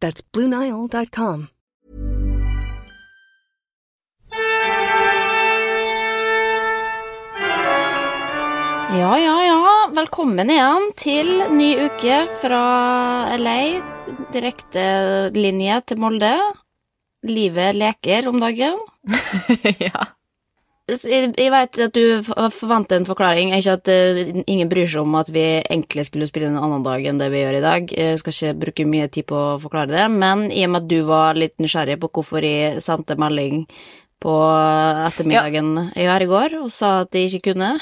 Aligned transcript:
That's 0.00 0.22
BlueNile.com. 0.32 1.48
Ja, 8.98 9.18
ja, 9.18 9.44
ja. 9.44 9.90
Velkommen 9.94 10.50
igjen 10.50 10.86
til 10.96 11.28
ny 11.52 11.68
uke 11.84 12.22
fra 12.40 12.62
LA. 13.36 13.58
Direkte 14.32 14.84
linje 15.36 15.82
til 15.90 16.00
Molde. 16.00 16.32
Livet 17.28 17.76
leker 17.76 18.30
om 18.32 18.40
dagen. 18.40 18.80
ja. 19.84 20.08
Jeg, 20.90 21.50
vet 21.52 21.78
at 21.84 21.94
du 21.94 22.22
forventer 22.24 22.98
en 22.98 23.06
forklaring. 23.08 23.52
Ikke 23.56 23.76
at 23.78 23.90
uh, 23.90 24.20
ingen 24.44 24.70
bryr 24.70 24.88
seg 24.90 25.04
om 25.04 25.16
at 25.20 25.30
vi 25.34 25.44
egentlig 25.60 26.06
skulle 26.08 26.28
spille 26.30 26.50
en 26.50 26.60
annen 26.60 26.84
dag 26.86 27.06
enn 27.06 27.20
det 27.20 27.30
vi 27.32 27.44
gjør 27.44 27.58
i 27.58 27.64
dag. 27.64 27.94
Jeg 27.94 28.20
skal 28.20 28.36
ikke 28.36 28.60
bruke 28.64 28.88
mye 28.90 29.08
tid 29.12 29.28
på 29.30 29.38
å 29.38 29.58
forklare 29.62 29.92
det, 29.92 30.06
men 30.12 30.48
i 30.50 30.64
og 30.66 30.74
med 30.74 30.84
at 30.84 30.92
du 30.92 31.00
var 31.08 31.38
litt 31.38 31.56
nysgjerrig 31.62 32.00
på 32.02 32.12
hvorfor 32.18 32.46
jeg 32.46 32.84
sendte 32.84 33.18
melding 33.20 33.66
på 34.20 34.36
ettermiddagen 35.08 35.72
ja. 35.96 36.16
i 36.20 36.28
går 36.28 36.58
og 36.60 36.68
sa 36.74 37.00
at 37.06 37.16
jeg 37.16 37.30
ikke 37.30 37.54
kunne 37.54 37.78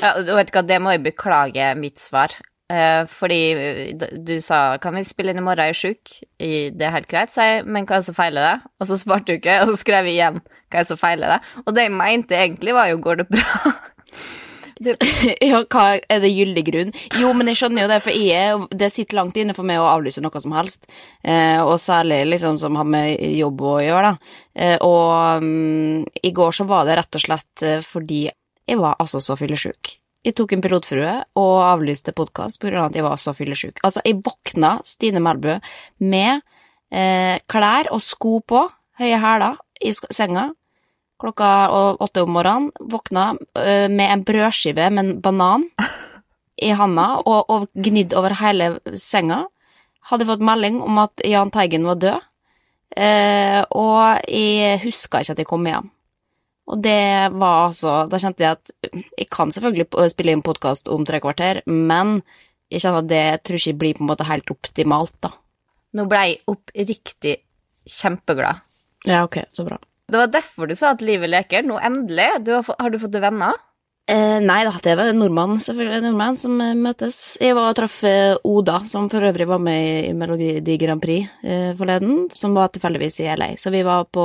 ja, 0.00 0.16
du 0.18 0.32
vet 0.34 0.50
hva, 0.52 0.62
det 0.66 0.78
må 0.82 0.92
jeg 0.94 1.04
beklage 1.04 1.70
mitt 1.78 2.00
svar. 2.00 2.34
Eh, 2.72 3.06
fordi 3.06 3.92
du 4.26 4.40
sa 4.40 4.76
'kan 4.78 4.94
vi 4.94 5.04
spille 5.04 5.30
inn 5.30 5.38
i 5.38 5.40
morgen, 5.40 5.64
jeg 5.64 5.68
er 5.68 5.82
sjuk'? 5.82 6.22
Det 6.38 6.82
er 6.82 6.90
helt 6.90 7.08
greit, 7.08 7.30
sa 7.30 7.42
jeg, 7.42 7.66
men 7.66 7.86
hva 7.86 7.96
er 7.96 7.98
det 7.98 8.06
som 8.06 8.14
feiler 8.14 8.42
det? 8.42 8.60
Og 8.80 8.86
så 8.86 8.98
svarte 8.98 9.26
du 9.26 9.32
ikke, 9.38 9.62
og 9.62 9.68
så 9.68 9.76
skrev 9.76 10.04
jeg 10.06 10.14
igjen 10.16 10.40
'hva 10.42 10.74
er 10.74 10.82
det 10.82 10.86
som 10.86 10.98
feiler 10.98 11.28
det'? 11.28 11.42
Og 11.66 11.74
det 11.74 11.82
jeg 11.82 11.92
mente 11.92 12.34
egentlig, 12.34 12.74
var 12.74 12.86
jo 12.88 12.98
'går 12.98 13.16
det 13.16 13.28
bra'? 13.28 13.74
Det... 14.80 14.96
ja, 15.40 15.62
hva 15.72 15.84
er 15.96 16.20
det 16.20 16.32
gyldig 16.34 16.64
grunn? 16.68 16.92
Jo, 17.16 17.32
men 17.36 17.48
jeg 17.48 17.56
skjønner 17.56 17.86
jo 17.86 17.88
det, 17.88 18.00
for 18.04 18.12
jeg, 18.12 18.66
det 18.76 18.90
sitter 18.92 19.16
langt 19.16 19.38
inne 19.40 19.56
for 19.56 19.64
meg 19.68 19.80
å 19.80 19.88
avlyse 19.88 20.20
noe 20.20 20.42
som 20.42 20.52
helst. 20.52 20.84
Eh, 21.24 21.60
og 21.62 21.78
særlig 21.80 22.26
liksom 22.28 22.58
som 22.60 22.76
har 22.76 22.84
med 22.84 23.16
jobb 23.36 23.62
å 23.64 23.76
gjøre, 23.80 24.12
da. 24.12 24.34
Eh, 24.52 24.76
og 24.84 25.42
um, 25.42 26.02
i 26.04 26.32
går 26.36 26.58
så 26.58 26.68
var 26.68 26.84
det 26.88 26.98
rett 27.00 27.18
og 27.18 27.24
slett 27.24 27.64
eh, 27.64 27.80
fordi 27.84 28.26
jeg 28.26 28.82
var 28.82 28.98
altså 29.00 29.22
så 29.22 29.38
fyllesyk. 29.38 29.96
Jeg 30.26 30.34
tok 30.34 30.56
en 30.56 30.62
pilotfrue 30.64 31.10
og 31.38 31.52
avlyste 31.62 32.10
podkast 32.16 32.58
pga. 32.58 32.88
at 32.88 32.96
jeg 32.98 33.04
var 33.06 33.16
så 33.16 33.30
fyllesyk. 33.30 33.78
Altså, 33.86 34.00
jeg 34.04 34.18
våkna, 34.26 34.80
Stine 34.82 35.22
Melbø, 35.22 35.60
med 36.02 36.42
eh, 36.90 37.38
klær 37.46 37.86
og 37.94 38.02
sko 38.02 38.40
på, 38.42 38.64
høye 38.98 39.20
hæler, 39.22 39.60
i 39.80 39.92
senga 39.94 40.50
klokka 41.20 41.68
åtte 42.02 42.24
om 42.26 42.34
morgenen. 42.34 42.72
Våkna 42.80 43.36
eh, 43.54 43.86
med 43.88 44.10
en 44.10 44.24
brødskive 44.26 44.90
med 44.90 45.04
en 45.04 45.20
banan 45.22 45.68
i 46.56 46.72
handa 46.74 47.22
og, 47.22 47.46
og 47.48 47.68
gnidd 47.74 48.16
over 48.16 48.34
hele 48.42 48.76
senga. 48.98 49.44
Hadde 50.10 50.26
fått 50.26 50.44
melding 50.44 50.82
om 50.82 50.98
at 51.02 51.22
Jahn 51.26 51.50
Teigen 51.54 51.86
var 51.86 51.98
død, 52.02 52.26
eh, 52.96 53.62
og 53.74 54.26
jeg 54.30 54.82
huska 54.84 55.22
ikke 55.22 55.34
at 55.38 55.42
jeg 55.42 55.48
kom 55.50 55.66
hjem. 55.66 55.90
Og 56.66 56.82
det 56.82 57.30
var 57.38 57.68
altså 57.68 57.92
Da 58.10 58.18
kjente 58.18 58.42
jeg 58.42 58.58
at 58.58 58.72
jeg 58.90 59.28
kan 59.30 59.52
selvfølgelig 59.54 60.10
spille 60.10 60.34
inn 60.34 60.44
podkast 60.46 60.90
om 60.90 61.06
tre 61.06 61.20
kvarter, 61.22 61.62
men 61.66 62.20
jeg 62.72 62.82
kjenner 62.82 63.04
at 63.04 63.10
det 63.10 63.26
tror 63.46 63.60
ikke 63.60 63.80
blir 63.80 63.98
på 63.98 64.02
en 64.02 64.10
måte 64.10 64.26
helt 64.26 64.50
optimalt, 64.50 65.14
da. 65.22 65.30
Nå 65.96 66.06
ble 66.10 66.22
jeg 66.26 66.40
oppriktig 66.50 67.36
kjempeglad. 67.86 68.64
Ja, 69.06 69.22
ok, 69.22 69.38
så 69.54 69.64
bra. 69.68 69.78
Det 70.10 70.18
var 70.18 70.30
derfor 70.30 70.66
du 70.70 70.74
sa 70.78 70.92
at 70.94 71.02
livet 71.02 71.30
leker. 71.30 71.62
Nå 71.66 71.78
endelig. 71.82 72.28
Du 72.46 72.52
har, 72.56 72.66
har, 72.78 72.90
du 72.90 72.98
fått 73.02 73.16
venner? 73.22 73.58
Eh, 74.06 74.38
nei 74.38 74.60
da, 74.62 74.70
det 74.84 74.92
var 74.94 75.08
nordmann, 75.16 75.56
selvfølgelig. 75.58 76.04
Nordmann 76.04 76.36
som 76.38 76.60
eh, 76.62 76.76
møtes. 76.78 77.16
Jeg 77.42 77.56
var 77.58 77.72
og 77.72 77.74
traff 77.74 77.96
eh, 78.06 78.36
Oda, 78.46 78.78
som 78.86 79.08
for 79.10 79.26
øvrig 79.26 79.48
var 79.50 79.58
med 79.58 80.06
i 80.06 80.12
Melodi 80.14 80.76
Grand 80.78 81.02
Prix 81.02 81.26
eh, 81.42 81.72
forleden, 81.74 82.28
som 82.30 82.54
var 82.54 82.70
tilfeldigvis 82.70 83.18
i 83.24 83.26
LA. 83.34 83.48
Så 83.58 83.74
vi 83.74 83.82
var 83.86 84.06
på 84.06 84.22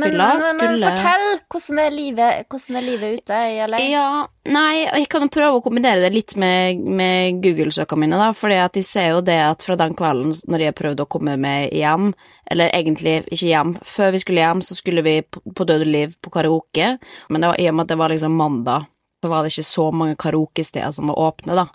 fylla. 0.00 0.30
Men, 0.40 0.56
men, 0.62 0.80
men 0.80 0.96
fortell! 0.96 1.28
Hvordan 1.44 1.84
er, 1.84 1.92
livet, 1.92 2.48
hvordan 2.48 2.80
er 2.80 2.88
livet 2.88 3.20
ute 3.20 3.42
i 3.52 3.60
LA? 3.68 3.84
Ja, 3.84 4.08
nei, 4.48 4.72
jeg 4.86 5.12
kan 5.12 5.28
jo 5.28 5.30
prøve 5.36 5.60
å 5.60 5.64
kombinere 5.68 6.06
det 6.06 6.14
litt 6.16 6.38
med, 6.40 6.80
med 6.80 7.44
Google-søkene 7.44 8.06
mine, 8.06 8.24
da, 8.24 8.32
at 8.64 8.80
de 8.80 8.88
ser 8.94 9.12
jo 9.12 9.22
det 9.28 9.40
at 9.44 9.68
fra 9.68 9.76
den 9.76 9.92
kvelden 9.98 10.32
når 10.48 10.70
jeg 10.70 10.80
prøvde 10.80 11.04
å 11.04 11.12
komme 11.18 11.36
meg 11.36 11.68
hjem, 11.76 12.14
eller 12.48 12.72
egentlig 12.72 13.18
ikke 13.28 13.52
hjem, 13.52 13.76
før 13.84 14.16
vi 14.16 14.24
skulle 14.24 14.46
hjem, 14.46 14.64
så 14.64 14.76
skulle 14.78 15.04
vi 15.04 15.18
på, 15.20 15.44
på 15.52 15.68
Døde 15.68 15.84
liv 15.84 16.16
på 16.24 16.32
karaoke, 16.32 16.94
men 17.28 17.44
det 17.44 17.52
var 17.52 17.60
i 17.60 17.68
og 17.68 17.76
med 17.76 17.84
at 17.84 17.92
det 17.92 18.00
var 18.00 18.16
liksom 18.16 18.38
mandag 18.38 18.94
så 19.22 19.30
var 19.32 19.42
det 19.42 19.54
ikke 19.54 19.66
så 19.70 19.88
mange 19.94 20.18
karaokesteder 20.20 20.94
som 20.94 21.10
var 21.10 21.18
åpne, 21.28 21.58
da. 21.58 21.66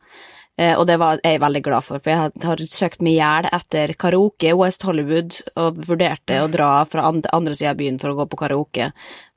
Eh, 0.61 0.75
og 0.77 0.85
det 0.85 0.99
var 1.01 1.21
jeg 1.25 1.41
veldig 1.41 1.63
glad 1.65 1.85
for, 1.85 2.01
for 2.03 2.13
jeg 2.13 2.45
har, 2.45 2.61
søkt 2.69 3.01
meg 3.01 3.15
i 3.15 3.17
hjel 3.17 3.47
etter 3.49 3.95
karaoke 3.97 4.51
West 4.59 4.85
Hollywood 4.85 5.39
og 5.57 5.79
vurderte 5.87 6.43
å 6.43 6.49
dra 6.51 6.83
fra 6.85 7.07
andre, 7.09 7.31
andre 7.33 7.55
sida 7.57 7.71
av 7.71 7.79
byen 7.79 7.97
for 8.01 8.13
å 8.13 8.19
gå 8.19 8.27
på 8.29 8.39
karaoke 8.43 8.91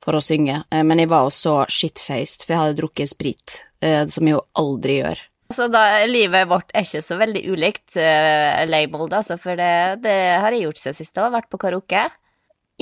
for 0.04 0.18
å 0.18 0.24
synge, 0.24 0.60
eh, 0.68 0.84
men 0.84 1.00
jeg 1.00 1.10
var 1.12 1.24
jo 1.26 1.32
så 1.32 1.56
shitfaced, 1.72 2.44
for 2.44 2.52
jeg 2.52 2.62
hadde 2.62 2.78
drukket 2.82 3.14
sprit, 3.14 3.56
eh, 3.80 4.04
som 4.12 4.28
jeg 4.28 4.36
jo 4.36 4.44
aldri 4.60 5.00
gjør. 5.00 5.24
Så 5.54 5.68
da, 5.70 5.82
livet 6.10 6.48
vårt 6.50 6.72
er 6.74 6.84
ikke 6.84 7.04
så 7.06 7.16
veldig 7.20 7.42
ulikt 7.54 7.94
uh, 7.94 8.64
labeled, 8.66 9.12
altså, 9.14 9.36
for 9.38 9.54
det, 9.54 10.02
det 10.02 10.16
har 10.42 10.50
jeg 10.50 10.64
gjort 10.64 10.80
siden 10.80 10.96
sist 10.98 11.20
òg, 11.22 11.30
vært 11.36 11.46
på 11.52 11.60
karaoke. 11.62 12.00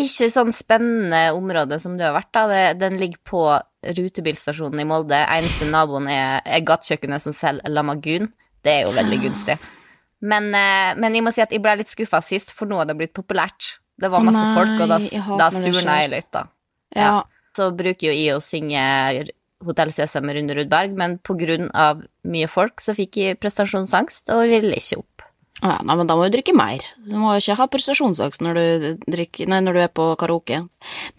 Ikke 0.01 0.27
sånn 0.33 0.51
spennende 0.51 1.29
område 1.37 1.79
som 1.79 1.95
du 1.95 2.03
har 2.03 2.17
vært, 2.17 2.33
da. 2.35 2.49
Det, 2.51 2.63
den 2.81 2.99
ligger 2.99 3.21
på 3.31 3.45
rutebilstasjonen 3.95 4.83
i 4.83 4.87
Molde. 4.89 5.21
Eneste 5.23 5.69
naboen 5.71 6.09
er, 6.11 6.41
er 6.43 6.65
gatekjøkkenet 6.67 7.23
som 7.23 7.37
selger 7.37 7.71
Lamagun. 7.71 8.33
Det 8.65 8.73
er 8.73 8.89
jo 8.89 8.95
veldig 8.97 9.21
gunstig. 9.23 9.59
Men, 10.25 10.49
eh, 10.57 10.97
men, 10.99 11.15
jeg 11.15 11.23
må 11.23 11.31
si 11.35 11.45
at 11.45 11.53
jeg 11.53 11.63
ble 11.63 11.77
litt 11.79 11.93
skuffa 11.93 12.23
sist, 12.25 12.51
for 12.57 12.67
nå 12.71 12.81
har 12.81 12.89
det 12.91 12.97
blitt 12.99 13.15
populært. 13.15 13.77
Det 14.01 14.11
var 14.11 14.25
masse 14.27 14.43
Nei, 14.43 14.57
folk, 14.57 14.75
og 14.83 14.91
da, 14.91 14.99
da 15.39 15.49
surna 15.55 16.01
jeg 16.03 16.13
litt, 16.17 16.31
da. 16.35 16.47
Ja. 16.97 17.07
ja. 17.07 17.17
Så 17.55 17.71
bruker 17.77 18.09
jo 18.09 18.15
jeg 18.17 18.35
å 18.35 18.43
synge 18.43 18.83
Hotell 19.65 19.93
Cæsar 19.95 20.25
med 20.27 20.35
Rune 20.41 20.57
Rudberg, 20.59 20.97
men 20.99 21.21
på 21.23 21.37
grunn 21.39 21.69
av 21.71 22.03
mye 22.27 22.49
folk 22.51 22.83
så 22.83 22.97
fikk 22.97 23.21
jeg 23.21 23.39
prestasjonsangst 23.39 24.33
og 24.35 24.49
ville 24.51 24.75
ikke 24.81 24.99
opp. 25.05 25.14
Ja, 25.65 25.79
nei, 25.81 25.95
men 25.97 26.05
da 26.05 26.13
må 26.13 26.27
du 26.27 26.35
drikke 26.35 26.53
mer. 26.53 26.83
Du 27.09 27.15
må 27.17 27.31
ikke 27.39 27.55
ha 27.57 27.65
prestasjonsangst 27.73 28.43
når 28.45 28.59
når 29.09 29.73
du 29.73 29.79
er 29.81 29.93
på 29.97 30.11
karaoke. 30.21 30.59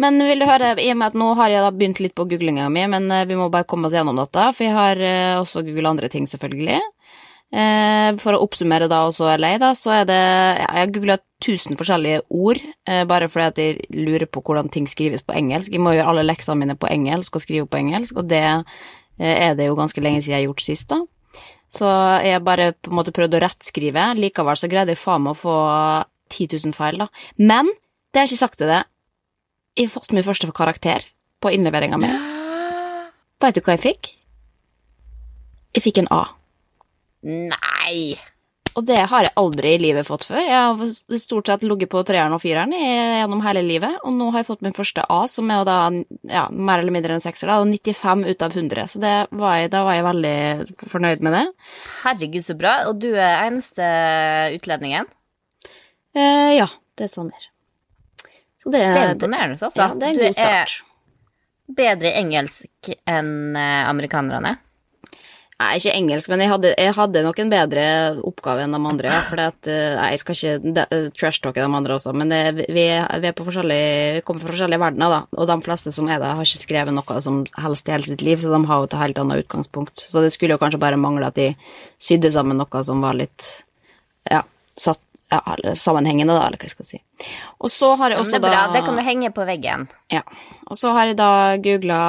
Men 0.01 0.21
vil 0.21 0.43
du 0.43 0.45
høre, 0.45 0.75
i 0.77 0.91
og 0.93 0.99
med 0.99 1.07
at 1.07 1.17
nå 1.17 1.31
har 1.39 1.49
jeg 1.49 1.63
da 1.65 1.71
begynt 1.73 2.01
litt 2.03 2.13
på 2.13 2.27
googlinga 2.29 2.67
mi, 2.69 2.83
men 2.91 3.09
eh, 3.09 3.25
vi 3.25 3.39
må 3.39 3.49
bare 3.49 3.65
komme 3.65 3.89
oss 3.89 3.95
gjennom 3.97 4.19
dette, 4.19 4.43
for 4.53 4.67
jeg 4.67 4.75
har 4.75 5.01
eh, 5.01 5.39
også 5.39 5.63
googla 5.65 5.95
andre 5.95 6.11
ting, 6.13 6.27
selvfølgelig. 6.29 6.77
Eh, 7.55 8.11
for 8.21 8.37
å 8.37 8.43
oppsummere 8.45 8.89
da 8.91 9.01
også 9.07 9.31
LA, 9.33 9.55
da, 9.63 9.71
så 9.77 9.95
er 10.01 10.05
det 10.11 10.19
ja, 10.19 10.67
Jeg 10.67 10.83
har 10.83 10.93
googla 10.93 11.17
tusen 11.41 11.81
forskjellige 11.81 12.21
ord, 12.29 12.61
bare 13.09 13.27
fordi 13.29 13.49
at 13.49 13.59
jeg 13.59 13.89
lurer 13.97 14.29
på 14.29 14.45
hvordan 14.45 14.69
ting 14.69 14.85
skrives 14.89 15.25
på 15.25 15.33
engelsk. 15.41 15.73
Jeg 15.73 15.81
må 15.81 15.93
gjøre 15.97 16.13
alle 16.13 16.27
leksene 16.29 16.61
mine 16.61 16.77
på 16.77 16.89
engelsk 16.89 17.35
og 17.35 17.43
skrive 17.43 17.65
på 17.69 17.81
engelsk, 17.81 18.21
og 18.21 18.29
det 18.29 18.45
er 18.45 19.57
det 19.57 19.67
jo 19.67 19.77
ganske 19.77 20.01
lenge 20.01 20.21
siden 20.21 20.37
jeg 20.37 20.43
har 20.43 20.47
gjort 20.47 20.65
sist, 20.65 20.89
da. 20.93 21.01
Så 21.75 21.87
jeg 22.23 22.43
bare 22.45 22.71
på 22.79 22.91
en 22.91 22.99
måte 22.99 23.13
prøvde 23.15 23.39
å 23.39 23.43
rettskrive. 23.43 24.05
Likevel 24.19 24.59
så 24.59 24.69
greide 24.71 24.95
jeg 24.95 25.01
faen 25.01 25.25
meg 25.25 25.35
å 25.35 25.41
få 25.41 25.55
10 26.31 26.55
000 26.67 26.75
feil, 26.77 27.01
da. 27.03 27.09
Men 27.35 27.67
det 27.67 28.21
har 28.21 28.27
jeg 28.27 28.35
ikke 28.35 28.45
sagt 28.45 28.61
til 28.61 28.71
deg. 28.71 28.87
Jeg 29.75 29.89
har 29.89 29.95
fått 29.97 30.15
min 30.15 30.23
første 30.23 30.47
karakter 30.55 31.03
på 31.43 31.51
innleveringa 31.51 31.99
mi. 31.99 32.13
Veit 33.43 33.57
du 33.57 33.61
hva 33.65 33.75
jeg 33.75 33.83
fikk? 33.83 34.13
Jeg 35.75 35.83
fikk 35.83 35.99
en 35.99 36.11
A. 36.15 36.21
Nei! 37.27 38.15
Og 38.75 38.83
det 38.83 38.97
har 39.07 39.23
jeg 39.23 39.31
aldri 39.39 39.69
i 39.75 39.79
livet 39.79 40.07
fått 40.07 40.25
før. 40.27 40.41
Jeg 40.43 40.51
har 40.51 41.19
stort 41.21 41.47
sett 41.47 41.63
ligget 41.63 41.87
på 41.93 42.01
treeren 42.07 42.33
og 42.35 42.41
fireren 42.43 42.73
gjennom 42.75 43.43
hele 43.45 43.61
livet, 43.63 44.01
og 44.03 44.11
nå 44.17 44.27
har 44.33 44.41
jeg 44.43 44.49
fått 44.49 44.65
min 44.65 44.75
første 44.75 45.05
A, 45.07 45.21
som 45.31 45.51
er 45.53 45.61
jo 45.61 45.67
da 45.69 45.77
ja, 46.27 46.43
mer 46.51 46.83
eller 46.83 46.91
mindre 46.91 47.15
en 47.15 47.23
sekser, 47.23 47.47
da, 47.47 47.61
og 47.63 47.71
95 47.71 48.25
ut 48.27 48.43
av 48.43 48.57
100. 48.57 48.89
Så 48.91 48.99
det 49.03 49.13
var 49.31 49.61
jeg, 49.61 49.71
da 49.71 49.85
var 49.87 49.95
jeg 49.95 50.07
veldig 50.09 50.89
fornøyd 50.91 51.23
med 51.23 51.37
det. 51.37 51.45
Herregud, 52.01 52.43
så 52.43 52.57
bra. 52.59 52.75
Og 52.89 52.99
du 52.99 53.13
er 53.13 53.45
eneste 53.45 53.87
utlendingen. 54.57 55.07
Eh, 56.15 56.57
ja, 56.57 56.67
det 56.99 57.09
stemmer. 57.13 57.47
Så 58.59 58.75
det, 58.75 58.83
Det 58.91 59.05
er 59.05 59.15
imponerende, 59.15 59.55
altså. 59.61 59.71
Ja, 59.79 59.93
det 59.95 60.03
er 60.03 60.11
en 60.11 60.19
du 60.19 60.25
god 60.25 60.37
start. 60.41 60.75
er 60.75 61.75
bedre 61.79 62.11
engelsk 62.19 62.91
enn 63.07 63.55
eh, 63.55 63.87
Nei, 65.55 65.77
ikke 65.79 65.91
engelsk, 65.95 66.27
men 66.27 66.41
jeg 66.43 66.49
hadde, 66.51 66.71
jeg 66.75 66.93
hadde 66.97 67.21
nok 67.23 67.37
en 67.39 67.51
bedre 67.53 67.83
oppgave 68.27 68.65
enn 68.65 68.73
de 68.75 68.79
andre. 68.89 69.07
Ja, 69.07 69.21
for 69.23 69.39
eh, 69.39 70.01
jeg 70.11 70.19
skal 70.19 70.35
ikke 70.35 70.83
eh, 70.83 71.05
trash-talke 71.15 71.63
de 71.63 71.77
andre 71.79 71.95
også, 71.95 72.11
men 72.11 72.33
det, 72.33 72.41
vi, 72.57 72.65
vi 72.75 72.83
vi 73.23 73.31
kommer 73.31 74.43
fra 74.43 74.51
forskjellige 74.51 74.81
verdener, 74.83 75.13
da. 75.13 75.21
Og 75.39 75.47
de 75.47 75.55
fleste 75.63 75.93
som 75.95 76.09
er 76.11 76.19
der, 76.19 76.35
har 76.35 76.43
ikke 76.49 76.59
skrevet 76.59 76.97
noe 76.97 77.21
som 77.23 77.45
helst 77.63 77.87
i 77.87 77.95
hele 77.95 78.09
sitt 78.09 78.25
liv, 78.27 78.43
så 78.43 78.51
de 78.51 78.59
har 78.67 78.81
jo 78.83 78.89
et 78.89 78.97
helt 78.99 79.21
annet 79.23 79.45
utgangspunkt. 79.45 80.03
Så 80.11 80.25
det 80.25 80.33
skulle 80.35 80.57
jo 80.57 80.59
kanskje 80.59 80.81
bare 80.83 80.99
mangle 80.99 81.31
at 81.31 81.39
de 81.39 81.53
sydde 82.03 82.33
sammen 82.35 82.59
noe 82.59 82.83
som 82.83 82.99
var 83.07 83.15
litt 83.15 83.47
ja, 84.27 84.43
satt, 84.75 84.99
ja, 85.31 85.73
sammenhengende, 85.73 86.35
da, 86.35 86.45
eller 86.45 86.61
hva 86.61 86.67
jeg 86.67 86.75
skal 86.75 86.87
si. 86.87 86.99
Og 87.63 87.71
så 87.73 87.91
har 87.97 88.13
jeg 88.13 88.19
også 88.21 88.35
også 88.35 88.41
det 88.43 88.49
er 88.49 88.53
bra, 88.53 88.61
da 88.67 88.75
det 88.75 88.83
kan 88.85 88.99
du 88.99 89.03
henge 89.05 89.31
på 89.33 89.45
veggen. 89.47 89.87
ja. 90.13 90.21
Og 90.69 90.77
så 90.77 90.91
har 90.95 91.09
jeg 91.09 91.17
da 91.17 91.57
googla 91.61 91.99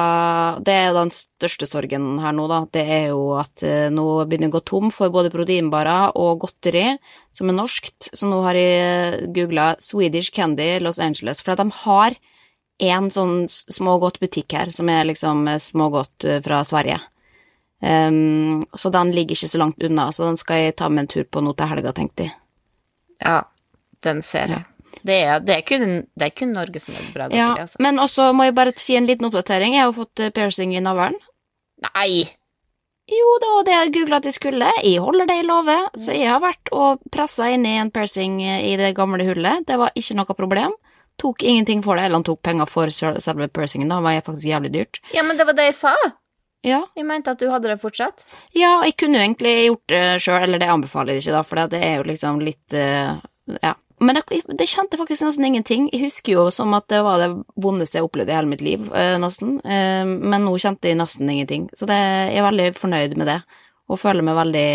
Det 0.65 0.73
er 0.73 0.87
jo 0.87 0.97
den 0.97 1.11
største 1.13 1.67
sorgen 1.69 2.19
her 2.19 2.33
nå, 2.33 2.47
da. 2.49 2.63
Det 2.73 2.83
er 2.83 3.05
jo 3.11 3.37
at 3.37 3.63
eh, 3.63 3.89
nå 3.93 4.05
begynner 4.25 4.49
jeg 4.49 4.53
å 4.53 4.57
gå 4.57 4.63
tom 4.65 4.93
for 4.93 5.13
både 5.13 5.33
proteinbarer 5.33 6.17
og 6.17 6.41
godteri 6.45 6.97
som 7.31 7.49
er 7.49 7.57
norskt. 7.57 8.09
Så 8.13 8.29
nå 8.29 8.41
har 8.45 8.57
jeg 8.57 9.29
googla 9.35 9.75
Swedish 9.79 10.33
Candy 10.33 10.79
Los 10.81 10.99
Angeles, 10.99 11.41
for 11.41 11.53
at 11.53 11.61
de 11.61 11.69
har 11.83 12.17
en 12.77 13.09
sånn 13.09 13.47
smågodtbutikk 13.49 14.53
her 14.53 14.73
som 14.73 14.89
er 14.93 15.07
liksom 15.09 15.47
eh, 15.49 15.61
smågodt 15.61 16.25
eh, 16.25 16.41
fra 16.45 16.63
Sverige. 16.65 16.99
Um, 17.77 18.65
så 18.73 18.89
den 18.89 19.11
ligger 19.13 19.37
ikke 19.37 19.49
så 19.51 19.59
langt 19.61 19.83
unna, 19.85 20.09
så 20.11 20.25
den 20.25 20.37
skal 20.37 20.63
jeg 20.63 20.77
ta 20.79 20.89
med 20.89 21.05
en 21.05 21.11
tur 21.13 21.27
på 21.29 21.43
nå 21.45 21.53
til 21.53 21.69
helga, 21.69 21.93
tenkte 21.93 22.25
jeg. 22.25 22.33
Ja, 23.23 23.41
den 24.05 24.21
ser 24.21 24.47
jeg. 24.53 24.65
Det 25.07 25.15
er, 25.23 25.39
det, 25.45 25.55
er 25.59 25.61
kun, 25.67 25.85
det 26.17 26.25
er 26.25 26.33
kun 26.35 26.51
Norge 26.55 26.79
som 26.81 26.95
er 26.97 27.05
bra 27.13 27.27
godteri, 27.29 27.37
Ja, 27.39 27.53
altså. 27.63 27.77
men 27.83 27.99
også 28.01 28.31
må 28.35 28.47
jeg 28.47 28.55
bare 28.57 28.73
si 28.81 28.97
en 28.97 29.07
liten 29.07 29.27
oppdatering. 29.29 29.75
Jeg 29.77 29.85
har 29.85 29.93
fått 29.95 30.19
eh, 30.19 30.31
piercing 30.35 30.73
i 30.75 30.81
navlen. 30.83 31.15
Nei! 31.85 32.25
Jo, 33.07 33.27
det 33.39 33.49
var 33.53 33.63
det 33.63 33.75
jeg 33.75 33.91
googla 33.95 34.17
at 34.19 34.25
jeg 34.27 34.35
skulle. 34.35 34.71
Jeg 34.83 34.99
holder 34.99 35.29
det 35.29 35.37
i 35.39 35.45
love. 35.47 35.75
Så 35.95 36.11
jeg 36.17 36.27
har 36.27 36.41
vært 36.43 36.71
og 36.75 37.05
pressa 37.13 37.47
inn 37.53 37.63
i 37.69 37.77
en 37.79 37.91
piercing 37.93 38.41
i 38.43 38.73
det 38.79 38.89
gamle 38.97 39.23
hullet. 39.29 39.63
Det 39.69 39.77
var 39.79 39.95
ikke 39.95 40.17
noe 40.19 40.35
problem. 40.35 40.75
Tok 41.21 41.45
ingenting 41.47 41.79
for 41.85 41.95
det, 41.95 42.03
eller 42.09 42.19
han 42.19 42.25
tok 42.27 42.41
penger 42.45 42.67
for 42.69 42.91
selve 42.93 43.47
piercingen, 43.49 43.89
da 43.89 44.01
var 44.03 44.13
jeg 44.17 44.25
faktisk 44.27 44.49
jævlig 44.51 44.73
dyrt. 44.75 44.99
Ja, 45.15 45.23
men 45.25 45.39
det 45.39 45.47
var 45.47 45.55
det 45.57 45.69
jeg 45.71 45.77
sa. 45.79 45.93
Ja, 46.65 46.81
Jeg 46.97 47.05
mente 47.05 47.31
at 47.31 47.39
du 47.39 47.49
hadde 47.51 47.69
det 47.69 47.79
fortsatt. 47.81 48.25
ja 48.55 48.81
jeg 48.83 48.95
kunne 48.97 49.19
jo 49.19 49.25
egentlig 49.27 49.55
gjort 49.67 49.87
det 49.93 50.21
sjøl, 50.23 50.43
eller 50.43 50.59
det 50.59 50.69
anbefaler 50.73 51.13
jeg 51.13 51.21
ikke, 51.25 51.35
da, 51.37 51.43
for 51.43 51.67
det 51.69 51.81
er 51.83 51.97
jo 51.99 52.07
liksom 52.09 52.39
litt 52.41 52.73
eh, 52.73 53.17
Ja. 53.61 53.75
Men 53.99 54.15
det, 54.19 54.43
det 54.53 54.67
kjente 54.69 54.97
faktisk 54.99 55.23
nesten 55.25 55.45
ingenting. 55.47 55.87
Jeg 55.89 56.03
husker 56.11 56.33
jo 56.35 56.41
som 56.53 56.73
at 56.77 56.85
det 56.91 56.99
var 57.01 57.17
det 57.17 57.31
vondeste 57.57 57.97
jeg 57.97 58.05
opplevde 58.05 58.29
i 58.29 58.35
hele 58.35 58.51
mitt 58.51 58.61
liv, 58.61 58.83
eh, 58.93 59.15
nesten. 59.17 59.55
Eh, 59.65 60.05
men 60.05 60.45
nå 60.45 60.53
kjente 60.61 60.85
jeg 60.91 60.99
nesten 60.99 61.29
ingenting. 61.29 61.69
Så 61.73 61.87
det, 61.89 61.97
jeg 61.97 62.37
er 62.37 62.45
veldig 62.45 62.67
fornøyd 62.77 63.15
med 63.17 63.25
det, 63.31 63.39
og 63.89 63.97
føler 63.97 64.21
meg 64.21 64.37
veldig, 64.37 64.67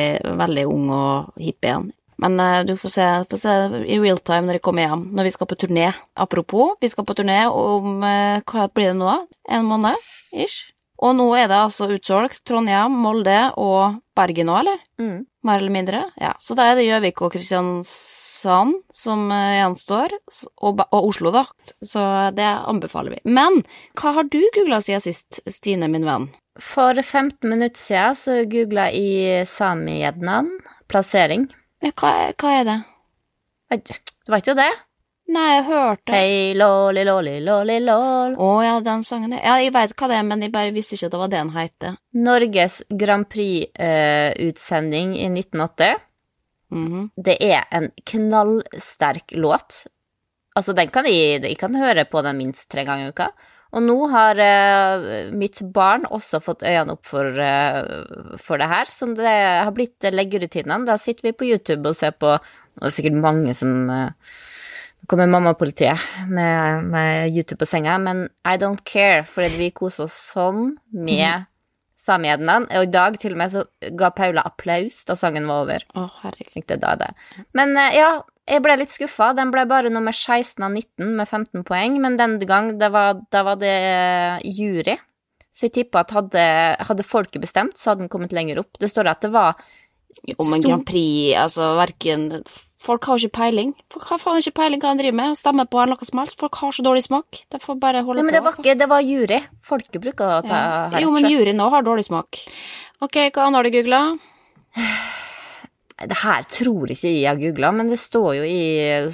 veldig 0.42 0.64
ung 0.66 0.90
og 0.90 1.38
hipp 1.38 1.62
igjen. 1.62 1.92
Men 2.18 2.66
du 2.66 2.74
får 2.78 2.90
se, 2.96 3.06
får 3.30 3.38
se 3.44 3.54
i 3.90 3.98
real 4.02 4.18
time 4.18 4.46
når 4.46 4.58
jeg 4.58 4.62
kommer 4.66 4.86
hjem, 4.88 5.06
når 5.14 5.28
vi 5.28 5.34
skal 5.36 5.46
på 5.50 5.58
turné. 5.58 5.92
Apropos, 6.16 6.74
vi 6.82 6.90
skal 6.90 7.06
på 7.06 7.14
turné 7.18 7.44
om 7.50 8.02
Hva 8.02 8.66
blir 8.74 8.90
det 8.90 8.98
nå. 8.98 9.14
En 9.50 9.66
måned? 9.70 9.94
Ish. 10.34 10.71
Og 11.02 11.16
nå 11.18 11.26
er 11.34 11.48
det 11.50 11.58
altså 11.58 11.88
utsolgt. 11.90 12.44
Trondheim, 12.46 12.94
Molde 13.02 13.38
og 13.58 13.98
Bergen 14.16 14.50
òg, 14.52 14.60
eller? 14.62 14.82
Mm. 15.02 15.24
Mer 15.42 15.58
eller 15.58 15.74
mindre. 15.74 16.02
Ja. 16.20 16.30
Så 16.38 16.54
da 16.54 16.68
er 16.70 16.78
det 16.78 16.84
Gjøvik 16.86 17.24
og 17.26 17.32
Kristiansand 17.34 18.76
som 18.94 19.24
eh, 19.34 19.56
gjenstår, 19.58 20.14
og, 20.62 20.84
og 20.84 21.08
Oslo, 21.08 21.32
da. 21.34 21.42
Så 21.82 22.04
det 22.36 22.46
anbefaler 22.46 23.16
vi. 23.16 23.22
Men 23.26 23.64
hva 23.98 24.14
har 24.20 24.30
du 24.30 24.38
googla 24.54 24.78
siden 24.84 25.02
sist, 25.02 25.42
Stine, 25.50 25.90
min 25.90 26.06
venn? 26.06 26.30
For 26.60 26.94
15 26.94 27.48
minutter 27.48 27.80
siden 27.80 28.18
så 28.20 28.38
googla 28.52 28.86
jeg 28.94 29.48
Sami-Ednan, 29.50 30.52
plassering. 30.92 31.48
Ja, 31.82 31.90
hva, 31.98 32.14
hva 32.38 32.56
er 32.60 32.68
det? 32.68 32.78
Det 33.72 34.30
var 34.30 34.42
ikke 34.42 34.58
det? 34.60 34.70
Nei, 35.32 35.48
jeg 35.54 35.64
hørte 35.68 36.12
Hei, 36.12 36.52
lolly, 36.58 37.04
lolly, 37.06 37.36
lolly, 37.44 37.78
lol. 37.80 38.34
Å 38.36 38.48
ja, 38.64 38.74
den 38.84 39.04
sangen 39.06 39.36
Ja, 39.36 39.56
jeg 39.62 39.72
veit 39.72 39.94
hva 39.96 40.08
det 40.10 40.18
er, 40.18 40.26
men 40.28 40.42
jeg 40.44 40.52
bare 40.52 40.74
visste 40.74 40.98
ikke 40.98 41.08
at 41.08 41.14
det 41.14 41.20
var 41.22 41.30
det 41.32 41.38
den 41.38 41.52
heter. 41.54 41.94
Norges 42.26 42.80
Grand 42.90 43.28
Prix-utsending 43.32 45.14
i 45.16 45.28
1980. 45.30 46.02
Mhm. 46.72 47.08
Det 47.16 47.36
er 47.44 47.64
en 47.70 47.90
knallsterk 48.08 49.34
låt. 49.36 49.86
Altså, 50.56 50.74
den 50.76 50.92
kan 50.92 51.06
jeg, 51.08 51.40
jeg 51.44 51.56
kan 51.60 51.74
høre 51.76 52.04
på 52.04 52.20
den 52.24 52.40
minst 52.40 52.68
tre 52.72 52.84
ganger 52.84 53.08
i 53.08 53.14
uka. 53.14 53.30
Og 53.72 53.80
nå 53.86 53.96
har 54.12 54.36
eh, 54.36 55.30
mitt 55.32 55.62
barn 55.72 56.04
også 56.12 56.42
fått 56.44 56.64
øynene 56.66 56.92
opp 56.92 57.06
for, 57.08 57.24
eh, 57.40 58.36
for 58.36 58.60
det 58.60 58.68
her, 58.68 58.90
som 58.92 59.14
det 59.16 59.32
har 59.32 59.72
blitt 59.72 60.04
leggerutinene. 60.12 60.84
Da 60.84 60.98
sitter 61.00 61.30
vi 61.30 61.32
på 61.32 61.48
YouTube 61.48 61.88
og 61.88 61.96
ser 61.96 62.12
på 62.12 62.36
Det 62.72 62.88
er 62.88 62.92
sikkert 62.92 63.20
mange 63.20 63.52
som 63.56 63.88
eh, 63.92 64.12
Nå 65.02 65.10
kommer 65.10 65.26
mammapolitiet 65.26 65.98
med, 66.30 66.84
med 66.92 67.30
YouTube 67.34 67.58
på 67.58 67.66
senga, 67.66 67.96
men 67.98 68.28
I 68.46 68.54
don't 68.60 68.84
care, 68.86 69.24
fordi 69.26 69.58
vi 69.58 69.72
koser 69.74 70.06
oss 70.06 70.14
sånn 70.30 70.76
med 70.94 71.48
Samiednan. 71.98 72.68
Og 72.70 72.86
i 72.86 72.90
dag 72.90 73.18
til 73.20 73.34
og 73.34 73.40
med 73.40 73.52
så 73.52 73.64
ga 73.98 74.12
Paula 74.14 74.44
applaus 74.46 75.02
da 75.08 75.16
sangen 75.18 75.48
var 75.50 75.64
over. 75.66 75.84
Å, 75.98 76.06
herregud. 76.22 76.52
Tenkte 76.54 76.78
da 76.82 76.94
det. 77.00 77.10
Men 77.58 77.74
eh, 77.78 77.98
ja, 77.98 78.08
jeg 78.48 78.62
ble 78.64 78.78
litt 78.80 78.94
skuffa. 78.94 79.32
Den 79.38 79.52
ble 79.54 79.66
bare 79.70 79.90
nummer 79.92 80.14
16 80.14 80.62
av 80.62 80.72
19 80.74 81.14
med 81.18 81.28
15 81.28 81.66
poeng, 81.66 81.98
men 82.02 82.18
den 82.18 82.38
gang 82.46 82.72
da 82.80 82.90
var, 82.94 83.22
var 83.30 83.60
det 83.60 83.76
eh, 83.90 84.50
jury. 84.54 84.98
Så 85.52 85.66
jeg 85.68 85.76
tippa 85.76 86.02
at 86.02 86.14
hadde, 86.16 86.42
hadde 86.88 87.04
folket 87.06 87.42
bestemt, 87.42 87.76
så 87.76 87.92
hadde 87.92 88.06
den 88.06 88.12
kommet 88.12 88.32
lenger 88.34 88.62
opp. 88.62 88.78
Det 88.80 88.88
står 88.90 89.10
at 89.12 89.26
det 89.26 89.34
var 89.34 89.58
Om 90.38 90.54
en 90.54 90.62
Grand 90.64 90.86
Prix, 90.86 91.34
altså 91.36 91.74
verken 91.76 92.28
Folk 92.82 93.04
har 93.06 93.18
jo 93.20 93.28
ikke 93.28 93.36
peiling. 93.38 93.72
Folk 93.94 94.08
har 94.10 94.18
faen 94.18 94.40
ikke 94.42 94.54
peiling 94.58 94.80
hva 94.82 94.90
de 94.96 95.04
driver 95.04 95.14
med, 95.20 95.30
og 95.34 95.38
stemmer 95.38 95.68
på 95.70 95.84
noe 95.86 96.06
som 96.08 96.18
helst. 96.18 96.38
Folk 96.40 96.56
har 96.58 96.72
så 96.74 96.82
dårlig 96.82 97.04
smak. 97.06 97.42
De 97.54 97.60
får 97.62 97.78
bare 97.78 98.02
holde 98.02 98.18
Nei, 98.18 98.26
men 98.26 98.32
på. 98.32 98.36
det 98.38 98.42
var 98.42 98.50
altså. 98.52 98.64
ikke 98.64 98.78
Det 98.80 98.88
var 98.90 99.04
jury. 99.06 99.38
Folket 99.62 100.00
bruker 100.02 100.24
å 100.26 100.40
ta 100.42 100.56
Ja. 100.56 100.88
her. 100.90 101.00
Jo, 101.04 101.12
men 101.14 101.28
juryen 101.30 101.62
òg 101.62 101.70
har 101.76 101.82
dårlig 101.86 102.04
smak. 102.08 102.40
Ok, 103.00 103.20
hva 103.30 103.46
annet 103.46 103.60
har 103.60 103.62
du 103.62 103.70
googla? 103.76 104.02
Det 106.02 106.18
her 106.24 106.42
tror 106.50 106.90
ikke 106.90 107.10
jeg 107.12 107.28
har 107.28 107.38
googla, 107.38 107.70
men 107.76 107.86
det 107.92 107.98
står 108.02 108.34
jo 108.40 108.44
i 108.48 108.62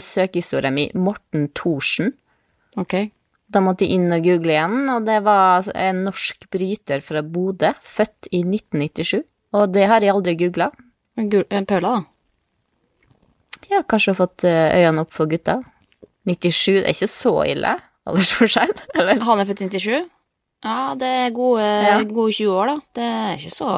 søkehistorien 0.00 0.73
min 0.73 0.90
Morten 0.97 1.49
Thorsen. 1.52 2.14
Ok. 2.81 3.11
Da 3.50 3.61
måtte 3.64 3.85
jeg 3.85 3.97
inn 3.97 4.12
og 4.12 4.23
google 4.25 4.52
igjen, 4.54 4.88
og 4.92 5.04
det 5.09 5.23
var 5.25 5.69
en 5.75 6.04
norsk 6.07 6.49
bryter 6.52 7.00
fra 7.04 7.23
Bodø, 7.25 7.75
født 7.85 8.28
i 8.33 8.42
1997. 8.45 9.23
Og 9.57 9.73
det 9.73 9.87
har 9.88 10.00
jeg 10.04 10.12
aldri 10.14 10.35
googla. 10.37 10.71
Eh, 11.19 11.64
Paula, 11.64 11.95
da? 11.99 12.04
Ja, 13.71 13.83
kanskje 13.83 14.12
har 14.15 14.21
fått 14.27 14.45
eh, 14.49 14.77
øynene 14.79 15.03
opp 15.05 15.12
for 15.12 15.27
gutta. 15.31 15.59
97 16.29 16.83
er 16.85 16.93
ikke 16.93 17.09
så 17.11 17.33
ille 17.49 17.75
aldersforskjell, 18.09 18.73
eller? 18.99 19.21
Han 19.27 19.43
er 19.43 19.49
født 19.49 19.62
97? 19.67 20.09
Ja, 20.65 20.95
det 20.99 21.09
er 21.27 21.31
gode, 21.37 21.62
Ja. 21.87 21.99
gode 22.09 22.33
20 22.35 22.55
år, 22.59 22.67
da. 22.73 22.79
Det 22.99 23.05
er 23.09 23.37
ikke 23.38 23.55
så 23.55 23.69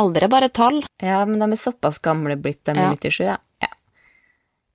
Alder 0.00 0.22
er 0.22 0.30
bare 0.30 0.48
tall. 0.54 0.84
Ja, 1.02 1.24
men 1.26 1.40
de 1.42 1.46
er 1.50 1.58
såpass 1.58 1.98
gamle 2.02 2.36
blitt, 2.38 2.62
de 2.64 2.74
Ja. 2.78 2.90
97, 2.94 3.24
ja. 3.26 3.36
ja. 3.62 3.68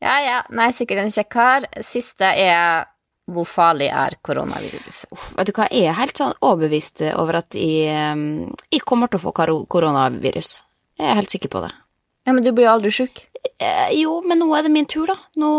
Ja, 0.04 0.16
ja. 0.25 0.42
Nei, 0.52 0.68
sikkert 0.75 1.00
en 1.06 1.12
kjekk 1.16 1.30
kar. 1.32 1.66
Siste 1.88 2.28
er 2.36 2.84
hvor 3.32 3.48
farlig 3.48 3.88
er 3.90 4.18
koronaviruset? 4.22 5.08
Uff, 5.16 5.32
vet 5.38 5.48
du 5.50 5.54
hva, 5.56 5.66
jeg 5.72 5.88
er 5.90 5.96
helt 5.98 6.20
sånn 6.20 6.36
overbevist 6.46 7.02
over 7.16 7.40
at 7.40 7.56
jeg, 7.58 7.88
jeg 8.75 8.84
kommer 8.86 9.10
til 9.10 9.18
å 9.18 9.24
få 9.24 9.34
koronavirus. 9.72 10.52
Jeg 11.00 11.08
er 11.10 11.18
helt 11.18 11.32
sikker 11.34 11.50
på 11.56 11.64
det. 11.64 11.72
Ja, 12.28 12.34
men 12.36 12.44
du 12.46 12.52
blir 12.54 12.70
aldri 12.70 12.92
sjuk. 12.94 13.24
Eh, 13.58 13.92
jo, 14.00 14.20
men 14.25 14.40
nå 14.42 14.48
er 14.58 14.66
det 14.66 14.72
min 14.74 14.88
tur, 14.90 15.08
da. 15.10 15.16
Nå 15.40 15.50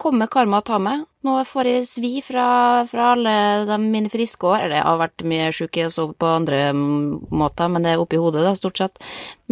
kommer 0.00 0.30
karma 0.30 0.60
og 0.60 0.66
tar 0.68 0.80
meg. 0.82 1.04
Nå 1.26 1.36
får 1.44 1.68
jeg 1.68 1.86
svi 1.88 2.12
fra, 2.24 2.46
fra 2.88 3.12
alle 3.14 3.34
de 3.68 3.78
mine 3.82 4.10
friske 4.12 4.46
år. 4.46 4.64
Eller 4.64 4.80
jeg 4.80 4.88
har 4.88 5.00
vært 5.02 5.26
mye 5.28 5.52
sjuk 5.54 5.80
og 5.84 5.94
sovet 5.94 6.18
på 6.20 6.32
andre 6.32 6.62
måter, 6.74 7.70
men 7.72 7.86
det 7.86 7.94
er 7.94 8.02
oppi 8.02 8.20
hodet, 8.20 8.44
da, 8.46 8.56
stort 8.58 8.80
sett. 8.80 9.00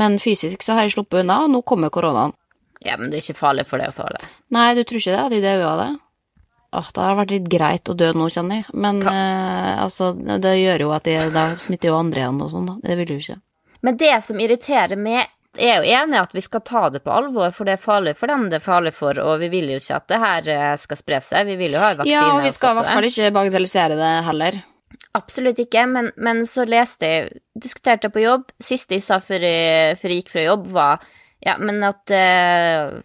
Men 0.00 0.18
fysisk 0.22 0.64
så 0.64 0.78
har 0.78 0.86
jeg 0.86 0.96
sluppet 0.96 1.22
unna, 1.22 1.42
og 1.44 1.54
nå 1.54 1.62
kommer 1.68 1.92
koronaen. 1.94 2.34
Ja, 2.86 2.96
men 2.96 3.10
det 3.10 3.18
er 3.18 3.26
ikke 3.26 3.42
farlig 3.42 3.66
for 3.68 3.82
deg 3.82 3.90
å 3.90 3.96
få 3.96 4.06
det. 4.14 4.22
Nei, 4.54 4.68
du 4.78 4.84
tror 4.86 5.02
ikke 5.02 5.14
det? 5.14 5.24
At 5.24 5.34
de 5.34 5.42
dør 5.42 5.64
av 5.72 5.80
det? 5.82 5.90
Åh, 6.78 6.88
det 6.94 7.04
har 7.04 7.16
vært 7.16 7.32
litt 7.32 7.48
greit 7.50 7.88
å 7.88 7.96
dø 7.96 8.10
nå, 8.14 8.28
kjenner 8.32 8.60
jeg. 8.60 8.68
Men 8.76 9.00
eh, 9.08 9.74
altså, 9.82 10.12
det 10.14 10.54
gjør 10.60 10.84
jo 10.84 10.94
at 10.94 11.08
de 11.08 11.16
da 11.34 11.50
smitter 11.60 11.90
jo 11.90 11.98
andre 11.98 12.22
igjen 12.22 12.42
og 12.44 12.52
sånn, 12.52 12.68
da. 12.68 12.76
Det 12.84 12.98
vil 13.00 13.08
du 13.08 13.16
ikke. 13.16 13.38
Men 13.86 13.98
det 13.98 14.14
som 14.26 14.40
irriterer 14.42 14.98
meg 15.00 15.30
Jeg 15.56 15.72
er 15.72 15.78
jo 15.80 15.96
enig 15.96 16.18
i 16.18 16.20
at 16.20 16.34
vi 16.36 16.42
skal 16.44 16.62
ta 16.66 16.82
det 16.92 17.00
på 17.06 17.12
alvor, 17.14 17.50
for 17.56 17.66
det 17.66 17.78
er 17.78 17.82
farlig 17.82 18.12
for 18.18 18.30
dem 18.30 18.46
det 18.52 18.60
er 18.60 18.64
farlig 18.64 18.92
for, 18.94 19.18
og 19.22 19.40
vi 19.40 19.48
vil 19.52 19.70
jo 19.72 19.78
ikke 19.80 19.96
at 19.96 20.08
det 20.12 20.18
her 20.22 20.50
eh, 20.54 20.74
skal 20.78 21.00
spre 21.00 21.20
seg. 21.24 21.48
Vi 21.48 21.56
vil 21.58 21.74
jo 21.74 21.82
ha 21.82 21.94
vaksine. 21.96 22.14
Ja, 22.14 22.26
og 22.34 22.44
vi 22.44 22.52
skal 22.54 22.74
i 22.74 22.80
hvert 22.80 22.92
fall 22.92 23.08
ikke 23.08 23.32
bagatellisere 23.38 23.98
det 23.98 24.12
heller. 24.28 24.60
Absolutt 25.16 25.58
ikke, 25.62 25.86
men, 25.88 26.12
men 26.20 26.44
så 26.46 26.66
leste 26.68 27.08
jeg 27.08 27.28
Diskuterte 27.58 28.06
på 28.12 28.20
jobb. 28.22 28.52
Siste 28.62 28.94
jeg 28.94 29.02
sa 29.02 29.16
før 29.18 29.42
jeg, 29.42 29.96
før 29.98 30.12
jeg 30.12 30.20
gikk 30.20 30.28
fra 30.30 30.44
jobb, 30.44 30.68
var 30.76 31.00
ja, 31.42 31.56
men 31.58 31.80
at 31.86 32.10
eh, 32.14 33.00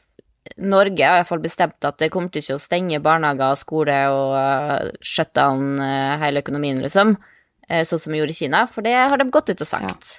Norge 0.62 1.06
har 1.06 1.22
iallfall 1.22 1.42
bestemt 1.42 1.86
at 1.88 2.00
det 2.02 2.12
kommer 2.14 2.34
til 2.34 2.44
ikke 2.44 2.58
å 2.58 2.62
stenge 2.62 3.02
barnehager 3.04 3.56
og 3.56 3.60
skole 3.62 3.98
og 4.14 4.34
uh, 4.38 4.90
shut 5.06 5.32
down 5.38 5.78
uh, 5.82 6.20
hele 6.22 6.44
økonomien, 6.44 6.82
liksom, 6.84 7.16
uh, 7.16 7.84
sånn 7.88 8.02
som 8.02 8.14
vi 8.14 8.22
gjorde 8.22 8.36
i 8.36 8.40
Kina, 8.44 8.64
for 8.70 8.86
det 8.86 8.96
har 8.98 9.22
de 9.22 9.30
gått 9.34 9.54
ut 9.54 9.64
og 9.64 9.70
sagt. 9.70 10.18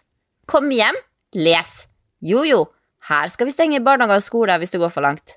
Kom 0.50 0.70
hjem, 0.74 0.98
les. 1.36 1.84
Jo, 2.24 2.42
jo, 2.48 2.64
her 3.10 3.28
skal 3.28 3.46
vi 3.50 3.52
stenge 3.54 3.82
barnehager 3.84 4.22
og 4.22 4.24
skole 4.24 4.56
hvis 4.62 4.72
det 4.72 4.80
går 4.80 4.92
for 4.94 5.04
langt. 5.04 5.36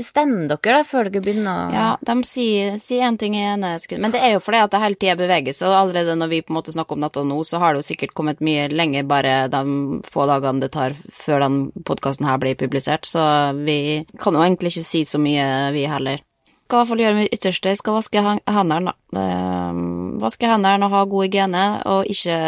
Bestem 0.00 0.30
dere 0.48 0.78
da 0.78 0.84
før 0.86 1.10
dere 1.10 1.20
begynner 1.20 1.58
å 1.66 1.72
Ja, 1.74 1.86
de 2.08 2.14
sier, 2.24 2.78
sier 2.80 3.02
en 3.04 3.18
ting 3.20 3.34
i 3.36 3.42
ene 3.44 3.74
sekund. 3.82 4.00
men 4.00 4.14
det 4.14 4.22
er 4.24 4.32
jo 4.32 4.40
fordi 4.40 4.62
at 4.62 4.70
det 4.72 4.80
hele 4.80 4.96
tida 4.96 5.16
beveger 5.18 5.52
seg, 5.52 5.68
og 5.68 5.76
allerede 5.76 6.14
når 6.16 6.30
vi 6.30 6.38
på 6.40 6.54
en 6.54 6.56
måte 6.56 6.72
snakker 6.72 6.96
om 6.96 7.04
dette 7.04 7.24
nå, 7.26 7.36
så 7.44 7.58
har 7.60 7.74
det 7.74 7.82
jo 7.82 7.88
sikkert 7.90 8.14
kommet 8.16 8.40
mye 8.40 8.68
lenger 8.72 9.04
bare 9.10 9.34
de 9.52 10.00
få 10.08 10.24
dagene 10.30 10.62
det 10.64 10.70
tar 10.72 10.94
før 10.94 11.44
den 11.44 11.58
podkasten 11.84 12.24
her 12.30 12.38
blir 12.40 12.56
publisert, 12.56 13.04
så 13.04 13.26
vi 13.58 14.06
kan 14.22 14.38
jo 14.38 14.40
egentlig 14.46 14.72
ikke 14.72 14.88
si 14.88 15.02
så 15.04 15.20
mye, 15.20 15.44
vi 15.76 15.84
heller. 15.90 16.22
Skal 16.64 16.78
i 16.78 16.80
hvert 16.80 16.88
fall 16.94 17.02
gjøre 17.04 17.18
mitt 17.18 17.34
ytterste, 17.36 17.76
skal 17.76 17.98
vaske 17.98 18.22
hendene, 18.24 18.94
da. 18.94 19.20
Eh, 19.20 19.82
Vaske 20.22 20.48
hendene 20.48 20.86
og 20.86 20.92
ha 20.94 21.04
god 21.04 21.26
hygiene, 21.26 21.66
og 21.90 22.08
ikke 22.08 22.40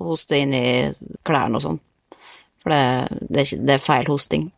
hoste 0.00 0.38
inn 0.42 0.54
i 0.56 0.66
klærne 1.26 1.60
og 1.60 1.64
sånn. 1.68 1.80
For 2.60 2.74
det, 2.74 3.22
det, 3.30 3.46
er 3.46 3.62
det 3.64 3.76
er 3.76 3.82
feil 3.82 4.10
hosting. 4.10 4.50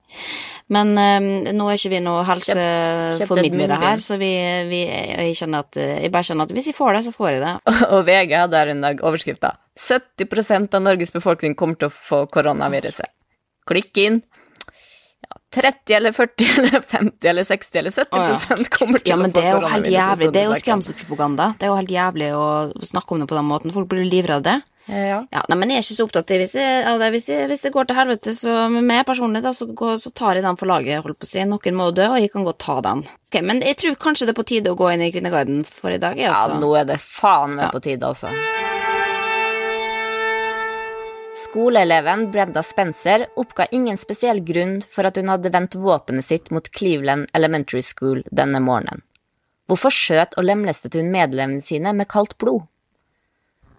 Men 0.73 0.93
um, 0.97 1.29
nå 1.53 1.67
er 1.69 1.79
ikke 1.79 1.93
vi 1.93 2.01
noe 2.03 2.23
helseformidlere 2.27 3.79
her, 3.83 4.03
så 4.05 4.17
vi, 4.21 4.31
vi 4.71 4.83
jeg, 4.87 5.35
kjenner 5.43 5.67
at, 5.67 5.79
jeg 5.79 6.13
bare 6.15 6.29
kjenner 6.29 6.49
at 6.49 6.55
hvis 6.57 6.71
jeg 6.71 6.77
får 6.79 6.97
det, 6.97 7.03
så 7.07 7.15
får 7.15 7.29
jeg 7.35 7.43
det. 7.45 7.55
Og 7.95 8.05
VG 8.09 8.37
hadde 8.39 8.61
her 8.63 8.73
en 8.73 8.85
dag 8.85 9.03
overskrifta 9.05 9.57
70% 9.79 10.79
av 10.79 10.85
Norges 10.85 11.13
befolkning 11.15 11.57
kommer 11.59 11.81
til 11.81 11.91
å 11.91 11.95
få 11.95 12.25
koronaviruset. 12.33 13.11
Klikk 13.69 14.01
inn. 14.03 14.23
Ja, 15.53 15.63
30 15.63 15.97
eller 15.97 16.13
40 16.17 16.51
eller 16.59 16.81
50 16.81 17.31
eller 17.31 17.45
60 17.45 17.79
eller 17.79 17.91
70% 17.91 18.13
Å, 18.13 18.27
ja. 18.27 18.59
kommer 18.73 19.03
til 19.03 19.13
Ja, 19.13 19.17
å 19.17 19.25
få 19.25 19.33
det 19.33 19.45
er 19.45 19.53
jo 19.53 19.73
helt 19.75 19.89
jævlig. 19.93 20.29
Det 20.33 20.43
er 20.43 20.51
jo 20.51 20.59
skremselspropaganda. 20.61 21.49
Det 21.59 21.69
er 21.69 21.73
jo 21.73 21.79
helt 21.81 21.97
jævlig 21.97 22.31
å 22.37 22.47
snakke 22.93 23.15
om 23.15 23.23
det 23.23 23.29
på 23.31 23.39
den 23.39 23.51
måten. 23.51 23.75
Folk 23.75 23.91
blir 23.93 24.07
livredde. 24.09 24.61
Ja. 24.87 25.21
Ja, 25.31 25.43
nei, 25.49 25.57
men 25.61 25.71
jeg 25.71 25.79
er 25.79 25.85
ikke 25.85 25.95
så 25.95 26.07
opptatt 26.09 26.33
av 26.33 26.99
det. 27.03 27.11
Hvis, 27.15 27.29
hvis 27.53 27.65
det 27.67 27.73
går 27.75 27.87
til 27.89 27.99
helvete, 28.01 28.35
så 28.35 28.57
med 28.73 28.87
meg 28.89 29.05
personlig, 29.07 29.45
da, 29.45 29.53
så, 29.55 29.69
går, 29.71 30.01
så 30.03 30.11
tar 30.11 30.39
jeg 30.39 30.47
den 30.47 30.59
for 30.59 30.71
laget, 30.71 31.05
holdt 31.05 31.21
på 31.23 31.29
å 31.29 31.33
si. 31.33 31.45
Noen 31.47 31.79
må 31.79 31.91
dø, 31.95 32.09
og 32.11 32.19
jeg 32.19 32.33
kan 32.35 32.47
godt 32.49 32.63
ta 32.65 32.81
den. 32.85 33.07
Ok, 33.31 33.41
Men 33.47 33.63
jeg 33.63 33.79
tror 33.83 33.99
kanskje 34.09 34.29
det 34.29 34.35
er 34.35 34.41
på 34.43 34.49
tide 34.49 34.75
å 34.75 34.79
gå 34.79 34.91
inn 34.93 35.07
i 35.07 35.13
Kvinneguiden 35.15 35.63
for 35.69 35.95
i 35.95 36.03
dag, 36.03 36.19
jeg, 36.19 36.29
ja, 36.29 36.37
altså. 36.47 36.61
nå 36.63 36.75
er 36.81 36.89
det 36.93 37.01
faen 37.03 37.59
meg 37.61 37.71
på 37.75 37.85
tide, 37.85 38.11
altså. 38.11 38.33
Skoleeleven 41.35 42.31
Brenda 42.31 42.63
Spencer 42.63 43.27
oppga 43.37 43.67
ingen 43.67 43.97
spesiell 43.97 44.41
grunn 44.45 44.83
for 44.91 45.09
at 45.09 45.17
hun 45.17 45.31
hadde 45.33 45.49
vendt 45.49 45.75
våpenet 45.81 46.27
sitt 46.27 46.51
mot 46.53 46.69
Cleveland 46.77 47.31
Elementary 47.33 47.81
School 47.83 48.21
denne 48.31 48.61
morgenen. 48.61 49.01
Hvorfor 49.65 49.95
skjøt 49.97 50.37
og 50.37 50.45
lemlestet 50.45 50.99
hun 50.99 51.09
medlemmene 51.15 51.65
sine 51.65 51.95
med 51.97 52.11
kaldt 52.13 52.37
blod? 52.37 52.67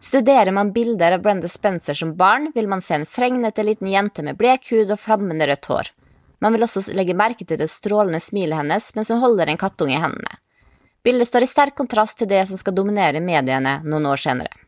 Studerer 0.01 0.49
man 0.51 0.73
bilder 0.73 1.13
av 1.13 1.21
Brenda 1.21 1.47
Spencer 1.47 1.93
som 1.93 2.15
barn, 2.17 2.49
vil 2.55 2.67
man 2.67 2.81
se 2.81 2.97
en 2.97 3.05
fregnete 3.05 3.63
liten 3.63 3.91
jente 3.91 4.25
med 4.25 4.39
blek 4.41 4.71
hud 4.73 4.89
og 4.89 4.99
flammende 4.99 5.45
rødt 5.47 5.69
hår. 5.69 5.93
Man 6.41 6.57
vil 6.57 6.65
også 6.65 6.87
legge 6.97 7.13
merke 7.13 7.45
til 7.45 7.61
det 7.61 7.69
strålende 7.69 8.19
smilet 8.19 8.63
hennes 8.63 8.89
mens 8.97 9.13
hun 9.13 9.21
holder 9.21 9.53
en 9.53 9.61
kattunge 9.61 9.93
i 9.93 10.01
hendene. 10.01 10.41
Bildet 11.05 11.29
står 11.29 11.45
i 11.45 11.53
sterk 11.53 11.77
kontrast 11.77 12.17
til 12.17 12.33
det 12.33 12.47
som 12.49 12.57
skal 12.57 12.73
dominere 12.73 13.21
mediene 13.21 13.77
noen 13.85 14.09
år 14.09 14.25
senere. 14.25 14.62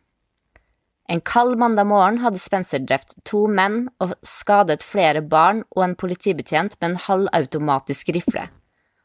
En 1.08 1.22
kald 1.22 1.58
mandag 1.58 1.86
morgen 1.86 2.18
hadde 2.24 2.42
Spencer 2.42 2.82
drept 2.82 3.14
to 3.30 3.44
menn 3.48 3.84
og 4.02 4.16
skadet 4.26 4.82
flere 4.84 5.22
barn 5.22 5.62
og 5.76 5.84
en 5.86 5.98
politibetjent 6.00 6.80
med 6.80 6.90
en 6.90 7.02
halvautomatisk 7.04 8.10
rifle. 8.16 8.48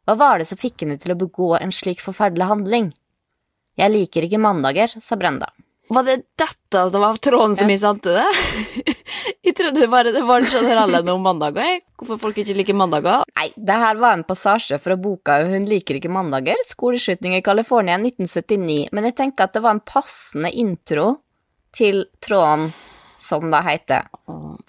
Hva 0.09 0.17
var 0.17 0.41
det 0.41 0.49
som 0.49 0.61
fikk 0.61 0.87
henne 0.87 0.97
til 1.01 1.13
å 1.13 1.21
begå 1.21 1.53
en 1.59 1.75
slik 1.75 2.01
forferdelig 2.01 2.49
handling? 2.49 2.89
Jeg 3.77 3.93
liker 3.93 4.25
ikke 4.25 4.41
mandager, 4.41 4.89
sa 4.97 5.21
Brenda. 5.21 5.53
Var 5.91 6.07
det 6.07 6.17
dette 6.39 6.83
det 6.95 6.99
var 7.03 7.19
tråden 7.19 7.57
som 7.59 7.71
jeg 7.71 7.83
sendte 7.83 8.13
det? 8.15 8.27
jeg 9.47 9.55
trodde 9.59 9.89
bare 9.91 10.13
det 10.15 10.23
var 10.25 10.41
en 10.41 10.51
generelle 10.51 11.03
om 11.13 11.25
mandager. 11.27 11.81
Hvorfor 11.99 12.21
folk 12.23 12.39
ikke 12.41 12.55
liker 12.57 12.79
mandager. 12.79 13.27
Nei, 13.37 13.49
det 13.57 13.81
her 13.85 13.99
var 14.01 14.17
en 14.17 14.25
passasje 14.25 14.79
fra 14.81 14.97
boka 14.97 15.41
Hun 15.51 15.67
liker 15.69 15.99
ikke 15.99 16.13
mandager, 16.13 16.63
skoleskyting 16.71 17.35
i 17.37 17.43
California 17.45 17.99
1979, 18.01 18.87
men 18.95 19.11
jeg 19.11 19.19
tenker 19.19 19.51
at 19.51 19.59
det 19.59 19.65
var 19.67 19.77
en 19.77 19.85
passende 19.85 20.55
intro 20.55 21.19
til 21.77 22.05
tråden 22.25 22.71
som 23.21 23.51
da 23.53 23.61
heter 23.67 24.07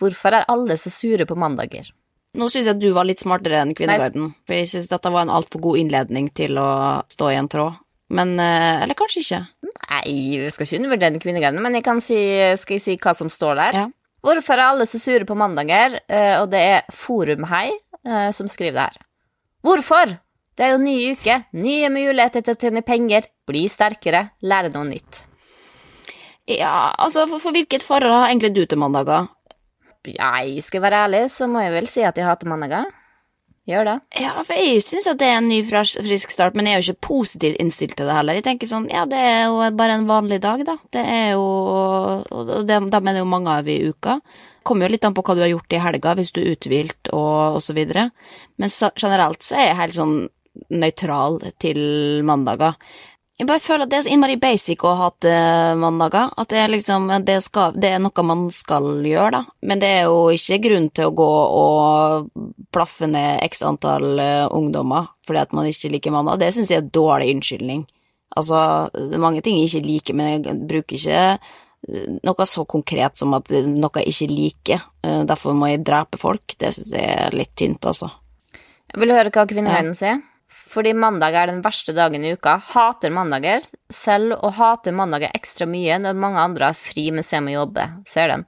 Hvorfor 0.01 0.35
er 0.35 0.47
alle 0.51 0.75
så 0.79 0.91
sure 0.91 1.25
på 1.29 1.37
mandager? 1.39 1.87
Nå 2.35 2.47
syns 2.51 2.69
jeg 2.69 2.79
du 2.79 2.89
var 2.95 3.03
litt 3.07 3.19
smartere 3.19 3.59
enn 3.59 3.73
Kvinneguiden, 3.75 4.29
for 4.47 4.55
jeg 4.55 4.69
syns 4.71 4.87
dette 4.91 5.11
var 5.11 5.25
en 5.25 5.33
altfor 5.35 5.59
god 5.65 5.81
innledning 5.81 6.29
til 6.35 6.55
å 6.61 6.69
stå 7.11 7.31
i 7.33 7.37
en 7.39 7.49
tråd. 7.51 7.75
Men 8.11 8.33
eh, 8.39 8.83
Eller 8.83 8.95
kanskje 8.99 9.21
ikke. 9.23 9.41
Nei, 9.67 10.13
vi 10.39 10.49
skal 10.51 10.67
ikke 10.67 10.79
undervurdere 10.79 11.19
Kvinneguiden, 11.23 11.61
men 11.63 11.75
jeg 11.75 11.83
kan 11.87 11.99
si, 12.03 12.17
skal 12.59 12.77
jeg 12.77 12.83
si 12.85 12.95
hva 13.03 13.13
som 13.17 13.31
står 13.31 13.59
der? 13.59 13.79
Ja. 13.81 13.85
Hvorfor 14.23 14.53
er 14.59 14.67
alle 14.69 14.85
så 14.87 14.99
sure 15.01 15.27
på 15.27 15.35
mandager? 15.39 15.99
Eh, 16.07 16.35
Og 16.41 16.49
det 16.53 16.61
er 16.75 16.91
Forumhei 16.95 17.71
eh, 17.71 18.29
som 18.35 18.47
skriver 18.51 18.77
det 18.79 18.87
her. 18.89 19.01
Hvorfor? 19.65 20.15
Det 20.57 20.65
er 20.67 20.73
jo 20.75 20.81
ny 20.83 20.95
uke, 21.15 21.37
nye 21.57 21.89
muligheter 21.91 22.43
til 22.45 22.55
å 22.55 22.59
tjene 22.59 22.83
penger, 22.85 23.27
bli 23.47 23.65
sterkere, 23.71 24.27
lære 24.43 24.71
noe 24.73 24.87
nytt. 24.89 25.23
Ja, 26.59 26.91
altså, 26.97 27.27
for, 27.29 27.43
for 27.43 27.55
hvilket 27.55 27.85
forhold 27.85 28.13
har 28.13 28.29
egentlig 28.29 28.53
du 28.55 28.65
til 28.65 28.81
mandager? 28.81 29.29
Jeg 30.07 30.63
skal 30.65 30.81
være 30.81 31.05
ærlig, 31.05 31.27
så 31.29 31.47
må 31.47 31.61
jeg 31.61 31.75
vel 31.75 31.87
si 31.89 32.01
at 32.05 32.17
jeg 32.17 32.25
hater 32.25 32.49
mandager. 32.49 32.89
Gjør 33.69 33.85
det. 33.85 33.97
Ja, 34.17 34.31
for 34.41 34.57
jeg 34.57 34.81
syns 34.81 35.05
at 35.07 35.19
det 35.21 35.27
er 35.29 35.37
en 35.37 35.49
ny, 35.51 35.59
frisk 35.69 36.31
start, 36.33 36.55
men 36.57 36.65
jeg 36.65 36.73
er 36.73 36.81
jo 36.81 36.93
ikke 36.95 37.07
positivt 37.11 37.59
innstilt 37.61 37.93
til 37.99 38.09
det 38.09 38.15
heller. 38.17 38.39
Jeg 38.39 38.47
tenker 38.47 38.69
sånn, 38.69 38.87
ja, 38.89 39.03
det 39.09 39.19
er 39.21 39.43
jo 39.51 39.59
bare 39.77 39.99
en 39.99 40.07
vanlig 40.09 40.39
dag, 40.41 40.63
da. 40.65 40.79
Det 40.91 41.03
er 41.05 41.27
jo 41.35 41.45
Og 41.45 42.65
da 42.65 42.79
dem 42.81 42.89
er 42.89 43.13
det 43.13 43.21
jo 43.21 43.29
mange 43.29 43.53
av 43.53 43.69
i 43.69 43.77
uka. 43.85 44.17
Kommer 44.65 44.87
jo 44.87 44.95
litt 44.95 45.05
an 45.05 45.13
på 45.17 45.23
hva 45.25 45.37
du 45.37 45.43
har 45.45 45.53
gjort 45.53 45.77
i 45.77 45.81
helga, 45.81 46.15
hvis 46.17 46.33
du 46.33 46.41
er 46.41 46.55
uthvilt 46.55 47.13
og, 47.13 47.59
og 47.59 47.61
så 47.61 47.77
videre. 47.77 48.09
Men 48.57 48.73
så, 48.73 48.89
generelt 48.97 49.45
så 49.45 49.59
er 49.59 49.69
jeg 49.69 49.79
helt 49.79 49.97
sånn 49.99 50.17
nøytral 50.81 51.39
til 51.61 51.79
mandager. 52.27 52.75
Jeg 53.41 53.47
bare 53.49 53.61
føler 53.63 53.87
at 53.87 53.89
det 53.89 53.97
er 53.97 54.03
så 54.05 54.11
innmari 54.13 54.35
basic 54.37 54.83
å 54.85 54.91
hate 54.99 55.29
mandager. 55.81 56.29
At 56.37 56.51
det 56.53 56.59
er 56.61 56.69
liksom 56.69 57.07
det, 57.25 57.39
skal, 57.41 57.73
det 57.73 57.89
er 57.95 58.03
noe 58.03 58.25
man 58.27 58.43
skal 58.53 58.85
gjøre, 59.01 59.31
da. 59.33 59.39
Men 59.65 59.81
det 59.81 59.89
er 59.95 60.03
jo 60.05 60.27
ikke 60.29 60.59
grunn 60.67 60.85
til 60.93 61.07
å 61.09 61.15
gå 61.17 61.29
og 61.57 62.27
plaffe 62.69 63.09
ned 63.09 63.41
x 63.47 63.63
antall 63.65 64.21
eh, 64.21 64.45
ungdommer 64.45 65.09
fordi 65.25 65.41
at 65.41 65.57
man 65.57 65.65
ikke 65.71 65.89
liker 65.95 66.13
mandag. 66.13 66.37
Det 66.37 66.51
syns 66.53 66.69
jeg 66.69 66.83
er 66.83 66.93
dårlig 66.93 67.33
unnskyldning. 67.33 67.81
Altså, 68.37 68.61
det 68.93 69.17
er 69.17 69.25
mange 69.25 69.41
ting 69.41 69.57
jeg 69.57 69.71
ikke 69.71 69.87
liker, 69.89 70.19
men 70.21 70.31
jeg 70.37 70.61
bruker 70.69 71.01
ikke 71.01 71.25
eh, 71.33 72.09
noe 72.21 72.51
så 72.53 72.69
konkret 72.69 73.17
som 73.17 73.33
at 73.39 73.49
noe 73.49 74.03
jeg 74.03 74.13
ikke 74.13 74.33
liker. 74.35 74.89
Eh, 75.01 75.23
Derfor 75.25 75.57
må 75.57 75.73
jeg 75.73 75.81
drepe 75.87 76.21
folk. 76.21 76.59
Det 76.61 76.75
syns 76.77 76.93
jeg 76.93 77.09
er 77.25 77.41
litt 77.41 77.57
tynt, 77.57 77.89
altså. 77.89 78.13
Jeg 78.91 79.01
Vil 79.01 79.17
høre 79.17 79.33
hva 79.33 79.49
Kvinnehøyden 79.49 79.97
sier? 79.97 80.21
Fordi 80.71 80.93
mandag 80.95 81.35
er 81.35 81.49
den 81.51 81.63
verste 81.65 81.91
dagen 81.95 82.23
i 82.23 82.33
uka. 82.37 82.55
Hater 82.71 83.11
mandager. 83.11 83.65
Selv 83.91 84.37
og 84.37 84.55
hater 84.55 84.95
mandager 84.95 85.33
ekstra 85.35 85.67
mye 85.67 85.97
når 85.99 86.19
mange 86.19 86.39
andre 86.39 86.71
har 86.71 86.79
fri 86.79 87.09
mens 87.11 87.33
jeg 87.35 87.43
må 87.43 87.55
jobbe. 87.57 87.87
Ser 88.07 88.31
den. 88.31 88.45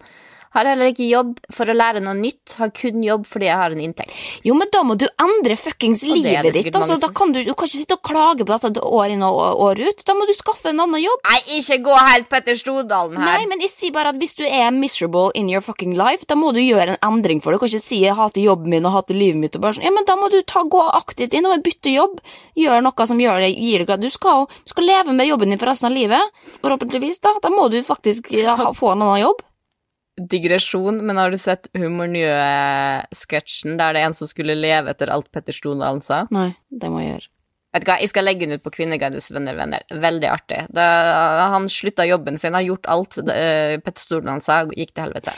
Har 0.54 0.70
heller 0.70 0.92
ikke 0.92 1.08
jobb 1.10 1.38
for 1.54 1.70
å 1.70 1.76
lære 1.76 2.02
noe 2.04 2.14
nytt, 2.18 2.56
har 2.60 2.70
kun 2.76 3.04
jobb 3.04 3.26
fordi 3.30 3.48
jeg 3.50 3.58
har 3.58 3.74
en 3.74 3.82
inntekt. 3.82 4.14
Jo, 4.46 4.54
men 4.58 4.70
da 4.74 4.84
må 4.86 4.96
du 5.00 5.08
endre 5.22 5.58
fuckings 5.58 6.04
livet 6.06 6.54
ditt. 6.54 6.70
Altså, 6.76 7.00
da 7.02 7.10
kan 7.16 7.34
du, 7.34 7.42
du 7.42 7.54
kan 7.54 7.70
ikke 7.70 7.80
sitte 7.80 7.98
og 7.98 8.04
klage 8.06 8.46
på 8.46 8.54
dette 8.54 8.84
år 8.84 9.16
inn 9.16 9.24
og 9.26 9.40
år 9.68 9.82
ut. 9.82 10.04
Da 10.06 10.16
må 10.18 10.28
du 10.30 10.34
skaffe 10.38 10.70
en 10.70 10.84
annen 10.84 11.02
jobb. 11.02 11.24
Nei, 11.30 11.40
ikke 11.60 11.80
gå 11.88 11.98
helt 11.98 12.30
Petter 12.30 12.60
Stordalen 12.60 13.18
her! 13.18 13.40
Nei, 13.40 13.48
men 13.50 13.64
jeg 13.66 13.74
sier 13.74 13.96
bare 13.96 14.14
at 14.14 14.20
hvis 14.22 14.38
du 14.40 14.44
er 14.46 14.70
miserable 14.76 15.32
in 15.40 15.50
your 15.50 15.64
fucking 15.66 15.96
life, 15.98 16.28
da 16.30 16.38
må 16.40 16.54
du 16.56 16.62
gjøre 16.62 16.98
en 16.98 17.08
endring 17.10 17.42
for 17.44 17.52
det. 17.52 17.58
Du 17.58 17.66
kan 17.66 17.74
ikke 17.74 17.88
si 17.88 18.02
'jeg 18.04 18.18
hater 18.18 18.42
jobben 18.42 18.70
min 18.70 18.86
og 18.86 18.94
hater 18.98 19.18
livet 19.18 19.40
mitt' 19.42 19.56
og 19.58 19.66
bare 19.66 19.78
sånn. 19.78 19.88
Ja, 19.88 19.92
men 19.92 20.06
da 20.06 20.16
må 20.16 20.30
du 20.30 20.42
ta, 20.42 20.64
gå 20.64 20.84
aktivt 20.94 21.34
inn 21.34 21.46
og 21.46 21.64
bytte 21.64 21.94
jobb. 21.94 22.20
Gjør 22.58 22.84
noe 22.86 23.08
som 23.08 23.18
gjør 23.18 23.42
det, 23.42 23.56
gir 23.58 23.80
deg 23.80 23.88
glad. 23.88 24.02
Du 24.02 24.10
skal, 24.10 24.46
du 24.48 24.70
skal 24.70 24.86
leve 24.86 25.14
med 25.14 25.28
jobben 25.28 25.50
din 25.50 25.58
for 25.62 25.68
resten 25.72 25.90
av 25.90 25.98
livet. 25.98 26.22
Forhåpentligvis, 26.62 27.20
da. 27.20 27.34
Da 27.42 27.50
må 27.50 27.70
du 27.72 27.82
faktisk 27.84 28.30
ha, 28.46 28.74
få 28.74 28.94
en 28.94 29.02
annen 29.02 29.26
jobb. 29.26 29.42
Digresjon, 30.18 31.00
men 31.06 31.18
har 31.18 31.34
du 31.34 31.40
sett 31.42 31.72
Humor 31.74 32.12
Nye-sketsjen 32.12 33.80
der 33.80 33.96
det 33.96 34.04
er 34.04 34.12
en 34.12 34.18
som 34.18 34.30
skulle 34.30 34.54
leve 34.58 34.94
etter 34.94 35.10
alt 35.10 35.32
Petter 35.34 35.56
Stordalen 35.56 36.04
sa? 36.06 36.24
Nei, 36.34 36.52
det 36.70 36.92
må 36.94 37.02
jeg 37.02 37.16
gjøre. 37.16 37.30
Vet 37.74 37.86
du 37.86 37.90
hva, 37.90 37.98
Jeg 37.98 38.12
skal 38.12 38.28
legge 38.28 38.46
den 38.46 38.60
ut 38.60 38.64
på 38.66 38.76
Kvinneguides 38.76 39.32
venner, 39.34 39.58
venner. 39.58 39.82
Veldig 39.90 40.30
artig. 40.30 40.60
Da 40.70 40.86
han 41.56 41.66
slutta 41.72 42.06
jobben 42.06 42.38
sin, 42.38 42.54
har 42.54 42.62
gjort 42.62 42.86
alt 42.86 43.18
eh, 43.26 43.80
Petter 43.82 44.06
Stordalen 44.06 44.44
sa, 44.46 44.62
gikk 44.70 44.94
til 44.94 45.08
helvete. 45.08 45.34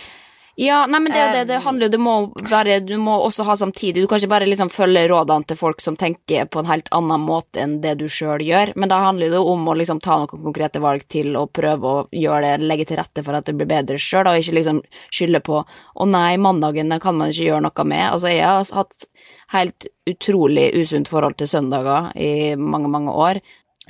Ja, 0.56 0.86
nei, 0.88 1.00
men 1.04 1.12
det 1.12 1.24
det 1.34 1.44
det 1.50 1.58
handler 1.66 1.90
jo 1.90 1.98
Du 1.98 1.98
må 2.00 2.14
være 2.48 2.80
Du 2.80 2.96
må 3.02 3.18
også 3.26 3.44
ha 3.44 3.58
samtidig 3.60 4.06
Du 4.06 4.08
kan 4.08 4.22
ikke 4.22 4.32
bare 4.32 4.48
liksom 4.48 4.70
følge 4.72 5.04
rådene 5.12 5.44
til 5.50 5.60
folk 5.60 5.82
som 5.84 5.98
tenker 6.00 6.48
på 6.48 6.62
en 6.62 6.70
helt 6.70 6.88
annen 6.96 7.26
måte 7.28 7.60
enn 7.60 7.82
det 7.84 7.98
du 8.00 8.06
sjøl 8.12 8.44
gjør, 8.44 8.72
men 8.76 8.90
da 8.92 9.02
handler 9.04 9.34
det 9.34 9.40
om 9.40 9.68
å 9.68 9.76
liksom 9.76 10.00
ta 10.04 10.18
noen 10.22 10.44
konkrete 10.46 10.80
valg 10.84 11.04
til 11.12 11.36
å 11.36 11.46
prøve 11.48 11.92
å 11.92 12.06
gjøre 12.12 12.54
det, 12.56 12.68
legge 12.70 12.88
til 12.88 13.00
rette 13.00 13.24
for 13.26 13.36
at 13.38 13.48
det 13.48 13.56
blir 13.58 13.70
bedre 13.70 14.00
sjøl, 14.00 14.28
og 14.28 14.40
ikke 14.40 14.56
liksom 14.58 14.82
skylde 15.14 15.42
på 15.44 15.62
'Å 15.64 16.08
nei, 16.08 16.38
mandagen 16.38 17.00
kan 17.00 17.18
man 17.18 17.32
ikke 17.32 17.50
gjøre 17.50 17.66
noe 17.68 17.86
med'. 17.92 18.12
Altså, 18.12 18.32
jeg 18.32 18.46
har 18.46 18.66
hatt 18.72 19.08
helt 19.56 19.88
utrolig 20.08 20.72
usunt 20.76 21.08
forhold 21.08 21.38
til 21.38 21.48
søndager 21.48 22.12
i 22.16 22.56
mange, 22.56 22.90
mange 22.90 23.12
år. 23.12 23.42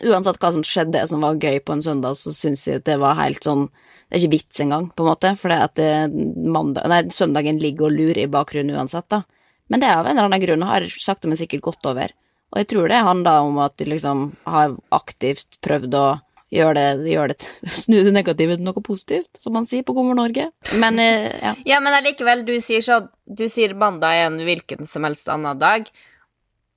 Uansett 0.04 0.40
hva 0.40 0.52
som 0.52 0.64
skjedde 0.64 1.08
som 1.08 1.22
var 1.22 1.36
gøy 1.36 1.60
på 1.60 1.74
en 1.74 1.82
søndag, 1.82 2.18
så 2.18 2.34
syns 2.34 2.68
jeg 2.68 2.82
at 2.82 2.86
det 2.86 3.00
var 3.00 3.16
helt 3.16 3.44
sånn 3.44 3.70
Det 4.06 4.20
er 4.20 4.22
ikke 4.22 4.36
vits 4.36 4.62
engang, 4.62 4.92
på 4.94 5.04
en 5.04 5.10
måte, 5.10 5.32
for 5.40 5.52
det 5.52 5.58
at 5.66 6.12
mandag, 6.14 6.86
nei, 6.92 7.00
søndagen 7.12 7.58
ligger 7.62 7.88
og 7.88 7.96
lurer 7.98 8.22
i 8.24 8.30
bakgrunnen 8.32 8.78
uansett, 8.78 9.08
da. 9.12 9.24
Men 9.68 9.82
det 9.82 9.90
av 9.90 10.06
en 10.06 10.14
eller 10.14 10.30
annen 10.30 10.44
grunn 10.44 10.68
har 10.68 10.86
sakte, 11.02 11.30
men 11.30 11.40
sikkert 11.40 11.66
gått 11.66 11.90
over. 11.90 12.14
Og 12.54 12.62
jeg 12.62 12.70
tror 12.72 12.92
det 12.92 13.02
handler 13.08 13.48
om 13.48 13.58
at 13.64 13.74
de 13.82 13.90
liksom 13.90 14.28
har 14.48 14.76
aktivt 14.94 15.58
prøvd 15.66 15.98
å 15.98 16.06
gjøre 16.54 16.76
det, 16.78 17.12
gjør 17.12 17.34
det 17.34 17.38
Snu 17.82 17.98
det 18.06 18.14
negative 18.14 18.58
til 18.58 18.68
noe 18.68 18.86
positivt, 18.86 19.32
som 19.42 19.58
man 19.58 19.66
sier 19.70 19.84
på 19.84 19.96
God 19.98 20.14
Norge. 20.20 20.50
Men 20.78 21.02
eh, 21.02 21.32
ja. 21.42 21.56
Ja, 21.68 21.82
men 21.84 21.98
allikevel, 21.98 22.46
du 22.48 22.54
sier 22.64 22.86
sånn 22.86 23.10
Du 23.26 23.48
sier 23.50 23.74
mandag 23.74 24.20
er 24.20 24.30
en 24.30 24.38
hvilken 24.46 24.86
som 24.90 25.08
helst 25.08 25.32
annen 25.32 25.58
dag. 25.60 25.90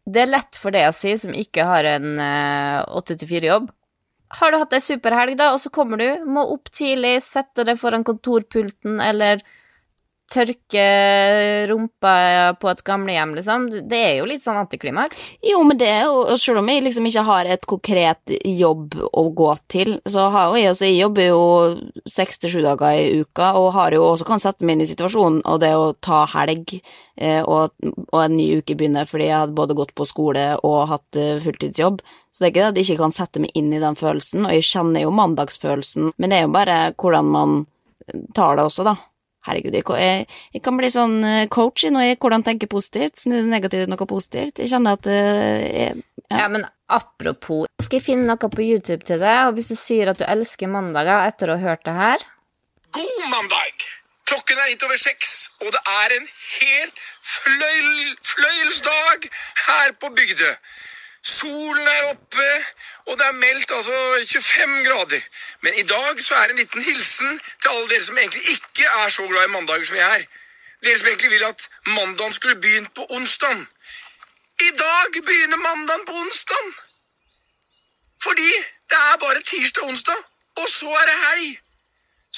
Det 0.09 0.25
er 0.25 0.33
lett 0.33 0.57
for 0.57 0.73
deg 0.73 0.89
å 0.89 0.97
si, 0.97 1.13
som 1.21 1.37
ikke 1.37 1.67
har 1.69 1.85
en 1.85 2.17
åtte 2.97 3.19
til 3.21 3.29
fire-jobb. 3.29 3.69
Har 4.37 4.53
du 4.53 4.59
hatt 4.61 4.75
ei 4.77 4.83
superhelg, 4.85 5.39
da, 5.41 5.53
og 5.55 5.63
så 5.63 5.71
kommer 5.73 6.01
du, 6.01 6.09
må 6.29 6.43
opp 6.53 6.69
tidlig, 6.75 7.17
sette 7.25 7.65
deg 7.65 7.79
foran 7.81 8.05
kontorpulten, 8.05 8.99
eller 9.01 9.41
tørke 10.29 10.85
rumpa 11.71 12.15
på 12.61 12.69
et 12.71 12.83
gamlehjem, 12.85 13.33
liksom. 13.39 13.67
Det 13.89 13.99
er 13.99 14.15
jo 14.19 14.27
litt 14.29 14.45
sånn 14.45 14.61
antiklimaks. 14.61 15.21
Jo, 15.45 15.63
men 15.67 15.79
det 15.81 15.89
er 15.89 16.07
jo 16.09 16.37
Selv 16.39 16.61
om 16.61 16.69
jeg 16.69 16.85
liksom 16.85 17.07
ikke 17.09 17.25
har 17.27 17.49
et 17.49 17.65
konkret 17.69 18.35
jobb 18.45 18.95
å 19.09 19.25
gå 19.35 19.49
til, 19.73 19.95
så 20.09 20.29
har 20.33 20.51
jo 20.51 20.61
jeg 20.61 20.73
også 20.73 20.89
Jeg 20.89 21.01
jobber 21.01 21.29
jo 21.29 21.43
seks 22.09 22.43
til 22.43 22.53
sju 22.53 22.61
dager 22.65 22.99
i 22.99 23.23
uka, 23.23 23.55
og 23.59 23.73
har 23.77 23.97
jo 23.97 24.05
også 24.11 24.29
kan 24.29 24.43
sette 24.43 24.67
meg 24.67 24.77
inn 24.77 24.85
i 24.85 24.91
situasjonen, 24.91 25.41
og 25.49 25.61
det 25.65 25.73
å 25.77 25.91
ta 26.05 26.25
helg 26.35 26.77
eh, 26.77 27.43
og, 27.43 27.73
og 28.13 28.21
en 28.23 28.37
ny 28.37 28.49
uke 28.61 28.77
begynner 28.79 29.09
fordi 29.09 29.31
jeg 29.31 29.39
hadde 29.41 29.57
både 29.59 29.77
gått 29.79 29.95
på 29.97 30.07
skole 30.09 30.47
og 30.67 30.79
hatt 30.93 31.19
eh, 31.19 31.41
fulltidsjobb. 31.43 32.03
Så 32.33 32.45
det 32.45 32.49
er 32.49 32.53
ikke 32.53 32.61
det 32.61 32.71
at 32.71 32.81
jeg 32.81 32.89
ikke 32.89 33.05
kan 33.07 33.17
sette 33.17 33.43
meg 33.43 33.57
inn 33.59 33.73
i 33.73 33.83
den 33.83 33.99
følelsen, 33.99 34.45
og 34.47 34.55
jeg 34.57 34.69
kjenner 34.69 35.07
jo 35.07 35.15
mandagsfølelsen, 35.17 36.13
men 36.17 36.31
det 36.33 36.41
er 36.41 36.49
jo 36.49 36.57
bare 36.57 36.81
hvordan 36.97 37.33
man 37.33 37.61
tar 38.37 38.57
det 38.57 38.69
også, 38.69 38.87
da. 38.87 38.97
Herregud, 39.49 39.75
jeg, 39.79 39.85
jeg, 40.03 40.27
jeg 40.55 40.63
kan 40.65 40.77
bli 40.79 40.91
sånn 40.93 41.19
eh, 41.25 41.47
coach 41.53 41.87
i 41.89 41.93
noe, 41.95 42.15
hvordan 42.21 42.45
tenke 42.47 42.69
positivt, 42.71 43.17
snu 43.23 43.39
det 43.39 43.49
negative 43.49 43.87
til 43.87 43.95
noe 43.95 44.09
positivt. 44.11 44.61
Jeg 44.61 44.73
kjenner 44.75 44.99
at 44.99 45.09
eh, 45.09 45.69
jeg, 45.73 46.03
Ja. 46.29 46.49
men 46.53 46.67
apropos, 46.93 47.67
skal 47.81 47.99
jeg 48.01 48.05
finne 48.11 48.29
noe 48.29 48.51
på 48.53 48.65
YouTube 48.65 49.07
til 49.09 49.23
deg, 49.23 49.49
og 49.49 49.55
hvis 49.57 49.73
du 49.73 49.77
sier 49.81 50.11
at 50.13 50.21
du 50.21 50.27
elsker 50.29 50.69
mandager 50.69 51.25
etter 51.31 51.49
å 51.55 51.57
ha 51.57 51.71
hørt 51.73 51.87
det 51.89 51.95
her 51.97 52.27
God 52.93 53.25
mandag! 53.33 53.87
Klokken 54.29 54.59
er 54.61 54.69
litt 54.69 54.83
over 54.85 54.99
seks, 55.01 55.49
og 55.65 55.71
det 55.73 55.81
er 55.89 56.13
en 56.19 56.27
helt 56.29 56.99
fløyl, 57.25 58.11
fløyelsdag 58.29 59.25
her 59.67 59.95
på 60.01 60.11
Bygdø. 60.17 60.51
Solen 61.29 61.89
er 61.89 62.03
oppe, 62.13 62.49
og 63.09 63.19
det 63.19 63.27
er 63.27 63.41
meldt 63.45 63.71
altså 63.79 63.97
25 64.33 64.85
grader. 64.87 65.23
Men 65.63 65.73
i 65.83 65.85
dag 65.95 66.23
så 66.27 66.35
er 66.35 66.45
det 66.47 66.55
en 66.55 66.63
liten 66.63 66.83
hilsen 66.83 67.41
til 67.61 67.69
alle 67.73 67.89
dere 67.91 68.05
som 68.07 68.19
egentlig 68.19 68.45
ikke 68.55 68.87
er 69.03 69.09
så 69.17 69.27
glad 69.31 69.45
i 69.49 69.53
mandager 69.57 69.85
som 69.91 69.97
jeg 69.97 70.09
er. 70.19 70.25
Dere 70.85 70.99
som 70.99 71.09
egentlig 71.09 71.31
vil 71.35 71.45
at 71.53 71.69
mandagen 71.99 72.33
skulle 72.33 72.61
begynt 72.65 72.95
på 72.99 73.07
onsdag. 73.17 73.57
I 74.69 74.71
dag 74.85 75.11
begynner 75.29 75.61
mandagen 75.69 76.05
på 76.09 76.15
onsdag. 76.23 76.67
Fordi 78.27 78.51
det 78.91 78.99
er 79.09 79.17
bare 79.25 79.43
tirsdag 79.51 79.83
og 79.83 79.89
onsdag, 79.89 80.21
og 80.61 80.69
så 80.79 80.91
er 81.01 81.05
det 81.11 81.17
helg. 81.27 81.51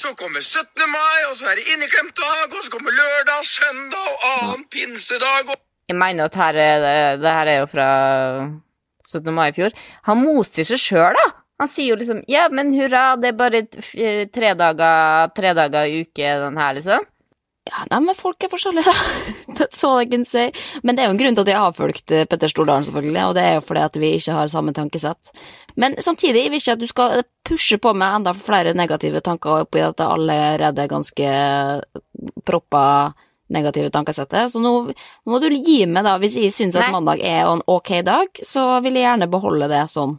Så 0.01 0.07
kommer 0.21 0.41
17. 0.41 0.89
mai, 0.97 1.19
og 1.29 1.35
så 1.37 1.45
er 1.51 1.55
det 1.55 1.63
inneklemt 1.73 2.17
dag, 2.17 2.47
og 2.57 2.63
så 2.63 2.71
kommer 2.71 2.91
lørdag, 3.01 3.45
søndag 3.59 4.07
og 4.13 4.19
annen 4.31 4.65
pinsedag. 4.73 5.43
Og 5.51 5.57
Jeg 5.87 5.97
mener 6.03 6.25
at 6.25 6.35
her 6.35 6.53
er 6.69 6.77
det, 6.85 7.21
det 7.23 7.31
her 7.37 7.47
er 7.53 7.57
jo 7.63 7.67
fra 7.75 7.89
17. 9.05 9.31
mai 9.35 9.49
i 9.51 9.55
fjor. 9.55 9.77
Han 10.09 10.21
moser 10.23 10.67
seg 10.67 10.81
sjøl, 10.81 11.17
da. 11.17 11.29
Han 11.61 11.69
sier 11.69 11.93
jo 11.93 11.99
liksom 11.99 12.23
Ja, 12.31 12.47
men 12.49 12.73
hurra, 12.73 13.15
det 13.21 13.31
er 13.31 13.37
bare 13.37 13.65
tre 13.69 14.53
dager, 14.57 15.33
tre 15.37 15.55
dager 15.57 15.89
i 15.89 16.03
uke, 16.05 16.35
den 16.45 16.57
her, 16.57 16.77
liksom. 16.77 17.07
Ja, 17.69 17.83
nei, 17.91 17.99
men 18.07 18.17
folk 18.17 18.41
er 18.41 18.49
forskjellige, 18.49 18.89
da. 18.89 19.53
That's 19.59 19.83
all 19.85 20.01
I 20.01 20.07
can 20.09 20.25
say. 20.25 20.49
Men 20.81 20.97
det 20.97 21.03
er 21.03 21.11
jo 21.11 21.13
en 21.13 21.19
grunn 21.19 21.37
til 21.37 21.45
at 21.45 21.51
jeg 21.51 21.61
har 21.61 21.75
fulgt 21.77 22.13
eh, 22.15 22.25
Petter 22.25 22.49
Stordalen, 22.49 22.87
selvfølgelig, 22.87 23.25
og 23.29 23.35
det 23.37 23.43
er 23.45 23.53
jo 23.59 23.65
fordi 23.67 23.83
at 23.85 23.99
vi 24.01 24.09
ikke 24.17 24.37
har 24.39 24.49
samme 24.49 24.73
tankesett. 24.73 25.29
Men 25.77 25.95
samtidig 26.01 26.47
jeg 26.47 26.53
vil 26.53 26.63
ikke 26.63 26.75
at 26.75 26.81
du 26.81 26.87
skal 26.89 27.21
pushe 27.47 27.77
på 27.81 27.93
med 27.93 28.17
enda 28.17 28.33
flere 28.33 28.73
negative 28.73 29.21
tanker 29.21 29.67
oppi 29.67 29.83
at 29.85 29.99
det 30.01 30.09
allerede 30.09 30.81
er 30.83 30.89
ganske 30.89 31.35
proppa 32.49 32.85
negative 33.51 33.91
tankesettet. 33.93 34.51
Så 34.51 34.61
nå 34.63 34.71
nå 34.89 35.31
må 35.31 35.39
du 35.43 35.49
gi 35.51 35.85
meg, 35.85 36.05
da. 36.07 36.17
Hvis 36.21 36.37
jeg 36.39 36.53
syns 36.55 36.77
at 36.79 36.91
mandag 36.93 37.21
er 37.23 37.45
en 37.45 37.63
ok 37.67 37.97
dag, 38.07 38.43
så 38.45 38.79
vil 38.83 38.99
jeg 38.99 39.07
gjerne 39.09 39.31
beholde 39.31 39.69
det 39.71 39.85
sånn. 39.91 40.17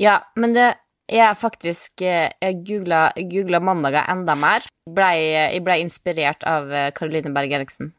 Ja, 0.00 0.20
men 0.36 0.52
det 0.56 0.74
jeg 1.06 1.38
faktisk 1.38 2.02
eh, 2.02 2.32
Jeg 2.42 2.62
googla, 2.66 3.12
googla 3.30 3.60
mandager 3.62 4.08
enda 4.10 4.34
mer. 4.34 4.66
Blei, 4.90 5.30
jeg 5.54 5.62
ble 5.66 5.78
inspirert 5.84 6.42
av 6.46 6.72
eh, 6.72 6.90
Caroline 6.96 7.30
Berg 7.34 7.54
Eriksen. 7.60 7.92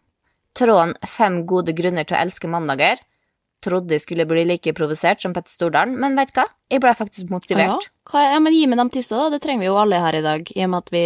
Tråden 0.57 0.95
'Fem 1.05 1.45
gode 1.45 1.75
grunner 1.77 2.07
til 2.07 2.17
å 2.17 2.23
elske 2.25 2.49
mandager' 2.49 2.99
trodde 3.63 3.95
jeg 3.95 4.03
skulle 4.03 4.25
bli 4.29 4.43
like 4.47 4.73
provosert 4.77 5.23
som 5.23 5.33
Petter 5.35 5.51
Stordalen, 5.51 5.95
men 5.99 6.15
du 6.17 6.21
hva? 6.35 6.45
Jeg 6.69 6.81
ble 6.83 6.91
faktisk 6.97 7.31
motivert. 7.31 7.87
Ja, 7.87 8.11
hva, 8.11 8.23
ja, 8.33 8.39
men 8.43 8.55
gi 8.55 8.65
meg 8.69 8.79
de 8.81 8.85
tipsa, 8.93 9.17
da. 9.17 9.29
Det 9.33 9.41
trenger 9.43 9.65
vi 9.65 9.69
jo 9.69 9.79
alle 9.79 10.01
her 10.03 10.17
i 10.19 10.23
dag, 10.25 10.51
i 10.53 10.63
og 10.65 10.71
med 10.73 10.83
at 10.83 10.91
vi, 10.93 11.03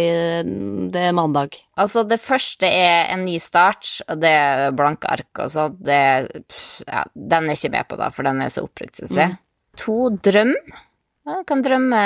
det 0.94 1.04
er 1.08 1.16
mandag. 1.16 1.58
Altså, 1.80 2.04
det 2.08 2.20
første 2.22 2.68
er 2.68 3.12
en 3.14 3.24
ny 3.26 3.38
start, 3.42 3.94
og 4.08 4.20
det 4.22 4.32
er 4.36 4.76
blanke 4.76 5.10
ark 5.12 5.42
og 5.44 5.52
sånn. 5.54 5.78
Ja, 5.86 7.04
den 7.14 7.48
er 7.48 7.56
ikke 7.56 7.72
med 7.76 7.90
på, 7.90 8.00
da, 8.00 8.10
for 8.14 8.28
den 8.28 8.42
er 8.44 8.52
så 8.52 8.66
opprykt, 8.66 9.00
syns 9.00 9.16
jeg. 9.18 9.38
To, 9.80 9.96
drøm. 10.24 10.52
Ja, 11.22 11.38
Jeg 11.38 11.46
kan 11.46 11.62
drømme 11.62 11.98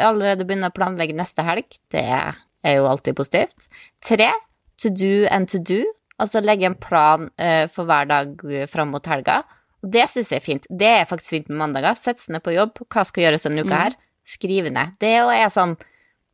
Allerede 0.00 0.46
begynne 0.48 0.70
å 0.70 0.74
planlegge 0.74 1.16
neste 1.16 1.44
helg. 1.44 1.76
Det 1.92 2.02
er 2.08 2.74
jo 2.78 2.88
alltid 2.88 3.16
positivt. 3.18 3.68
Tre, 4.04 4.30
to 4.80 4.90
do 4.90 5.26
and 5.30 5.50
to 5.52 5.60
do. 5.60 5.82
Altså 6.18 6.40
legge 6.42 6.66
en 6.66 6.74
plan 6.80 7.28
eh, 7.38 7.68
for 7.70 7.86
hver 7.86 8.08
dag 8.10 8.40
eh, 8.48 8.66
fram 8.66 8.90
mot 8.94 9.06
helga. 9.06 9.42
Og 9.84 9.92
det 9.94 10.08
syns 10.10 10.32
jeg 10.32 10.42
er 10.42 10.44
fint. 10.44 10.66
Det 10.70 10.90
er 11.02 11.06
faktisk 11.10 11.36
fint 11.36 11.52
med 11.52 11.62
mandager. 11.62 11.98
Sette 11.98 12.24
seg 12.24 12.34
ned 12.36 12.44
på 12.46 12.56
jobb. 12.56 12.80
Hva 12.86 13.04
skal 13.06 13.28
gjøres 13.28 13.46
denne 13.46 13.64
uka 13.66 13.84
her? 13.86 13.98
Skrive 14.28 14.72
ned. 14.74 14.98
Det 15.00 15.14
er 15.20 15.52
sånn 15.54 15.78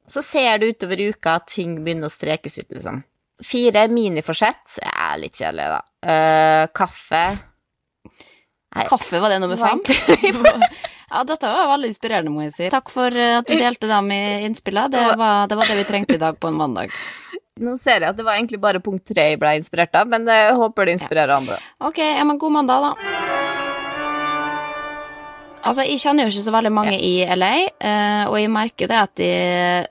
så 0.07 0.22
ser 0.22 0.59
du 0.61 0.68
utover 0.68 1.00
uka 1.00 1.38
at 1.38 1.48
ting 1.54 1.78
begynner 1.85 2.11
å 2.11 2.12
strekes 2.12 2.59
ut, 2.61 2.68
liksom. 2.76 3.00
Fire 3.44 3.87
miniforsett 3.90 4.78
er 4.85 5.18
litt 5.20 5.40
kjedelig, 5.40 5.70
da. 5.72 5.80
Uh, 6.04 6.64
kaffe 6.76 7.24
Nei, 8.74 8.85
Kaffe, 8.90 9.20
var 9.22 9.30
det 9.30 9.38
nummer 9.38 9.54
fem? 9.54 9.78
ja, 11.12 11.20
dette 11.22 11.46
var 11.46 11.68
veldig 11.70 11.92
inspirerende, 11.92 12.33
må 12.35 12.42
jeg 12.42 12.54
si. 12.57 12.70
Takk 12.74 12.90
for 12.90 13.14
eh, 13.14 13.37
at 13.38 13.46
du 13.46 13.54
delte 13.54 13.87
dem 13.87 14.09
i 14.11 14.18
innspillet. 14.48 14.90
Det 14.90 15.04
var, 15.20 15.46
det 15.46 15.59
var 15.61 15.70
det 15.70 15.76
vi 15.78 15.85
trengte 15.87 16.16
i 16.18 16.22
dag 16.24 16.40
på 16.42 16.50
en 16.50 16.59
mandag. 16.59 16.90
Nå 17.62 17.76
ser 17.78 18.02
jeg 18.02 18.11
at 18.11 18.18
det 18.18 18.26
var 18.26 18.35
egentlig 18.35 18.59
bare 18.59 18.83
punkt 18.83 19.07
tre 19.07 19.28
jeg 19.30 19.38
ble 19.38 19.54
inspirert 19.61 19.94
av, 19.94 20.11
men 20.11 20.26
jeg 20.26 20.59
håper 20.59 20.90
det 20.90 20.98
inspirerer 20.98 21.37
andre. 21.38 21.62
Ok, 21.87 22.02
ja, 22.02 22.26
men 22.26 22.42
god 22.42 22.59
mandag, 22.59 22.88
da. 22.88 23.34
Altså, 25.64 25.85
jeg 25.88 26.00
kjenner 26.03 26.27
jo 26.27 26.33
ikke 26.33 26.44
så 26.44 26.53
veldig 26.53 26.70
mange 26.77 26.96
i 27.00 27.12
LA, 27.24 27.53
eh, 27.88 28.24
og 28.29 28.35
jeg 28.37 28.50
merker 28.53 28.85
jo 28.85 28.90
det 28.90 28.98
at 29.00 29.12
de 29.16 29.29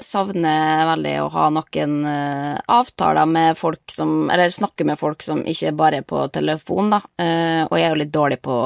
savner 0.06 0.84
veldig 0.92 1.14
å 1.24 1.32
ha 1.34 1.48
noen 1.56 1.96
eh, 2.10 2.60
avtaler 2.76 3.30
med 3.30 3.58
folk 3.58 3.82
som 3.94 4.30
Eller 4.30 4.54
snakke 4.54 4.86
med 4.86 5.00
folk 5.02 5.26
som 5.26 5.42
ikke 5.50 5.74
bare 5.78 6.04
er 6.04 6.06
på 6.06 6.28
telefon, 6.36 6.94
da. 6.94 7.02
Eh, 7.18 7.64
og 7.66 7.74
jeg 7.74 7.88
er 7.88 7.96
jo 7.96 8.02
litt 8.04 8.14
dårlig 8.14 8.38
på 8.46 8.60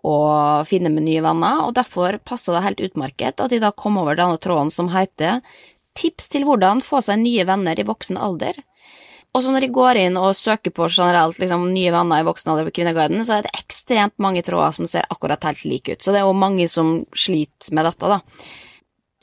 å 0.00 0.16
finne 0.64 0.88
med 0.88 1.04
nye 1.04 1.20
venner, 1.24 1.66
og 1.66 1.76
derfor 1.76 2.16
passer 2.24 2.56
det 2.56 2.64
helt 2.64 2.80
utmerket 2.88 3.44
at 3.44 3.52
de 3.52 3.60
da 3.60 3.74
kom 3.76 4.00
over 4.00 4.16
denne 4.16 4.40
tråden 4.40 4.72
som 4.72 4.88
heter 4.94 5.42
Tips 5.98 6.30
til 6.32 6.46
hvordan 6.46 6.80
få 6.86 7.02
seg 7.02 7.18
nye 7.20 7.44
venner 7.44 7.76
i 7.76 7.84
voksen 7.84 8.16
alder. 8.16 8.56
Og 9.30 9.44
så 9.44 9.52
når 9.52 9.66
jeg 9.66 9.74
går 9.76 9.98
inn 10.00 10.16
og 10.18 10.32
søker 10.34 10.72
på 10.74 10.88
generelt 10.90 11.38
liksom, 11.38 11.68
nye 11.70 11.92
venner 11.94 12.22
i 12.22 12.26
voksen 12.26 12.50
alder 12.50 12.66
på 12.66 12.80
Kvinneguiden, 12.80 13.22
så 13.26 13.36
er 13.36 13.46
det 13.46 13.54
ekstremt 13.60 14.16
mange 14.22 14.42
tråder 14.46 14.74
som 14.74 14.88
ser 14.90 15.06
akkurat 15.06 15.46
helt 15.46 15.62
like 15.70 15.94
ut. 15.94 16.02
Så 16.02 16.10
det 16.10 16.22
er 16.22 16.26
jo 16.26 16.34
mange 16.34 16.66
som 16.72 17.04
sliter 17.14 17.76
med 17.76 17.86
dette, 17.86 18.10
da. 18.10 18.18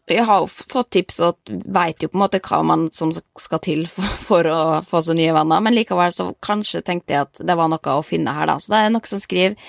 Jeg 0.08 0.24
har 0.24 0.40
jo 0.40 0.48
fått 0.48 0.94
tips 0.96 1.18
og 1.26 1.52
veit 1.76 2.00
jo 2.00 2.08
på 2.08 2.16
en 2.16 2.22
måte 2.24 2.40
hva 2.40 2.62
man 2.64 2.86
som 2.96 3.12
skal 3.12 3.60
til 3.60 3.84
for, 3.92 4.08
for 4.30 4.48
å 4.48 4.60
få 4.88 5.02
så 5.04 5.16
nye 5.18 5.34
venner, 5.36 5.60
men 5.64 5.76
likevel 5.76 6.14
så 6.16 6.30
kanskje 6.46 6.86
tenkte 6.88 7.18
jeg 7.18 7.28
at 7.28 7.44
det 7.44 7.58
var 7.60 7.68
noe 7.68 7.98
å 7.98 8.06
finne 8.08 8.32
her, 8.38 8.48
da. 8.48 8.56
Så 8.64 8.72
det 8.72 8.80
er 8.86 8.94
noen 8.96 9.12
som 9.12 9.20
skriver 9.20 9.60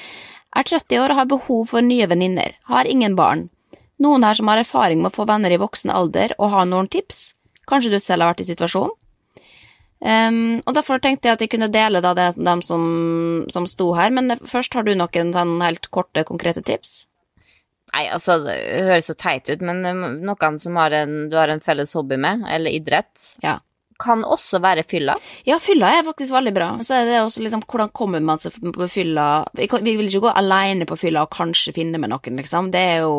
er 0.57 0.65
30 0.65 1.03
år 1.03 1.13
og 1.13 1.19
har 1.19 1.29
behov 1.35 1.67
for 1.75 1.85
nye 1.85 2.07
venninner, 2.09 2.55
har 2.71 2.87
ingen 2.87 3.19
barn. 3.19 3.49
Noen 3.99 4.23
her 4.23 4.39
som 4.39 4.49
har 4.49 4.63
erfaring 4.63 5.03
med 5.03 5.11
å 5.11 5.17
få 5.19 5.27
venner 5.27 5.51
i 5.51 5.59
voksen 5.59 5.91
alder 5.91 6.37
og 6.39 6.55
har 6.55 6.71
noen 6.71 6.87
tips? 6.91 7.33
Kanskje 7.69 7.91
du 7.93 7.99
selv 7.99 8.23
har 8.23 8.33
vært 8.33 8.47
i 8.47 8.51
situasjonen? 8.53 8.95
Um, 9.99 10.61
og 10.63 10.77
derfor 10.77 11.01
tenkte 11.03 11.27
jeg 11.27 11.39
at 11.39 11.41
jeg 11.43 11.51
kunne 11.57 11.71
dele 11.75 12.03
da 12.05 12.13
det 12.15 12.29
dem 12.39 12.63
som, 12.63 12.83
som 13.51 13.67
sto 13.67 13.91
her, 13.99 14.13
men 14.15 14.37
først 14.39 14.77
har 14.79 14.87
du 14.87 14.93
noen 14.95 15.33
sånn 15.35 15.57
helt 15.65 15.91
korte, 15.95 16.23
konkrete 16.29 16.63
tips? 16.63 17.01
Nei, 17.95 18.05
altså, 18.13 18.37
det 18.45 18.59
høres 18.87 19.09
så 19.11 19.17
teit 19.19 19.49
ut, 19.51 19.65
men 19.65 19.83
um, 19.89 20.05
noen 20.29 20.61
som 20.63 20.77
har 20.79 20.95
en, 20.95 21.17
du 21.33 21.39
har 21.41 21.51
en 21.51 21.65
felles 21.65 21.95
hobby 21.99 22.21
med, 22.21 22.47
eller 22.51 22.79
idrett, 22.79 23.33
Ja. 23.45 23.59
Kan 23.99 24.23
også 24.25 24.61
være 24.63 24.85
fylla. 24.89 25.15
Ja, 25.49 25.59
fylla 25.63 25.91
er 25.99 26.07
faktisk 26.07 26.33
veldig 26.35 26.55
bra. 26.55 26.69
Så 26.87 26.95
er 26.99 27.09
det 27.09 27.21
også 27.23 27.43
liksom, 27.45 27.63
hvordan 27.67 27.91
kommer 27.97 28.23
man 28.25 28.39
seg 28.43 28.55
på 28.75 28.89
fylla 28.91 29.45
Vi, 29.59 29.69
vil 29.99 30.07
ikke 30.09 30.25
gå 30.29 30.35
alene 30.39 30.87
på 30.89 30.97
fylla 30.99 31.25
og 31.27 31.33
kanskje 31.35 31.75
finne 31.77 31.99
med 32.01 32.13
noen, 32.13 32.39
liksom. 32.39 32.71
Det 32.75 32.83
er 32.95 33.01
jo 33.07 33.15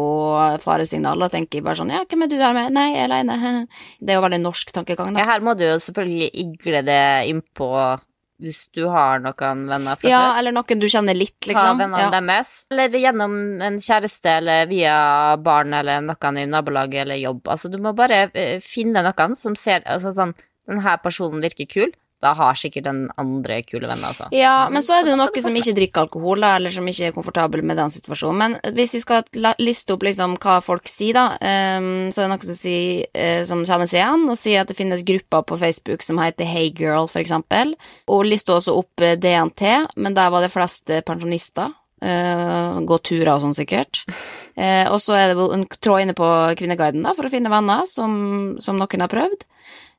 faresignal. 0.63 1.19
Da 1.19 1.29
tenker 1.33 1.59
jeg 1.59 1.67
bare 1.67 1.79
sånn 1.81 1.91
Ja, 1.93 2.03
hvem 2.09 2.23
er 2.25 2.31
du 2.31 2.37
her 2.39 2.53
med? 2.57 2.71
Nei, 2.75 2.87
jeg 2.95 3.03
er 3.05 3.09
alene. 3.11 3.67
Det 3.99 4.13
er 4.13 4.19
jo 4.19 4.27
veldig 4.27 4.41
norsk 4.43 4.71
tankegang, 4.75 5.13
da. 5.13 5.23
Ja, 5.23 5.31
her 5.33 5.43
må 5.43 5.55
du 5.59 5.65
jo 5.67 5.75
selvfølgelig 5.83 6.31
igle 6.45 6.85
det 6.87 7.01
innpå 7.31 7.73
hvis 8.39 8.61
du 8.71 8.85
har 8.87 9.19
noen 9.19 9.65
venner 9.67 9.97
fra 9.99 10.07
Ja, 10.07 10.19
før. 10.29 10.37
eller 10.39 10.53
noen 10.55 10.79
du 10.79 10.85
kjenner 10.87 11.17
litt, 11.17 11.35
Ta 11.43 11.49
liksom. 11.51 11.79
vennene 11.81 12.05
Ja. 12.05 12.09
deres. 12.09 12.53
Eller 12.71 12.87
gjennom 12.95 13.33
en 13.61 13.79
kjæreste, 13.83 14.37
eller 14.37 14.65
via 14.69 15.35
barn, 15.43 15.73
eller 15.73 15.99
noen 16.01 16.37
i 16.39 16.45
nabolaget, 16.47 17.01
eller 17.03 17.19
jobb. 17.19 17.41
Altså, 17.51 17.69
du 17.69 17.77
må 17.83 17.93
bare 17.93 18.29
eh, 18.33 18.59
finne 18.63 19.03
noen 19.03 19.35
som 19.35 19.55
ser 19.59 19.81
altså, 19.85 20.13
sånn 20.15 20.33
Den 20.69 20.85
her 20.85 21.01
personen 21.03 21.43
virker 21.43 21.67
kul. 21.69 21.91
Da 22.19 22.33
har 22.35 22.57
sikkert 22.59 22.83
den 22.83 23.05
andre 23.19 23.61
kule 23.63 23.87
venner, 23.87 24.11
altså. 24.11 24.25
Ja, 24.35 24.67
men 24.71 24.83
så 24.83 24.97
er 24.97 25.05
det 25.05 25.13
jo 25.13 25.19
noen 25.21 25.43
som 25.43 25.55
ikke 25.55 25.73
drikker 25.77 26.03
alkohol, 26.03 26.41
da, 26.43 26.51
eller 26.57 26.73
som 26.75 26.87
ikke 26.91 27.07
er 27.07 27.13
komfortabel 27.15 27.63
med 27.63 27.79
den 27.79 27.93
situasjonen. 27.93 28.41
Men 28.41 28.75
hvis 28.75 28.97
vi 28.97 29.01
skal 29.05 29.53
liste 29.63 29.95
opp 29.95 30.03
liksom 30.03 30.35
hva 30.43 30.57
folk 30.63 30.91
sier, 30.91 31.15
da, 31.15 31.37
um, 31.79 32.09
så 32.11 32.19
er 32.19 32.27
det 32.27 32.33
noen 32.33 32.49
som, 32.49 32.57
sier, 32.59 33.05
uh, 33.15 33.43
som 33.47 33.63
kjenner 33.63 33.87
seg 33.87 34.01
igjen, 34.01 34.25
og 34.27 34.39
sier 34.39 34.65
at 34.65 34.71
det 34.71 34.75
finnes 34.75 35.05
grupper 35.07 35.45
på 35.47 35.59
Facebook 35.61 36.03
som 36.03 36.19
heter 36.19 36.49
Hey 36.49 36.73
Girl, 36.75 37.07
for 37.07 37.23
eksempel. 37.23 37.71
Og 38.11 38.27
lister 38.27 38.57
også 38.57 38.75
opp 38.81 39.05
eh, 39.05 39.15
DNT, 39.15 39.63
men 39.95 40.17
der 40.17 40.33
var 40.33 40.43
det 40.43 40.51
flest 40.51 40.91
pensjonister. 41.07 41.71
Uh, 42.03 42.79
gå 42.87 42.99
turer 43.03 43.31
og 43.33 43.45
sånn, 43.45 43.55
sikkert. 43.55 44.03
Uh, 44.59 44.87
og 44.93 44.99
så 45.03 45.15
er 45.15 45.31
det 45.31 45.47
en 45.55 45.63
tråd 45.79 46.03
inne 46.03 46.19
på 46.19 46.27
Kvinneguiden, 46.59 47.07
da, 47.07 47.15
for 47.15 47.27
å 47.27 47.31
finne 47.31 47.51
venner, 47.51 47.87
som, 47.87 48.59
som 48.59 48.79
noen 48.79 49.07
har 49.07 49.11
prøvd. 49.11 49.47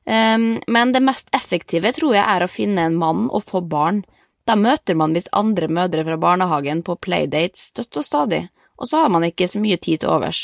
Um, 0.05 0.61
men 0.67 0.91
det 0.95 1.03
mest 1.05 1.29
effektive 1.35 1.91
tror 1.93 2.15
jeg 2.15 2.25
er 2.25 2.43
å 2.43 2.49
finne 2.49 2.87
en 2.87 2.97
mann 2.97 3.27
og 3.29 3.45
få 3.49 3.61
barn. 3.61 4.01
Da 4.49 4.57
møter 4.57 4.97
man 4.97 5.13
visst 5.13 5.29
andre 5.37 5.69
mødre 5.69 6.05
fra 6.07 6.17
barnehagen 6.17 6.81
på 6.85 6.97
playdates 6.97 7.69
støtt 7.69 7.99
og 8.01 8.05
stadig, 8.05 8.47
og 8.81 8.89
så 8.89 9.03
har 9.03 9.13
man 9.13 9.27
ikke 9.27 9.47
så 9.47 9.61
mye 9.61 9.77
tid 9.77 10.01
til 10.01 10.09
overs. 10.15 10.41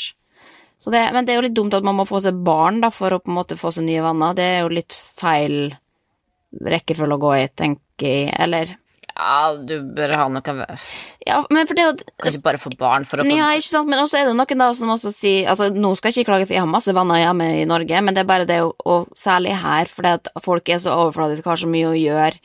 Det, 0.78 1.00
men 1.12 1.26
det 1.26 1.34
er 1.34 1.40
jo 1.40 1.46
litt 1.48 1.56
dumt 1.58 1.74
at 1.74 1.82
man 1.82 1.96
må 1.98 2.06
få 2.06 2.20
seg 2.22 2.38
barn 2.46 2.78
da, 2.84 2.92
for 2.94 3.10
å 3.10 3.18
på 3.18 3.32
en 3.32 3.38
måte 3.40 3.58
få 3.58 3.72
seg 3.74 3.88
nye 3.88 4.04
venner. 4.04 4.36
Det 4.38 4.46
er 4.46 4.60
jo 4.62 4.70
litt 4.76 4.94
feil 4.94 5.74
rekkefølge 6.54 7.18
å 7.18 7.22
gå 7.24 7.32
i, 7.34 7.48
tenker 7.50 8.06
jeg, 8.06 8.30
eller 8.38 8.76
Ja, 9.18 9.54
du 9.58 9.80
bør 9.96 10.12
ha 10.14 10.26
noe 10.30 10.66
Ja, 11.26 11.40
det 11.50 11.86
Kanskje 12.22 12.42
bare 12.44 12.60
få 12.62 12.70
barn 12.78 13.06
for 13.08 13.18
å 13.18 13.26
få 13.26 13.34
Ja, 13.34 13.50
ikke 13.58 13.66
sant, 13.66 13.90
men 13.90 13.98
også 13.98 14.20
er 14.20 14.28
det 14.28 14.36
noen 14.38 14.62
da 14.62 14.68
som 14.78 14.92
også 14.94 15.10
sier 15.14 15.50
Altså, 15.50 15.72
nå 15.74 15.90
skal 15.98 16.12
jeg 16.12 16.22
ikke 16.22 16.30
klage, 16.30 16.46
for 16.46 16.54
jeg 16.54 16.62
har 16.62 16.70
masse 16.70 16.94
venner 16.94 17.18
hjemme 17.22 17.48
i 17.58 17.66
Norge, 17.68 18.04
men 18.04 18.14
det 18.14 18.22
er 18.22 18.30
bare 18.30 18.46
det 18.48 18.60
å 18.62 18.70
Og 18.86 19.10
særlig 19.18 19.56
her, 19.58 19.90
fordi 19.90 20.14
at 20.20 20.30
folk 20.44 20.70
er 20.70 20.80
så 20.84 20.94
overfladiske, 20.94 21.50
har 21.50 21.60
så 21.60 21.70
mye 21.70 21.90
å 21.90 21.98
gjøre. 21.98 22.38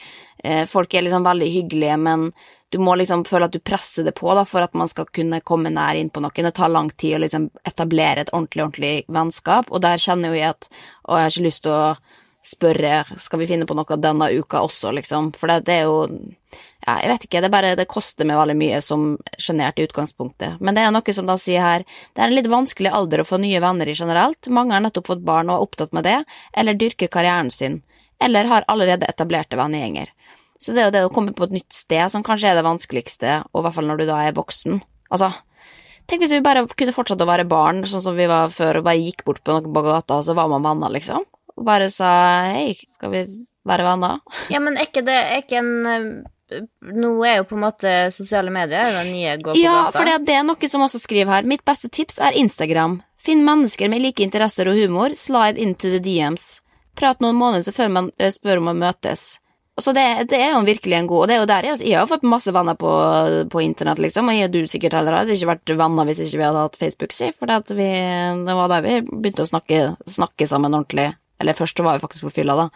Eh, 0.43 0.63
folk 0.67 0.93
er 0.93 1.05
liksom 1.05 1.23
veldig 1.23 1.47
hyggelige, 1.53 1.97
men 2.01 2.25
du 2.73 2.79
må 2.81 2.95
liksom 2.97 3.21
føle 3.29 3.45
at 3.45 3.53
du 3.53 3.61
presser 3.61 4.07
det 4.07 4.15
på 4.17 4.33
da, 4.33 4.43
for 4.49 4.65
at 4.65 4.73
man 4.73 4.89
skal 4.89 5.05
kunne 5.13 5.43
komme 5.45 5.69
nær 5.69 5.93
inn 5.99 6.09
på 6.09 6.23
noen. 6.23 6.47
Det 6.49 6.55
tar 6.57 6.73
lang 6.73 6.89
tid 6.89 7.19
å 7.19 7.21
liksom 7.21 7.51
etablere 7.69 8.25
et 8.25 8.33
ordentlig, 8.33 8.65
ordentlig 8.65 8.93
vennskap, 9.13 9.69
og 9.69 9.83
der 9.85 10.01
kjenner 10.01 10.33
jo 10.33 10.41
jeg 10.41 10.55
at 10.55 10.69
Å, 11.03 11.19
jeg 11.19 11.23
har 11.27 11.33
ikke 11.33 11.45
lyst 11.45 11.63
til 11.67 11.75
å 11.75 11.83
spørre 12.43 13.05
Skal 13.19 13.39
vi 13.39 13.47
finne 13.47 13.65
på 13.65 13.75
noe 13.77 13.97
denne 13.97 14.27
uka 14.35 14.63
også, 14.65 14.91
liksom, 14.97 15.31
for 15.39 15.47
det, 15.47 15.61
det 15.69 15.77
er 15.79 15.85
jo 15.87 16.01
ja, 16.83 16.97
jeg 16.99 17.09
vet 17.13 17.25
ikke, 17.27 17.41
det 17.41 17.49
bare, 17.53 17.75
det 17.79 17.85
koster 17.89 18.27
meg 18.27 18.37
veldig 18.37 18.55
mye 18.59 18.79
som 18.83 19.05
sjenert 19.39 19.79
i 19.79 19.85
utgangspunktet. 19.87 20.59
Men 20.59 20.75
det 20.75 20.83
er 20.83 20.91
noe 20.91 21.15
som 21.15 21.29
da 21.29 21.37
sier 21.39 21.63
her, 21.63 21.85
det 22.13 22.21
er 22.21 22.27
en 22.27 22.35
litt 22.35 22.49
vanskelig 22.51 22.91
alder 22.91 23.23
å 23.23 23.27
få 23.27 23.39
nye 23.41 23.61
venner 23.63 23.87
i 23.87 23.95
generelt, 23.95 24.51
mange 24.51 24.75
har 24.75 24.83
nettopp 24.83 25.07
fått 25.13 25.23
barn 25.25 25.49
og 25.49 25.55
er 25.55 25.67
opptatt 25.69 25.95
med 25.95 26.05
det, 26.07 26.17
eller 26.51 26.77
dyrker 26.77 27.11
karrieren 27.13 27.49
sin, 27.55 27.79
eller 28.19 28.51
har 28.51 28.67
allerede 28.67 29.07
etablerte 29.07 29.57
vennegjenger. 29.59 30.11
Så 30.59 30.75
det 30.75 30.83
er 30.83 30.89
jo 30.89 30.95
det 30.95 31.07
å 31.07 31.13
komme 31.15 31.33
på 31.35 31.47
et 31.47 31.55
nytt 31.55 31.75
sted 31.75 32.11
som 32.11 32.23
kanskje 32.23 32.51
er 32.51 32.59
det 32.59 32.67
vanskeligste, 32.67 33.41
og 33.51 33.63
i 33.63 33.65
hvert 33.65 33.77
fall 33.79 33.89
når 33.89 34.03
du 34.03 34.07
da 34.11 34.19
er 34.27 34.35
voksen. 34.35 34.79
Altså, 35.11 35.31
tenk 36.07 36.23
hvis 36.23 36.35
vi 36.35 36.43
bare 36.45 36.65
kunne 36.67 36.95
fortsatt 36.95 37.23
å 37.23 37.27
være 37.27 37.47
barn, 37.47 37.83
sånn 37.87 38.03
som 38.03 38.19
vi 38.19 38.27
var 38.31 38.51
før, 38.53 38.79
og 38.79 38.87
bare 38.87 39.01
gikk 39.01 39.25
bort 39.27 39.43
på 39.43 39.55
noen 39.55 39.71
på 39.75 39.85
gata, 39.87 40.19
og 40.19 40.27
så 40.27 40.35
var 40.37 40.51
man 40.51 40.67
venner, 40.67 40.93
liksom. 40.93 41.25
Og 41.57 41.65
bare 41.67 41.89
sa 41.93 42.09
hei, 42.53 42.73
skal 42.89 43.11
vi 43.13 43.23
være 43.67 43.85
venner? 43.87 44.21
Ja, 44.51 44.61
men 44.63 44.77
er 44.77 44.87
ikke 44.89 45.05
det 45.05 45.17
er 45.17 45.43
ikke 45.43 45.59
en 45.61 45.73
eh, 45.89 46.07
Nå 46.93 47.15
er 47.25 47.39
jo 47.39 47.45
på 47.49 47.55
en 47.57 47.63
måte 47.63 47.91
sosiale 48.13 48.51
medier 48.53 48.91
det 48.93 49.05
nye 49.09 49.37
gå 49.41 49.53
på 49.55 49.61
Ja, 49.61 49.87
gata. 49.87 49.95
for 49.95 50.09
det, 50.27 50.35
er 50.35 50.43
noe 50.45 50.69
som 50.69 50.83
også 50.85 50.99
skriver 51.01 51.31
her. 51.31 51.47
Mitt 51.49 51.63
beste 51.65 51.89
tips 51.89 52.19
er 52.21 52.35
Instagram. 52.37 52.99
Finn 53.17 53.41
mennesker 53.47 53.89
med 53.89 54.03
like 54.03 54.21
interesser 54.21 54.69
og 54.69 54.77
humor, 54.77 55.15
slide 55.17 55.57
into 55.57 55.89
the 55.89 56.01
DMs. 56.03 56.59
Prat 56.99 57.23
noen 57.23 57.39
måneder 57.39 57.73
før 57.73 57.89
man 57.95 58.11
eh, 58.19 58.29
spør 58.33 58.61
om 58.61 58.69
å 58.69 58.75
møtes. 58.77 59.39
Så 59.81 59.95
det, 59.97 60.03
det 60.29 60.37
er 60.37 60.51
jo 60.53 60.59
virkelig 60.67 60.93
en 60.99 61.07
god 61.09 61.23
Og 61.23 61.29
det 61.29 61.33
er 61.33 61.39
jo 61.41 61.47
der 61.49 61.65
jeg, 61.65 61.79
jeg 61.89 61.97
har 61.97 62.05
fått 62.05 62.25
masse 62.29 62.51
venner 62.53 62.75
på, 62.77 62.91
på 63.49 63.61
internett, 63.63 63.97
liksom, 64.03 64.29
og 64.29 64.37
jeg 64.37 64.51
og 64.51 64.53
du 64.53 64.59
sikkert 64.69 64.99
heller 64.99 65.17
hadde 65.17 65.33
ikke 65.33 65.49
vært 65.49 65.73
venner 65.79 66.05
hvis 66.05 66.21
ikke 66.27 66.37
vi 66.37 66.45
hadde 66.45 66.65
hatt 66.67 66.77
Facebook, 66.77 67.15
si, 67.15 67.31
for 67.33 67.49
det, 67.49 67.73
vi, 67.73 67.89
det 68.45 68.57
var 68.59 68.69
der 68.69 68.85
vi 68.85 68.99
begynte 69.07 69.47
å 69.47 69.49
snakke, 69.49 69.79
snakke 70.05 70.45
sammen 70.49 70.77
ordentlig. 70.77 71.09
Eller 71.43 71.57
først 71.57 71.77
så 71.77 71.83
var 71.85 71.97
vi 71.97 72.05
faktisk 72.05 72.29
på 72.29 72.37
fylla, 72.39 72.55
da. 72.55 72.69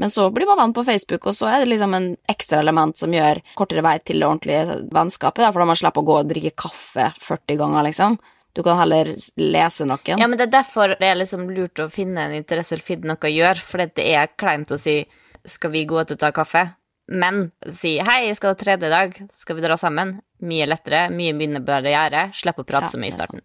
Men 0.00 0.12
så 0.12 0.30
blir 0.30 0.48
man 0.48 0.58
vant 0.60 0.76
på 0.76 0.84
Facebook, 0.84 1.26
og 1.28 1.36
så 1.36 1.48
er 1.48 1.62
det 1.62 1.70
liksom 1.70 1.94
en 1.96 2.08
ekstra 2.28 2.60
element 2.60 2.98
som 3.00 3.12
gjør 3.12 3.40
kortere 3.56 3.84
vei 3.84 3.96
til 4.04 4.20
det 4.20 4.28
ordentlige 4.28 4.80
vennskapet, 4.92 5.44
da, 5.44 5.52
for 5.52 5.62
da 5.62 5.68
man 5.70 5.78
slipper 5.80 6.04
å 6.04 6.08
gå 6.10 6.16
og 6.20 6.32
drikke 6.32 6.52
kaffe 6.66 7.10
40 7.24 7.60
ganger, 7.62 7.86
liksom. 7.88 8.18
Du 8.56 8.62
kan 8.64 8.78
heller 8.80 9.12
lese 9.40 9.84
noen. 9.88 10.16
Ja, 10.16 10.28
men 10.28 10.38
det 10.40 10.46
er 10.46 10.54
derfor 10.58 10.94
det 10.96 11.08
er 11.08 11.18
liksom 11.20 11.48
lurt 11.52 11.80
å 11.80 11.90
finne 11.92 12.24
en 12.24 12.36
interesse 12.36 12.72
eller 12.76 12.88
finne 12.88 13.12
noe 13.12 13.28
å 13.28 13.32
gjøre, 13.32 13.60
for 13.60 13.84
det 13.84 14.04
er 14.04 14.32
kleint 14.32 14.72
å 14.72 14.80
si 14.80 15.04
'skal 15.44 15.70
vi 15.70 15.84
gå 15.84 16.00
ut 16.00 16.10
og 16.10 16.18
ta 16.18 16.32
kaffe', 16.32 16.72
men 17.08 17.50
si 17.72 17.98
'hei, 17.98 18.26
jeg 18.26 18.36
skal 18.36 18.52
ha 18.52 18.58
tredje 18.58 18.90
dag, 18.90 19.14
skal 19.32 19.56
vi 19.56 19.62
dra 19.62 19.76
sammen'? 19.78 20.18
Mye 20.42 20.66
lettere, 20.66 21.06
mye 21.08 21.32
mindre 21.32 21.62
barriere, 21.64 22.30
slipp 22.34 22.58
å 22.60 22.66
prate 22.66 22.90
Ja, 22.90 22.92
så 22.92 22.98
mye 23.00 23.08
i 23.08 23.14
starten. 23.14 23.40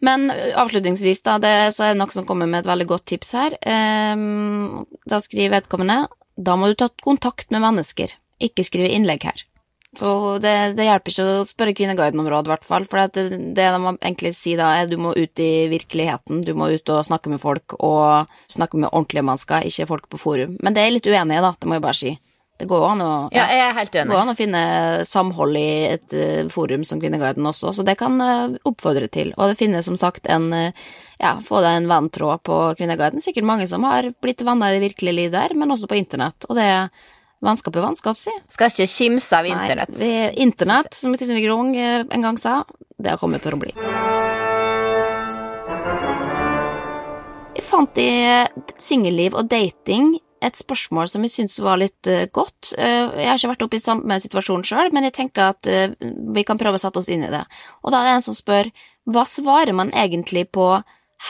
Men 0.00 0.30
avslutningsvis, 0.32 1.22
da, 1.22 1.38
det, 1.38 1.74
så 1.76 1.84
er 1.84 1.94
det 1.94 2.00
noen 2.00 2.10
som 2.10 2.26
kommer 2.26 2.48
med 2.50 2.64
et 2.64 2.70
veldig 2.72 2.86
godt 2.90 3.06
tips 3.06 3.32
her. 3.32 3.54
Ehm, 3.62 4.84
da 5.06 5.20
skriver 5.20 5.60
vedkommende 5.60 6.08
da 6.36 6.56
må 6.56 6.66
du 6.66 6.74
ta 6.74 6.88
kontakt 7.02 7.50
med 7.54 7.62
mennesker, 7.62 8.10
ikke 8.42 8.64
skrive 8.66 8.90
innlegg 8.90 9.22
her. 9.22 9.44
Så 9.94 10.38
det, 10.42 10.74
det 10.74 10.88
hjelper 10.88 11.12
ikke 11.12 11.24
å 11.24 11.46
spørre 11.46 11.74
Kvinneguiden 11.76 12.18
om 12.18 12.26
råd, 12.26 12.48
i 12.48 12.50
hvert 12.50 12.66
fall. 12.66 12.86
For 12.90 13.06
det, 13.14 13.28
det 13.54 13.68
de 13.70 13.92
egentlig 13.94 14.34
sier 14.34 14.58
da, 14.58 14.72
er 14.74 14.90
du 14.90 14.96
må 14.98 15.14
ut 15.14 15.38
i 15.38 15.68
virkeligheten. 15.70 16.42
Du 16.42 16.50
må 16.58 16.72
ut 16.74 16.90
og 16.90 17.04
snakke 17.06 17.30
med 17.30 17.38
folk, 17.42 17.76
og 17.78 18.26
snakke 18.50 18.80
med 18.80 18.90
ordentlige 18.90 19.22
mennesker, 19.26 19.68
ikke 19.70 19.86
folk 19.92 20.08
på 20.10 20.18
forum. 20.18 20.56
Men 20.58 20.74
det 20.74 20.82
er 20.82 20.90
jeg 20.90 20.96
litt 20.98 21.10
uenig 21.12 21.38
i, 21.38 21.44
da, 21.46 21.52
det 21.54 21.70
må 21.70 21.78
jeg 21.78 21.86
bare 21.86 22.00
si. 22.00 22.16
Det 22.56 22.68
går 22.70 22.84
an 22.86 23.00
å 23.02 23.12
Ja, 23.34 23.48
jeg 23.50 23.74
helt 23.74 23.96
enig. 23.98 24.12
går 24.14 24.20
an 24.20 24.30
å 24.30 24.36
finne 24.38 24.60
samhold 25.10 25.58
i 25.58 25.70
et 25.90 26.14
eh, 26.14 26.44
forum 26.52 26.84
som 26.86 27.00
Kvinneguiden 27.02 27.46
også, 27.50 27.72
så 27.74 27.82
det 27.86 27.96
kan 27.98 28.14
eh, 28.22 28.54
oppfordre 28.62 29.08
til. 29.10 29.32
Og 29.34 29.50
det 29.50 29.58
finnes 29.58 29.86
som 29.88 29.96
sagt 29.98 30.28
en 30.30 30.52
eh, 30.54 30.84
ja, 31.18 31.34
få 31.42 31.64
deg 31.64 31.80
en 31.80 31.90
venntråd 31.90 32.44
på 32.46 32.58
Kvinneguiden. 32.78 33.24
Sikkert 33.24 33.48
mange 33.48 33.66
som 33.70 33.82
har 33.88 34.06
blitt 34.22 34.44
venner 34.46 34.70
i 34.70 34.78
det 34.78 34.86
virkelige 34.86 35.18
liv 35.18 35.34
der, 35.34 35.56
men 35.58 35.74
også 35.74 35.90
på 35.90 35.98
internett. 35.98 36.46
Og 36.46 36.54
det 36.60 36.68
er 36.70 36.88
vennskap 37.44 37.74
er 37.74 37.88
vennskap, 37.88 38.20
si. 38.22 38.34
Skal 38.54 38.70
ikke 38.70 38.86
kimse 38.92 39.40
av 39.40 39.48
internett. 39.50 39.96
Nei, 39.98 40.30
internett, 40.46 40.94
som 40.94 41.16
Trine 41.18 41.42
Grung 41.42 41.74
en 41.76 42.24
gang 42.24 42.38
sa, 42.40 42.60
det 42.96 43.16
har 43.16 43.20
kommet 43.20 43.42
for 43.44 43.58
å 43.58 43.60
bli. 43.60 43.74
Jeg 47.54 47.66
fant 47.66 47.98
i 48.00 48.10
singelliv 48.80 49.34
og 49.38 49.50
dating 49.50 50.14
et 50.44 50.58
spørsmål 50.58 51.08
som 51.10 51.24
jeg 51.24 51.32
syns 51.32 51.60
var 51.62 51.78
litt 51.80 52.08
eh, 52.10 52.26
godt. 52.32 52.74
Eh, 52.76 53.12
jeg 53.22 53.28
har 53.30 53.38
ikke 53.38 53.52
vært 53.54 53.64
oppe 53.66 53.78
i 53.78 53.84
samme 53.84 54.18
situasjon 54.20 54.66
sjøl, 54.66 54.90
men 54.94 55.06
jeg 55.08 55.16
tenker 55.16 55.54
at 55.54 55.70
eh, 55.70 55.94
vi 56.34 56.44
kan 56.46 56.60
prøve 56.60 56.80
å 56.80 56.82
sette 56.82 57.00
oss 57.00 57.10
inn 57.12 57.24
i 57.26 57.32
det. 57.32 57.44
Og 57.82 57.94
da 57.94 58.02
er 58.02 58.10
det 58.10 58.18
en 58.18 58.26
som 58.28 58.36
spør 58.36 58.70
hva 59.04 59.24
svarer 59.28 59.76
man 59.76 59.92
egentlig 59.92 60.46
på 60.52 60.68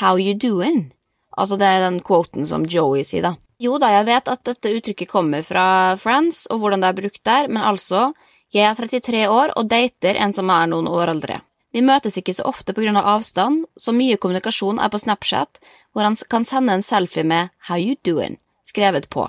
how 0.01 0.19
you 0.19 0.35
doing? 0.39 0.93
Altså 1.37 1.59
det 1.59 1.67
er 1.67 1.83
den 1.87 2.01
quoten 2.07 2.47
som 2.47 2.67
Joey 2.71 3.03
sier, 3.07 3.25
da. 3.27 3.35
Jo 3.63 3.79
da, 3.83 3.91
jeg 3.95 4.07
vet 4.09 4.31
at 4.31 4.45
dette 4.47 4.73
uttrykket 4.79 5.11
kommer 5.11 5.43
fra 5.47 5.95
Friends 5.99 6.45
og 6.51 6.63
hvordan 6.63 6.83
det 6.83 6.91
er 6.91 6.99
brukt 6.99 7.23
der, 7.27 7.49
men 7.51 7.63
altså, 7.63 8.13
jeg 8.55 8.67
er 8.67 8.79
33 8.79 9.27
år 9.31 9.55
og 9.59 9.69
dater 9.71 10.19
en 10.19 10.35
som 10.35 10.51
er 10.51 10.71
noen 10.71 10.91
år 10.91 11.15
eldre. 11.15 11.41
Vi 11.75 11.83
møtes 11.83 12.15
ikke 12.19 12.35
så 12.37 12.47
ofte 12.47 12.75
på 12.75 12.85
grunn 12.85 12.99
av 12.99 13.09
avstand, 13.17 13.65
så 13.75 13.91
mye 13.95 14.19
kommunikasjon 14.23 14.79
er 14.79 14.91
på 14.93 15.01
Snapchat, 15.03 15.59
hvor 15.91 16.07
han 16.07 16.15
kan 16.31 16.47
sende 16.47 16.77
en 16.77 16.87
selfie 16.87 17.27
med 17.27 17.51
how 17.67 17.79
you 17.79 17.97
doing, 18.07 18.39
skrevet 18.75 19.09
på. 19.13 19.29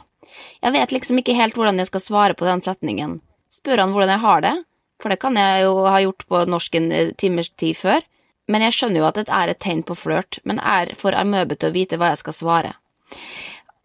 Jeg 0.66 0.74
vet 0.76 0.92
liksom 0.92 1.22
ikke 1.22 1.38
helt 1.38 1.56
hvordan 1.56 1.80
jeg 1.80 1.92
skal 1.92 2.04
svare 2.04 2.36
på 2.38 2.48
den 2.48 2.64
setningen. 2.66 3.20
Spør 3.54 3.86
han 3.86 3.94
hvordan 3.96 4.18
jeg 4.18 4.24
har 4.26 4.44
det, 4.44 4.56
for 5.02 5.14
det 5.14 5.22
kan 5.22 5.38
jeg 5.40 5.64
jo 5.64 5.86
ha 5.86 6.02
gjort 6.04 6.26
på 6.28 6.44
norsk 6.50 6.76
en 6.80 6.92
eh, 6.92 7.14
timers 7.20 7.52
tid 7.56 7.78
før, 7.80 8.04
men 8.52 8.66
jeg 8.68 8.76
skjønner 8.78 9.02
jo 9.02 9.08
at 9.08 9.20
det 9.20 9.32
er 9.34 9.52
et 9.52 9.62
tegn 9.62 9.82
på 9.86 9.98
flørt, 9.98 10.40
men 10.46 10.62
er 10.62 10.94
for 10.98 11.16
amøbete 11.18 11.70
å 11.70 11.76
vite 11.76 11.98
hva 12.02 12.12
jeg 12.14 12.22
skal 12.22 12.38
svare. 12.38 12.74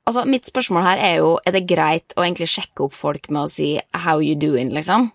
Altså, 0.09 0.25
mitt 0.29 0.49
spørsmål 0.49 0.85
her 0.85 1.01
er 1.01 1.15
jo, 1.21 1.35
er 1.47 1.55
det 1.55 1.69
greit 1.71 2.17
å 2.17 2.25
egentlig 2.25 2.51
sjekke 2.51 2.87
opp 2.89 2.97
folk 2.97 3.31
med 3.31 3.45
å 3.45 3.51
si 3.53 3.79
'how 3.95 4.21
you 4.21 4.35
doing', 4.35 4.73
liksom? 4.75 5.13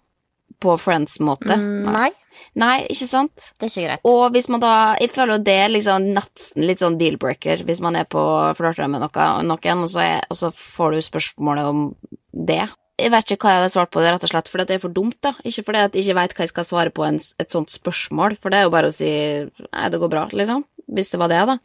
På 0.61 0.77
friends-måte? 0.79 1.57
Mm, 1.57 1.91
Nei, 1.91 2.11
Nei, 2.61 2.85
ikke 2.91 3.07
sant? 3.09 3.49
det 3.59 3.67
er 3.67 3.71
ikke 3.71 3.87
greit. 3.87 4.07
Og 4.07 4.23
hvis 4.35 4.47
man 4.51 4.63
da 4.63 4.73
Jeg 5.01 5.11
føler 5.11 5.37
jo 5.37 5.45
det 5.45 5.57
er 5.65 5.73
liksom 5.73 6.07
nesten 6.15 6.65
litt 6.65 6.81
sånn 6.83 6.97
deal-breaker 6.99 7.65
hvis 7.67 7.81
man 7.83 7.97
er 7.99 8.07
på 8.07 8.21
flørter 8.57 8.89
med 8.91 9.03
noe, 9.03 9.27
noen, 9.43 9.83
og 9.85 9.91
så, 9.91 10.01
er, 10.05 10.25
og 10.29 10.39
så 10.39 10.51
får 10.55 10.95
du 10.95 11.05
spørsmålet 11.05 11.71
om 11.71 11.85
det. 12.31 12.63
Jeg 12.95 13.11
vet 13.11 13.31
ikke 13.33 13.43
hva 13.43 13.55
jeg 13.55 13.59
hadde 13.59 13.71
svart 13.73 13.91
på 13.91 13.99
det, 13.99 14.11
rett 14.13 14.23
og 14.23 14.31
slett 14.31 14.49
fordi 14.51 14.63
at 14.63 14.69
det 14.69 14.77
er 14.77 14.85
for 14.85 14.95
dumt, 14.95 15.17
da. 15.25 15.33
Ikke 15.43 15.65
fordi 15.67 15.81
at 15.83 15.97
jeg 15.97 16.05
ikke 16.05 16.15
vet 16.21 16.35
hva 16.35 16.45
jeg 16.45 16.51
skal 16.53 16.67
svare 16.69 16.93
på 16.95 17.03
en, 17.03 17.19
et 17.19 17.51
sånt 17.51 17.73
spørsmål, 17.73 18.37
for 18.39 18.53
det 18.53 18.61
er 18.61 18.69
jo 18.69 18.71
bare 18.71 18.91
å 18.91 18.95
si 18.95 19.09
nei, 19.43 19.89
det 19.91 19.99
går 19.99 20.11
bra, 20.13 20.23
liksom. 20.31 20.63
Hvis 20.95 21.11
det 21.11 21.19
var 21.19 21.31
det, 21.33 21.41
da. 21.49 21.57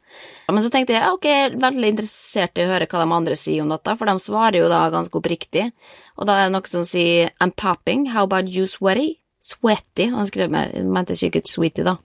Men 0.50 0.64
så 0.64 0.72
tenkte 0.72 0.96
jeg 0.96 1.04
ja, 1.04 1.12
ok, 1.14 1.28
jeg 1.28 1.46
er 1.50 1.56
veldig 1.62 1.92
interessert 1.92 2.58
i 2.58 2.64
å 2.64 2.70
høre 2.72 2.88
hva 2.90 3.04
de 3.04 3.16
andre 3.20 3.38
sier 3.38 3.62
om 3.62 3.70
dette, 3.70 3.94
for 4.00 4.10
de 4.10 4.26
svarer 4.26 4.58
jo 4.62 4.72
da 4.72 4.82
ganske 4.90 5.20
oppriktig. 5.20 5.68
Og 6.18 6.26
da 6.26 6.40
er 6.40 6.48
det 6.48 6.56
noe 6.56 6.72
som 6.72 6.86
sier 6.88 7.30
I'm 7.38 7.54
popping, 7.54 8.08
how 8.16 8.26
about 8.26 8.50
you 8.50 8.66
sweaty? 8.66 9.19
Sweaty, 9.40 10.10
han 10.12 10.28
skrev 10.28 10.52
med, 10.52 10.74
jeg 10.76 10.86
mente 10.92 11.16
sikkert 11.16 11.48
sweetie, 11.48 11.86
da. 11.86 11.96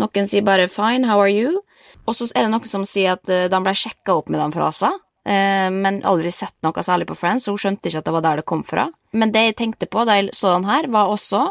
Noen 0.00 0.28
sier 0.28 0.44
bare 0.44 0.70
fine, 0.72 1.06
how 1.08 1.20
are 1.20 1.32
you? 1.32 1.60
Og 2.08 2.16
så 2.16 2.30
er 2.32 2.46
det 2.46 2.52
noen 2.54 2.68
som 2.68 2.84
sier 2.88 3.18
at 3.18 3.28
eh, 3.30 3.48
de 3.52 3.62
ble 3.62 3.74
sjekka 3.76 4.16
opp 4.16 4.30
med 4.32 4.40
den 4.40 4.54
frasa, 4.54 4.94
eh, 5.28 5.68
men 5.70 6.00
aldri 6.08 6.32
sett 6.34 6.56
noe 6.64 6.84
særlig 6.84 7.10
på 7.10 7.18
Friends, 7.18 7.46
så 7.46 7.54
hun 7.54 7.60
skjønte 7.60 7.90
ikke 7.90 8.00
at 8.00 8.08
det 8.08 8.14
var 8.16 8.24
der 8.24 8.40
det 8.40 8.48
kom 8.48 8.64
fra. 8.66 8.88
Men 9.12 9.34
det 9.34 9.44
jeg 9.50 9.58
tenkte 9.60 9.90
på 9.90 10.06
da 10.08 10.18
jeg 10.18 10.32
så 10.36 10.56
den 10.56 10.68
her, 10.70 10.88
var 10.92 11.12
også 11.12 11.50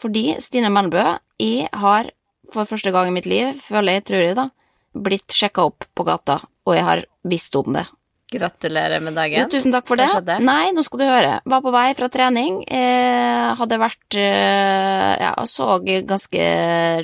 fordi 0.00 0.34
Stine 0.40 0.72
Melbø, 0.72 1.04
jeg 1.40 1.68
har 1.76 2.08
for 2.50 2.66
første 2.66 2.90
gang 2.90 3.10
i 3.10 3.14
mitt 3.14 3.28
liv, 3.30 3.52
føler 3.60 3.98
jeg, 3.98 4.06
tror 4.08 4.24
jeg 4.24 4.36
da, 4.38 4.48
blitt 4.96 5.36
sjekka 5.36 5.68
opp 5.70 5.86
på 5.94 6.06
gata, 6.08 6.40
og 6.66 6.76
jeg 6.76 6.86
har 6.86 7.04
visst 7.28 7.56
om 7.60 7.76
det. 7.76 7.86
Gratulerer 8.30 9.02
med 9.02 9.12
Jo, 9.12 9.16
dagen. 9.18 9.48
tusen 9.50 9.72
takk 9.74 9.88
for 9.88 9.98
det. 9.98 10.06
Nei, 10.46 10.70
nå 10.70 10.84
skal 10.86 11.00
du 11.00 11.04
høre. 11.08 11.32
Var 11.44 11.62
på 11.64 11.72
vei 11.74 11.88
fra 11.98 12.08
trening. 12.12 12.60
Eh, 12.70 13.54
hadde 13.58 13.78
vært 13.80 14.14
eh, 14.14 15.14
Ja, 15.18 15.32
så 15.50 15.80
ganske 15.82 16.44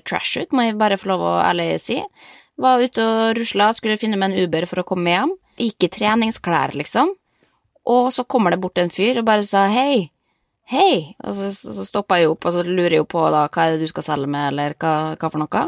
trash 0.06 0.42
ut, 0.44 0.52
må 0.54 0.68
jeg 0.68 0.78
bare 0.78 0.98
få 1.00 1.10
lov 1.10 1.24
å 1.26 1.34
ærlig 1.42 1.80
si. 1.82 1.98
Var 2.56 2.84
ute 2.86 3.02
og 3.04 3.36
rusla, 3.36 3.72
skulle 3.74 3.98
finne 4.00 4.16
meg 4.16 4.32
en 4.32 4.46
Uber 4.46 4.66
for 4.70 4.80
å 4.80 4.86
komme 4.86 5.10
hjem. 5.12 5.34
Gikk 5.58 5.88
i 5.88 5.92
treningsklær, 5.98 6.76
liksom. 6.78 7.10
Og 7.86 8.12
så 8.14 8.24
kommer 8.24 8.54
det 8.54 8.60
bort 8.62 8.78
en 8.78 8.90
fyr 8.90 9.18
og 9.20 9.26
bare 9.28 9.44
sa 9.46 9.66
hei. 9.72 10.10
Hei! 10.70 11.14
Og 11.22 11.34
så, 11.36 11.50
så 11.54 11.84
stoppa 11.86 12.18
jeg 12.18 12.30
opp, 12.32 12.46
og 12.48 12.54
så 12.54 12.64
lurer 12.66 12.96
jeg 12.96 13.02
jo 13.04 13.10
på 13.12 13.22
da 13.30 13.44
hva 13.46 13.66
er 13.66 13.76
det 13.76 13.86
du 13.86 13.90
skal 13.92 14.06
selge 14.06 14.30
med, 14.30 14.48
eller 14.50 14.74
hva, 14.80 14.94
hva 15.18 15.30
for 15.30 15.42
noe. 15.42 15.66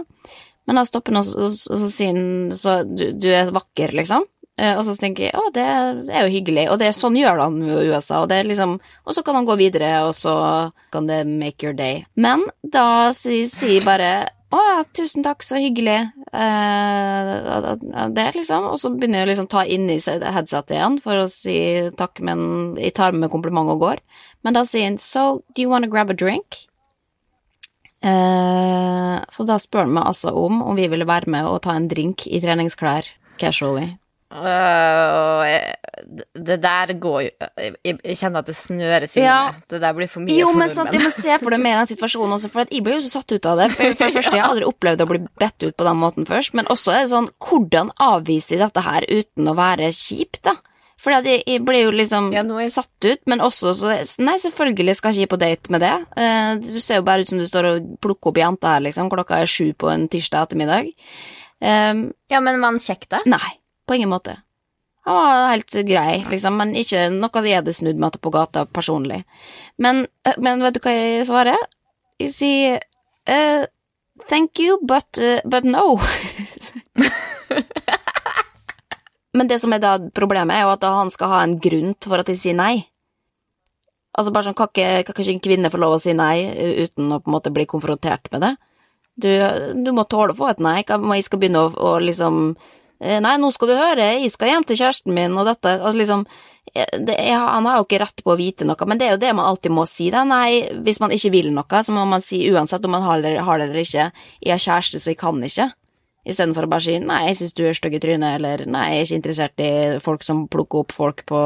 Men 0.67 0.81
da 0.81 0.83
stopper 0.89 1.15
han, 1.15 1.23
og 1.23 1.51
så, 1.55 1.71
og 1.73 1.79
så 1.83 1.91
sier 1.93 2.17
han 2.17 2.57
så 2.59 2.81
du, 2.89 3.05
du 3.15 3.29
er 3.31 3.53
vakker, 3.55 3.95
liksom. 3.99 4.27
Eh, 4.59 4.75
Og 4.79 4.85
så 4.87 4.97
tenker 4.99 5.29
jeg 5.29 5.37
å, 5.39 5.51
det, 5.55 5.65
er 5.65 6.27
jo 6.27 6.33
hyggelig, 6.35 6.65
og 6.73 6.81
det 6.81 6.89
er 6.89 6.97
sånn 6.97 7.19
gjør 7.19 7.45
han 7.45 7.61
i 7.63 7.77
USA, 7.93 8.25
og 8.25 8.33
liksom 8.33 8.79
Og 9.07 9.15
så 9.15 9.23
kan 9.23 9.39
han 9.39 9.47
gå 9.47 9.55
videre, 9.61 10.03
og 10.09 10.17
så 10.19 10.73
kan 10.93 11.07
det 11.07 11.25
make 11.27 11.63
your 11.65 11.77
day. 11.77 12.05
Men 12.17 12.49
da 12.63 13.13
sier 13.15 13.47
si 13.51 13.79
bare 13.85 14.33
å 14.49 14.59
ja, 14.65 14.77
tusen 14.97 15.21
takk, 15.21 15.43
så 15.45 15.59
hyggelig. 15.61 15.99
Eh, 16.33 18.07
det 18.17 18.31
liksom 18.35 18.71
Og 18.71 18.79
så 18.81 18.89
begynner 18.95 19.21
jeg 19.21 19.29
å 19.29 19.31
liksom 19.35 19.51
ta 19.53 19.65
inn 19.69 19.91
i 19.93 19.99
headsetet 20.01 20.73
igjen 20.73 20.97
for 21.05 21.21
å 21.21 21.29
si 21.29 21.59
takk, 22.01 22.23
men 22.25 22.75
jeg 22.81 22.97
tar 22.97 23.13
med 23.13 23.31
kompliment 23.31 23.69
og 23.75 23.85
går. 23.85 24.03
Men 24.43 24.57
da 24.57 24.65
sier 24.65 24.89
han 24.89 24.99
so, 24.99 25.45
do 25.53 25.63
you 25.63 25.69
wanna 25.69 25.91
grab 25.93 26.11
a 26.11 26.17
drink? 26.17 26.65
Eh, 28.01 29.17
så 29.29 29.45
da 29.45 29.61
spør 29.61 29.85
han 29.85 29.95
meg 29.99 30.09
altså 30.09 30.33
om 30.33 30.63
om 30.63 30.77
vi 30.79 30.89
ville 30.89 31.09
være 31.09 31.29
med 31.31 31.47
og 31.51 31.63
ta 31.67 31.77
en 31.77 31.91
drink 31.91 32.27
i 32.27 32.41
treningsklær 32.41 33.11
casually. 33.39 33.99
Jeg- 34.31 35.77
det 36.35 36.61
der 36.61 36.87
går 37.01 37.23
jo 37.25 37.31
Jeg 37.59 37.75
jeg 38.05 38.17
kjenner 38.17 38.39
at 38.39 38.47
det 38.47 38.55
snøres 38.57 39.17
i 39.17 39.21
Ja. 39.23 39.51
meg. 39.53 39.63
Det 39.69 39.81
der 39.81 39.93
blir 39.95 40.09
for 40.09 40.21
mye 40.21 40.37
Jo, 40.39 40.47
for 40.53 40.59
nordmenn. 40.59 40.71
sånn 40.71 40.89
at 40.89 40.95
må 41.01 41.13
se 41.13 41.39
for 41.39 41.51
deg 41.51 41.61
med 41.61 41.79
den 41.89 41.97
situasjonen 41.97 42.35
også, 42.37 42.51
for 42.51 42.61
at 42.61 42.71
jeg 42.71 42.83
ble 42.85 42.93
jo 42.95 43.01
så 43.01 43.11
satt 43.23 43.33
ut 43.33 43.47
av 43.47 43.57
det. 43.59 43.73
For, 43.73 43.95
for 43.95 44.05
det 44.05 44.15
første, 44.15 44.33
jeg 44.37 44.43
har 44.43 44.51
aldri 44.55 44.65
opplevd 44.69 45.01
å 45.01 45.09
bli 45.09 45.19
bedt 45.41 45.63
ut 45.67 45.77
på 45.77 45.85
den 45.85 45.97
måten 45.97 46.27
først, 46.27 46.55
men 46.55 46.67
også 46.67 46.93
er 46.93 47.01
det 47.05 47.11
sånn, 47.11 47.31
hvordan 47.41 47.91
avviser 47.99 48.59
jeg 48.59 48.61
dette 48.61 48.83
her 48.85 49.01
uten 49.09 49.49
å 49.49 49.57
være 49.57 49.89
kjip, 49.93 50.43
da? 50.43 50.55
For 50.99 51.13
jeg, 51.13 51.45
jeg 51.47 51.65
ble 51.65 51.83
jo 51.85 51.91
liksom 51.93 52.33
Ja, 52.35 52.43
er- 52.43 52.69
satt 52.69 53.05
ut, 53.05 53.21
men 53.27 53.39
også 53.41 53.71
så 53.73 54.19
Nei, 54.19 54.35
selvfølgelig 54.37 54.97
skal 54.97 55.13
jeg 55.15 55.29
ikke 55.29 55.31
gi 55.31 55.37
på 55.37 55.39
date 55.39 55.71
med 55.71 55.81
det. 55.81 56.07
Eh, 56.17 56.55
Du 56.57 56.81
ser 56.81 56.97
jo 56.97 57.03
bare 57.03 57.21
ut 57.21 57.29
som 57.29 57.39
du 57.39 57.47
står 57.47 57.65
og 57.77 58.01
plukker 58.01 58.29
opp 58.29 58.35
jenter 58.37 58.69
her, 58.69 58.81
liksom. 58.81 59.09
Klokka 59.09 59.41
er 59.41 59.47
sju 59.47 59.73
på 59.75 59.89
en 59.93 60.09
tirsdag 60.09 60.49
ettermiddag. 60.49 60.93
Um, 61.63 62.13
Ja, 62.31 62.41
men 62.41 62.61
var 62.61 62.71
han 62.71 62.79
kjekk, 62.79 63.09
da? 63.09 63.19
Nei, 63.27 63.58
på 63.89 63.97
ingen 63.97 64.13
måte. 64.13 64.37
Han 65.09 65.17
var 65.17 65.47
helt 65.49 65.73
grei, 65.89 66.19
liksom, 66.29 66.59
men 66.61 66.75
ikke 66.77 67.07
noe 67.15 67.43
jeg 67.47 67.63
hadde 67.63 67.73
snudd 67.73 67.97
meg 67.97 68.13
til 68.13 68.21
på 68.21 68.33
gata 68.35 68.67
personlig. 68.69 69.23
Men, 69.81 70.03
eh, 70.29 70.37
men 70.37 70.61
vet 70.61 70.77
du 70.77 70.83
hva 70.85 70.93
jeg 70.93 71.25
svarer? 71.25 71.63
Jeg 72.21 72.35
sier 72.35 72.83
uh, 73.31 73.65
thank 74.29 74.61
you, 74.61 74.77
but, 74.85 75.09
uh, 75.17 75.41
but 75.49 75.65
no. 75.65 75.97
men 79.39 79.49
det 79.49 79.63
som 79.63 79.73
er 79.73 79.81
da 79.81 79.95
problemet, 80.13 80.59
er 80.59 80.67
jo 80.67 80.75
at 80.75 80.85
han 80.85 81.09
skal 81.15 81.33
ha 81.33 81.41
en 81.47 81.57
grunn 81.57 81.95
for 82.05 82.21
at 82.21 82.29
jeg 82.29 82.43
sier 82.43 82.59
nei. 82.59 82.85
Altså 84.19 84.35
bare 84.35 84.51
sånn, 84.51 84.59
kan 84.59 84.69
ikke, 84.69 85.25
en 85.25 85.41
kvinne 85.41 85.71
få 85.73 85.81
lov 85.81 85.97
å 85.97 86.03
si 86.03 86.13
nei 86.13 86.53
uten 86.85 87.15
å 87.15 87.23
på 87.23 87.31
en 87.31 87.37
måte 87.39 87.55
bli 87.55 87.65
konfrontert 87.71 88.29
med 88.35 88.45
det? 88.45 88.53
Du, 89.19 89.31
du 89.73 89.89
må 89.97 90.05
tåle 90.05 90.35
å 90.35 90.39
få 90.39 90.53
et 90.53 90.61
nei, 90.61 90.83
jeg 90.85 91.27
skal 91.27 91.41
begynne 91.41 91.65
å, 91.65 91.73
å 91.73 91.97
liksom 92.03 92.53
Nei, 92.99 93.37
nå 93.39 93.51
skal 93.55 93.71
du 93.71 93.77
høre, 93.79 94.07
jeg 94.19 94.31
skal 94.35 94.51
hjem 94.51 94.65
til 94.67 94.81
kjæresten 94.81 95.15
min, 95.15 95.37
og 95.39 95.47
dette 95.47 95.77
altså 95.77 95.95
liksom, 96.01 96.25
eh, 96.73 96.97
det, 96.99 97.15
jeg, 97.15 97.37
Han 97.39 97.69
har 97.69 97.79
jo 97.79 97.87
ikke 97.87 98.01
rett 98.03 98.25
på 98.27 98.33
å 98.35 98.39
vite 98.41 98.67
noe, 98.67 98.89
men 98.91 98.99
det 98.99 99.07
er 99.07 99.13
jo 99.15 99.21
det 99.23 99.35
man 99.39 99.47
alltid 99.47 99.75
må 99.75 99.85
si, 99.87 100.09
da. 100.11 100.25
Nei, 100.27 100.67
hvis 100.83 100.99
man 101.03 101.15
ikke 101.15 101.31
vil 101.37 101.53
noe, 101.55 101.83
så 101.85 101.95
må 101.95 102.03
man 102.11 102.25
si 102.25 102.43
uansett 102.51 102.85
om 102.89 102.97
man 102.97 103.07
har 103.07 103.23
det, 103.23 103.37
har 103.39 103.63
det 103.63 103.69
eller 103.71 103.85
ikke, 103.85 104.09
jeg 104.43 104.55
har 104.55 104.65
kjæreste, 104.65 105.03
så 105.05 105.15
jeg 105.15 105.21
kan 105.23 105.39
ikke. 105.47 105.71
Istedenfor 106.29 106.67
å 106.67 106.73
bare 106.75 106.85
si 106.85 106.99
nei, 107.01 107.23
jeg 107.31 107.39
syns 107.39 107.55
du 107.57 107.63
er 107.65 107.79
stygg 107.79 107.95
i 107.97 108.03
trynet, 108.03 108.35
eller 108.37 108.67
nei, 108.69 108.85
jeg 108.91 108.99
er 108.99 109.07
ikke 109.07 109.21
interessert 109.23 109.63
i 109.65 109.73
folk 110.05 110.27
som 110.27 110.45
plukker 110.51 110.83
opp 110.83 110.93
folk 110.93 111.23
på 111.31 111.41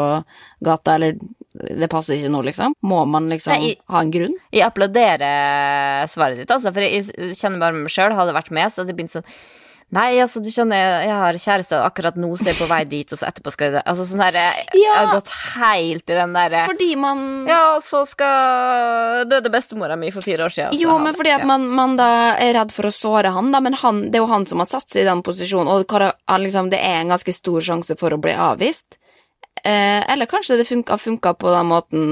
gata, 0.64 0.96
eller 0.96 1.20
det 1.52 1.88
passer 1.92 2.16
ikke 2.16 2.32
nå, 2.32 2.40
liksom. 2.48 2.74
Må 2.88 3.04
man 3.06 3.28
liksom 3.30 3.52
Nei, 3.52 3.74
jeg, 3.74 3.82
ha 3.92 4.00
en 4.00 4.10
grunn? 4.14 4.38
Jeg 4.56 4.64
applauderer 4.66 6.08
svaret 6.10 6.40
ditt, 6.40 6.50
altså, 6.50 6.72
for 6.72 6.82
jeg 6.82 7.36
kjenner 7.36 7.60
bare 7.60 7.76
meg 7.76 7.92
sjøl, 7.92 8.16
hadde 8.16 8.34
vært 8.34 8.50
med, 8.56 8.72
så 8.72 8.88
det 8.88 8.96
begynte 8.96 9.20
sånn 9.20 9.28
Nei, 9.92 10.16
altså, 10.24 10.40
du 10.40 10.48
skjønner, 10.48 11.02
jeg 11.04 11.12
har 11.20 11.36
kjæreste 11.36 11.76
og 11.76 11.84
akkurat 11.90 12.16
nå, 12.16 12.30
så 12.40 12.46
er 12.46 12.54
jeg 12.54 12.60
på 12.62 12.68
vei 12.70 12.80
dit, 12.88 13.10
og 13.12 13.20
så 13.20 13.26
etterpå 13.28 13.52
skal 13.52 13.74
jeg 13.74 13.82
Altså, 13.84 14.06
sånn 14.08 14.22
her 14.24 14.38
Jeg 14.38 14.86
har 14.88 15.10
gått 15.12 15.28
helt 15.52 16.08
i 16.08 16.16
den 16.16 16.32
derre 16.32 16.62
Fordi 16.70 16.88
man 16.96 17.20
Ja, 17.50 17.58
og 17.74 17.82
så 17.84 18.00
skal 18.08 19.26
døde 19.28 19.52
bestemora 19.52 19.98
mi 20.00 20.08
for 20.14 20.24
fire 20.24 20.46
år 20.46 20.54
siden. 20.54 20.78
Jo, 20.80 20.94
han- 20.96 21.04
men 21.04 21.18
fordi 21.18 21.34
at 21.34 21.44
ja. 21.44 21.50
man, 21.50 21.68
man 21.68 21.96
da 22.00 22.08
er 22.40 22.54
redd 22.56 22.72
for 22.72 22.88
å 22.88 22.94
såre 22.94 23.34
han, 23.36 23.52
da, 23.52 23.60
men 23.60 23.76
han, 23.82 24.00
det 24.10 24.16
er 24.16 24.24
jo 24.24 24.32
han 24.32 24.46
som 24.48 24.64
har 24.64 24.70
satt 24.70 24.88
seg 24.88 25.04
i 25.04 25.10
den 25.10 25.20
posisjonen, 25.26 25.68
og 25.68 26.40
liksom, 26.40 26.70
det 26.72 26.80
er 26.80 27.02
en 27.02 27.12
ganske 27.12 27.32
stor 27.36 27.60
sjanse 27.60 27.96
for 28.00 28.16
å 28.16 28.20
bli 28.22 28.32
avvist. 28.32 28.96
Eh, 29.62 30.00
eller 30.10 30.26
kanskje 30.26 30.56
det 30.56 30.66
funka, 30.66 30.96
funka 30.98 31.34
på 31.38 31.52
den 31.52 31.68
måten 31.68 32.06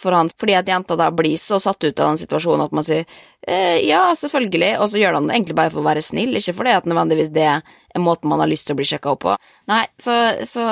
for 0.00 0.16
han, 0.16 0.30
fordi 0.40 0.56
at 0.58 0.70
jenta 0.72 0.96
da 0.98 1.10
blir 1.14 1.36
så 1.40 1.60
satt 1.62 1.84
ut 1.84 2.00
av 2.00 2.14
den 2.14 2.20
situasjonen 2.24 2.64
at 2.66 2.72
man 2.76 2.86
sier 2.86 3.04
eh, 3.46 3.78
ja, 3.86 4.06
selvfølgelig, 4.16 4.72
og 4.80 4.88
så 4.92 4.98
gjør 5.02 5.18
han 5.20 5.28
det 5.28 5.36
egentlig 5.36 5.56
bare 5.60 5.72
for 5.74 5.82
å 5.84 5.86
være 5.90 6.02
snill, 6.04 6.32
ikke 6.40 6.56
fordi 6.56 6.74
at 6.78 6.88
nødvendigvis 6.90 7.30
det 7.36 7.46
er 7.50 8.00
måten 8.00 8.30
man 8.30 8.38
har 8.38 8.46
lyst 8.46 8.68
til 8.68 8.76
å 8.76 8.78
bli 8.78 8.86
sjekka 8.86 9.10
opp 9.16 9.22
på. 9.24 9.32
Nei, 9.66 9.80
så, 9.98 10.14
så 10.46 10.62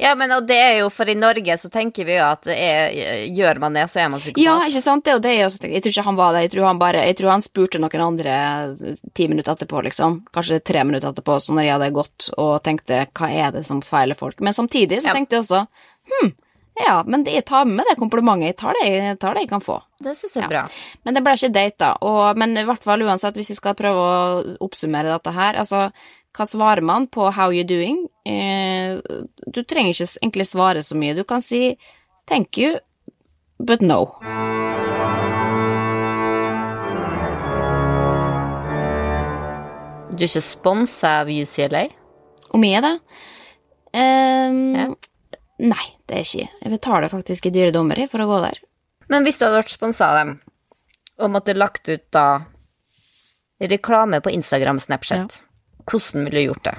Ja, 0.00 0.14
men 0.16 0.32
og 0.32 0.46
det 0.48 0.56
er 0.56 0.78
jo 0.80 0.86
for 0.94 1.10
i 1.12 1.16
Norge 1.18 1.56
så 1.60 1.68
tenker 1.72 2.06
vi 2.08 2.14
jo 2.16 2.24
at 2.24 2.46
det 2.48 2.56
er, 2.56 2.94
gjør 3.28 3.60
man 3.60 3.76
det, 3.76 3.84
så 3.92 4.00
er 4.00 4.08
man 4.12 4.22
psykopat. 4.22 4.40
Ja, 4.42 4.54
ikke 4.68 4.80
sant, 4.84 5.04
det 5.04 5.12
er 5.12 5.18
jo 5.18 5.24
det 5.26 5.34
jeg 5.36 5.46
også 5.50 5.60
tenker. 5.62 5.74
Jeg 5.76 5.84
tror 5.84 5.92
ikke 5.94 6.06
han 6.08 6.20
var 6.22 6.32
det, 6.36 6.44
jeg 6.46 6.52
tror 6.54 6.68
han 6.70 6.80
bare 6.80 7.02
Jeg 7.10 7.18
tror 7.20 7.30
han 7.34 7.44
spurte 7.44 7.82
noen 7.82 8.06
andre 8.06 8.36
ti 9.14 9.28
minutter 9.28 9.52
etterpå, 9.52 9.82
liksom. 9.88 10.22
Kanskje 10.32 10.62
tre 10.64 10.84
minutter 10.88 11.12
etterpå, 11.12 11.36
så 11.44 11.52
når 11.56 11.68
jeg 11.68 11.76
hadde 11.76 11.90
gått 12.00 12.30
og 12.40 12.54
tenkte 12.64 13.04
hva 13.12 13.28
er 13.30 13.52
det 13.58 13.66
som 13.68 13.82
feiler 13.84 14.16
folk. 14.18 14.40
Men 14.40 14.56
samtidig 14.56 15.02
så 15.04 15.12
Ja. 15.12 15.18
tenkte 15.20 15.36
jeg 15.36 15.44
også 15.44 15.66
hm, 16.08 16.32
ja, 16.80 17.02
men 17.06 17.24
jeg 17.24 17.44
tar 17.44 17.64
med 17.68 17.84
det 17.88 17.96
komplimentet. 17.98 18.46
Jeg 18.46 18.56
tar 18.56 18.74
det, 18.80 18.88
jeg 18.92 19.18
tar 19.18 19.34
det 19.34 19.42
jeg 19.44 19.50
kan 19.50 19.60
få. 19.60 19.80
Det 20.02 20.16
syns 20.16 20.34
jeg 20.36 20.42
Ja. 20.42 20.46
er 20.46 20.48
bra. 20.48 20.62
Men 21.04 21.14
det 21.14 21.22
ble 21.24 21.32
ikke 21.32 21.52
date, 21.52 21.78
da. 21.78 22.32
Men 22.34 22.56
i 22.56 22.64
hvert 22.64 22.82
fall 22.82 23.02
uansett, 23.02 23.34
hvis 23.34 23.50
vi 23.50 23.54
skal 23.54 23.74
prøve 23.74 23.96
å 23.96 24.56
oppsummere 24.60 25.12
dette 25.12 25.32
her, 25.32 25.54
altså 25.54 25.92
hva 26.32 26.46
svarer 26.48 26.82
man 26.82 27.06
på 27.08 27.30
'how 27.32 27.50
you 27.52 27.62
doing'? 27.64 28.08
Eh, 28.24 29.00
du 29.52 29.62
trenger 29.64 29.92
ikke 29.92 30.18
egentlig 30.22 30.46
svare 30.46 30.82
så 30.82 30.96
mye. 30.96 31.14
Du 31.14 31.24
kan 31.24 31.40
si 31.42 31.76
'thank 32.26 32.56
you, 32.58 32.78
but 33.60 33.80
no'. 33.80 34.16
Du 40.12 40.24
er 40.26 40.28
ikke 40.28 40.44
sponsa 40.44 41.14
av 41.22 41.30
UCLA? 41.32 41.86
Hvor 42.50 42.60
mye 42.60 42.76
er 42.78 42.84
det? 42.84 42.96
Um, 43.96 44.60
Ja. 44.76 44.86
Nei, 45.62 45.84
det 46.12 46.18
er 46.20 46.26
ikke. 46.28 46.48
Jeg 46.60 46.72
betaler 46.74 47.08
faktisk 47.08 47.46
i 47.48 47.54
dyre 47.54 47.72
dommer 47.72 47.98
for 48.10 48.20
å 48.20 48.28
gå 48.28 48.40
der. 48.44 48.58
Men 49.08 49.24
hvis 49.24 49.38
du 49.40 49.46
hadde 49.46 49.62
vært 49.62 49.72
sponsa 49.72 50.10
av 50.12 50.18
dem, 50.20 50.32
og 51.22 51.32
måtte 51.32 51.56
lagt 51.56 51.88
ut 51.88 52.04
da 52.12 52.26
reklame 53.72 54.20
på 54.20 54.32
Instagram, 54.34 54.80
Snapchat, 54.82 55.38
hvordan 55.88 56.26
ville 56.26 56.42
du 56.42 56.50
gjort 56.50 56.66
det? 56.68 56.74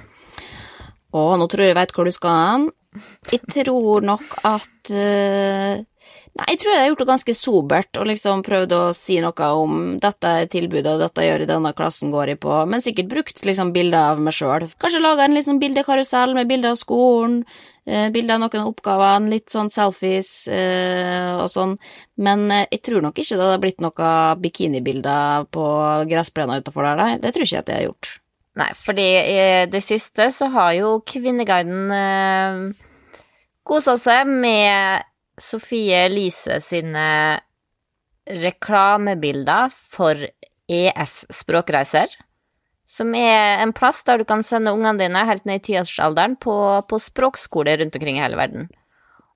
Å, 1.13 1.23
nå 1.37 1.47
tror 1.49 1.65
jeg 1.65 1.73
jeg 1.73 1.79
vet 1.79 1.95
hvor 1.95 2.09
du 2.09 2.13
skal 2.13 2.37
hen. 2.37 2.69
Jeg 3.31 3.41
tror 3.55 4.05
nok 4.05 4.37
at 4.45 4.93
eh, 4.93 5.81
Nei, 6.33 6.47
jeg 6.49 6.63
tror 6.63 6.73
jeg 6.73 6.81
har 6.81 6.87
gjort 6.89 7.01
det 7.03 7.09
ganske 7.11 7.33
sobert 7.37 7.97
og 8.01 8.07
liksom 8.09 8.39
prøvd 8.45 8.71
å 8.73 8.79
si 8.97 9.19
noe 9.21 9.49
om 9.53 9.81
dette 10.01 10.31
er 10.39 10.47
tilbudet 10.49 10.95
og 10.95 11.03
dette 11.03 11.27
gjør 11.27 11.43
i 11.45 11.49
denne 11.51 11.71
klassen 11.77 12.09
går 12.13 12.31
jeg 12.31 12.39
på, 12.41 12.55
men 12.71 12.81
sikkert 12.81 13.11
brukt 13.11 13.43
liksom 13.45 13.69
bilder 13.75 14.15
av 14.15 14.23
meg 14.23 14.33
sjøl. 14.33 14.65
Kanskje 14.81 15.03
laga 15.03 15.27
en 15.27 15.37
liksom 15.37 15.59
bildekarusell 15.61 16.33
med 16.33 16.49
bilder 16.49 16.73
av 16.73 16.79
skolen, 16.81 17.43
eh, 17.85 18.07
bilder 18.15 18.39
av 18.39 18.41
noen 18.47 18.63
av 18.63 18.71
oppgavene, 18.71 19.29
litt 19.35 19.53
sånn 19.53 19.69
selfies 19.73 20.31
eh, 20.49 21.37
og 21.37 21.45
sånn, 21.53 21.77
men 22.17 22.47
eh, 22.49 22.65
jeg 22.73 22.81
tror 22.89 23.05
nok 23.05 23.21
ikke 23.21 23.37
det 23.37 23.47
hadde 23.51 23.61
blitt 23.67 23.85
noen 23.85 24.41
bikinibilder 24.41 25.45
på 25.53 25.69
gressplena 26.09 26.57
utafor 26.63 26.89
der, 26.89 27.01
nei. 27.03 27.21
Det 27.21 27.35
tror 27.37 27.45
ikke 27.45 27.59
jeg 27.59 27.67
at 27.67 27.73
jeg 27.75 27.81
har 27.83 27.89
gjort. 27.91 28.13
Nei, 28.57 28.71
fordi 28.77 29.09
i 29.21 29.39
det 29.69 29.85
siste 29.85 30.31
så 30.33 30.49
har 30.53 30.73
jo 30.77 30.97
Kvinneguiden 31.05 31.93
eh, 31.93 32.61
kosa 33.65 33.99
seg 34.01 34.25
med 34.29 35.12
Sofie 35.41 35.95
Elise 36.05 36.59
sine 36.61 37.39
reklamebilder 38.29 39.73
for 39.73 40.19
EF 40.69 41.23
Språkreiser. 41.33 42.13
Som 42.85 43.15
er 43.17 43.63
en 43.63 43.73
plass 43.75 44.03
der 44.05 44.21
du 44.21 44.25
kan 44.27 44.43
sende 44.45 44.73
ungene 44.75 44.99
dine 45.01 45.25
helt 45.27 45.47
ned 45.49 45.61
i 45.61 45.65
tiårsalderen 45.71 46.35
på, 46.37 46.55
på 46.87 46.99
språkskole 47.01 47.77
rundt 47.79 47.95
omkring 47.97 48.19
i 48.19 48.23
hele 48.23 48.39
verden. 48.39 48.69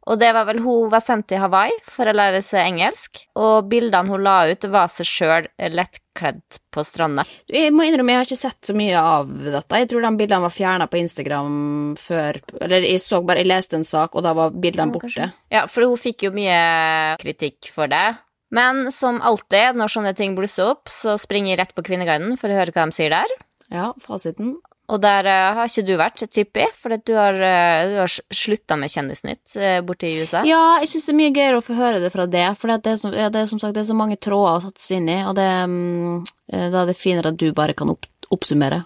Og 0.08 0.20
det 0.22 0.30
var 0.36 0.48
vel 0.48 0.62
hun 0.64 0.92
var 0.92 1.04
sendt 1.04 1.28
til 1.32 1.42
Hawaii 1.44 1.74
for 1.88 2.08
å 2.08 2.16
lære 2.16 2.40
seg 2.46 2.64
engelsk, 2.64 3.26
og 3.36 3.68
bildene 3.72 4.08
hun 4.08 4.24
la 4.24 4.38
ut, 4.48 4.68
var 4.72 4.92
seg 4.92 5.10
sjøl 5.10 5.50
lettkledd 5.60 6.60
på 6.72 6.86
stranda. 6.88 7.26
Jeg 7.52 7.74
må 7.76 7.84
innrømme, 7.88 8.16
jeg 8.16 8.22
har 8.22 8.30
ikke 8.30 8.40
sett 8.40 8.70
så 8.70 8.76
mye 8.78 9.02
av 9.02 9.28
dette. 9.28 9.82
Jeg 9.82 9.90
tror 9.92 10.08
de 10.08 10.14
bildene 10.22 10.46
var 10.46 10.56
fjerna 10.56 10.88
på 10.88 11.02
Instagram 11.02 11.58
før 12.00 12.40
Eller 12.62 12.88
jeg 12.88 13.02
så 13.04 13.20
bare, 13.26 13.44
jeg 13.44 13.52
leste 13.52 13.80
en 13.80 13.88
sak, 13.88 14.16
og 14.16 14.24
da 14.24 14.34
var 14.38 14.56
bildene 14.56 14.96
borte. 14.96 15.32
Ja, 15.54 15.66
for 15.72 15.88
hun 15.88 16.00
fikk 16.00 16.30
jo 16.30 16.34
mye 16.36 17.18
kritikk 17.22 17.72
for 17.74 17.92
det. 17.92 18.06
Men 18.54 18.94
som 18.96 19.20
alltid 19.20 19.76
når 19.76 19.92
sånne 19.92 20.16
ting 20.16 20.38
blusser 20.38 20.72
opp, 20.72 20.88
så 20.92 21.18
springer 21.20 21.52
jeg 21.52 21.62
rett 21.62 21.76
på 21.76 21.84
Kvinneguiden 21.84 22.40
for 22.40 22.48
å 22.48 22.62
høre 22.62 22.72
hva 22.72 22.88
de 22.88 22.96
sier 22.96 23.12
der. 23.12 23.34
Ja, 23.68 23.92
fasiten. 24.00 24.56
Og 24.88 25.02
der 25.04 25.28
uh, 25.28 25.58
har 25.58 25.68
ikke 25.68 25.84
du 25.84 25.96
vært, 26.00 26.22
tipper 26.32 26.64
jeg, 26.64 26.74
for 26.80 26.96
du 26.96 27.12
har, 27.18 27.36
uh, 27.36 27.96
har 28.00 28.12
slutta 28.32 28.78
med 28.80 28.92
Kjendisnytt 28.92 29.58
uh, 29.60 29.80
borte 29.84 30.08
i 30.08 30.22
USA. 30.22 30.46
Ja, 30.48 30.78
jeg 30.80 30.94
syns 30.94 31.10
det 31.10 31.14
er 31.14 31.18
mye 31.20 31.34
gøyere 31.36 31.60
å 31.60 31.66
få 31.66 31.76
høre 31.76 32.00
det 32.04 32.12
fra 32.14 32.28
det, 32.32 32.46
for 32.60 32.72
det 32.72 32.94
er, 32.94 33.00
som, 33.02 33.16
ja, 33.16 33.28
det 33.34 33.42
er 33.42 33.50
som 33.52 33.60
sagt 33.60 33.76
det 33.76 33.84
er 33.84 33.90
så 33.90 33.98
mange 33.98 34.16
tråder 34.16 34.62
å 34.62 34.70
sette 34.70 34.84
seg 34.84 35.02
inn 35.02 35.10
i, 35.12 35.18
og 35.28 35.36
det, 35.40 35.48
um, 35.68 36.22
da 36.54 36.86
er 36.86 36.88
det 36.88 36.96
finere 37.00 37.34
at 37.34 37.42
du 37.42 37.50
bare 37.56 37.76
kan 37.76 37.92
opp, 37.92 38.08
oppsummere. 38.32 38.86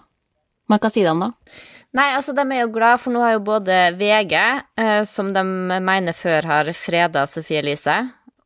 Men 0.70 0.82
hva 0.82 0.90
sier 0.90 1.06
de, 1.06 1.14
da? 1.22 1.62
Nei, 1.92 2.08
altså, 2.16 2.34
de 2.34 2.48
er 2.48 2.64
jo 2.64 2.72
glad, 2.74 2.98
for 2.98 3.14
nå 3.14 3.22
har 3.22 3.36
jo 3.36 3.46
både 3.46 3.78
VG, 4.00 4.34
som 5.06 5.30
de 5.36 5.42
mener 5.84 6.16
før 6.16 6.48
har 6.48 6.70
freda 6.72 7.26
Sofie 7.28 7.60
Elise, 7.60 7.98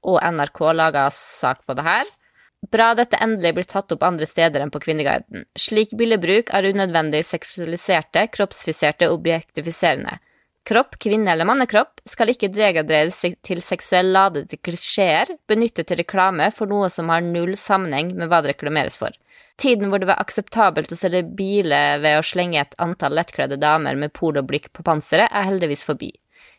og 0.07 0.19
NRK 0.19 0.61
laga 0.75 1.07
sak 1.15 1.63
på 1.63 1.77
det 1.79 1.85
her. 1.87 2.11
Bra 2.73 2.93
dette 2.99 3.19
endelig 3.23 3.53
blir 3.55 3.67
tatt 3.69 3.93
opp 3.95 4.05
andre 4.07 4.27
steder 4.27 4.63
enn 4.63 4.73
på 4.75 4.81
Kvinneguiden. 4.83 5.45
Slik 5.59 5.93
billedbruk 5.99 6.51
er 6.57 6.71
unødvendig 6.73 7.23
seksualiserte, 7.29 8.27
kroppsfiserte 8.33 9.11
objektifiserende. 9.13 10.19
Kropp, 10.67 10.97
kvinne- 10.99 11.31
eller 11.31 11.47
mannekropp, 11.47 12.01
skal 12.11 12.33
ikke 12.33 12.51
degraderes 12.51 13.21
til 13.47 13.61
seksuell 13.63 14.09
ladede 14.11 14.59
klisjeer 14.59 15.31
benyttet 15.47 15.87
til 15.87 16.01
reklame 16.01 16.49
for 16.51 16.67
noe 16.67 16.89
som 16.91 17.13
har 17.13 17.23
null 17.23 17.55
sammenheng 17.55 18.11
med 18.17 18.33
hva 18.33 18.41
det 18.43 18.57
reklameres 18.57 18.99
for. 18.99 19.15
Tiden 19.63 19.93
hvor 19.93 20.03
det 20.03 20.09
var 20.11 20.19
akseptabelt 20.19 20.91
å 20.91 20.99
selge 20.99 21.23
biler 21.39 22.01
ved 22.03 22.19
å 22.19 22.25
slenge 22.27 22.65
et 22.65 22.75
antall 22.83 23.15
lettkledde 23.15 23.61
damer 23.63 23.95
med 23.95 24.13
poloblikk 24.17 24.73
på 24.75 24.83
panseret, 24.83 25.31
er 25.31 25.47
heldigvis 25.47 25.87
forbi. 25.87 26.11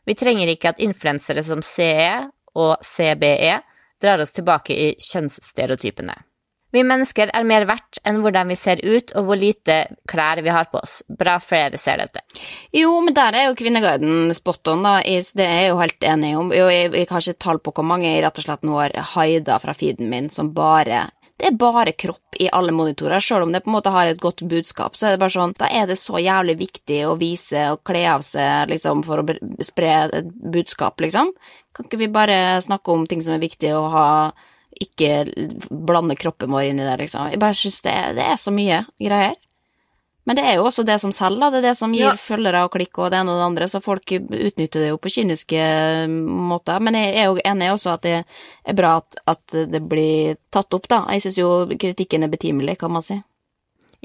Vi 0.07 0.15
trenger 0.15 0.47
ikke 0.47 0.71
at 0.71 0.79
influensere 0.79 1.43
som 1.43 1.59
CE 1.59 2.29
og 2.55 2.79
CBE 2.87 3.57
drar 4.01 4.21
oss 4.23 4.33
tilbake 4.35 4.75
i 4.75 4.87
kjønnsstereotypene. 5.11 6.15
Vi 6.75 6.83
mennesker 6.83 7.29
er 7.33 7.45
mer 7.47 7.63
verdt 7.65 8.01
enn 8.05 8.19
hvordan 8.21 8.49
vi 8.51 8.57
ser 8.59 8.81
ut 8.83 9.13
og 9.15 9.29
hvor 9.29 9.39
lite 9.39 9.77
klær 10.09 10.41
vi 10.43 10.51
har 10.51 10.67
på 10.71 10.81
oss. 10.81 10.99
Bra 11.07 11.37
flere 11.39 11.79
ser 11.79 12.01
dette. 12.01 12.21
Jo, 12.75 12.91
men 13.01 13.15
der 13.15 13.37
er 13.37 13.47
jo 13.47 13.55
Kvinneguiden 13.57 14.33
spot 14.35 14.73
on, 14.73 14.83
da. 14.83 14.97
Det 14.99 15.45
er 15.45 15.61
jeg 15.61 15.69
jo 15.71 15.79
helt 15.79 16.07
enig 16.11 16.33
om. 16.37 16.51
Jeg, 16.51 16.91
har 17.07 17.23
ikke 17.23 17.43
tall 17.45 17.61
på 17.63 17.71
hvor 17.71 17.87
mange 17.87 18.11
jeg 18.11 18.25
rett 18.25 18.41
og 18.43 18.49
slett 18.49 18.67
nå 18.67 18.75
har 18.81 18.97
haida 19.15 19.61
fra 19.63 19.77
feeden 19.77 20.11
min 20.11 20.29
som 20.33 20.51
bare 20.55 21.07
det 21.37 21.51
er 21.51 21.57
bare 21.57 21.93
kropp 21.93 22.26
i 22.39 22.49
alle 22.53 22.73
monitorer, 22.75 23.19
selv 23.23 23.47
om 23.47 23.53
det 23.53 23.63
på 23.65 23.71
en 23.71 23.77
måte 23.77 23.93
har 23.93 24.09
et 24.09 24.21
godt 24.21 24.43
budskap. 24.49 24.95
Så 24.95 25.07
er 25.07 25.15
det 25.15 25.21
bare 25.23 25.33
sånn, 25.33 25.55
da 25.57 25.69
er 25.73 25.87
det 25.89 25.97
så 25.99 26.19
jævlig 26.21 26.57
viktig 26.59 26.99
å 27.07 27.15
vise 27.19 27.63
og 27.73 27.81
kle 27.87 28.03
av 28.11 28.25
seg 28.25 28.73
liksom, 28.73 29.01
for 29.07 29.23
å 29.23 29.37
spre 29.65 29.93
et 30.05 30.29
budskap, 30.53 31.01
liksom. 31.03 31.33
Kan 31.73 31.89
ikke 31.89 32.01
vi 32.03 32.11
bare 32.13 32.59
snakke 32.65 32.93
om 32.93 33.07
ting 33.09 33.23
som 33.25 33.37
er 33.37 33.43
viktig, 33.43 33.73
og 33.77 33.89
ha 33.93 34.07
ikke 34.77 35.25
blande 35.69 36.17
kroppen 36.19 36.51
vår 36.53 36.69
inn 36.69 36.81
i 36.81 36.87
det, 36.87 36.95
liksom. 37.03 37.31
Jeg 37.33 37.41
bare 37.41 37.57
syns 37.57 37.81
det, 37.85 37.97
det, 38.19 38.25
er 38.25 38.39
så 38.41 38.53
mye 38.53 38.83
greier. 39.01 39.37
Men 40.27 40.35
det 40.35 40.43
er 40.43 40.57
jo 40.57 40.65
også 40.67 40.83
det 40.83 40.97
som 40.99 41.13
selger, 41.15 41.53
det 41.53 41.61
er 41.61 41.69
det 41.69 41.77
som 41.79 41.93
gir 41.95 42.09
ja. 42.09 42.17
følgere 42.19 42.65
og 42.67 42.73
klikk 42.73 42.99
og 42.99 43.13
det 43.13 43.21
ene 43.21 43.31
og 43.31 43.39
det 43.39 43.45
andre, 43.45 43.69
så 43.71 43.79
folk 43.83 44.11
utnytter 44.11 44.83
det 44.83 44.89
jo 44.89 44.99
på 44.99 45.11
kyniske 45.13 45.61
måter. 46.11 46.83
Men 46.83 46.97
jeg 46.99 47.13
er 47.21 47.29
jo 47.29 47.39
enig 47.47 47.69
også 47.71 47.93
at 47.93 48.03
det 48.03 48.17
er 48.19 48.75
bra 48.75 48.97
at, 48.99 49.21
at 49.31 49.55
det 49.71 49.81
blir 49.87 50.35
tatt 50.51 50.75
opp, 50.75 50.89
da. 50.91 51.05
Jeg 51.15 51.23
syns 51.23 51.39
jo 51.39 51.51
kritikken 51.79 52.27
er 52.27 52.33
betimelig, 52.33 52.75
kan 52.81 52.91
man 52.91 53.05
si. 53.05 53.21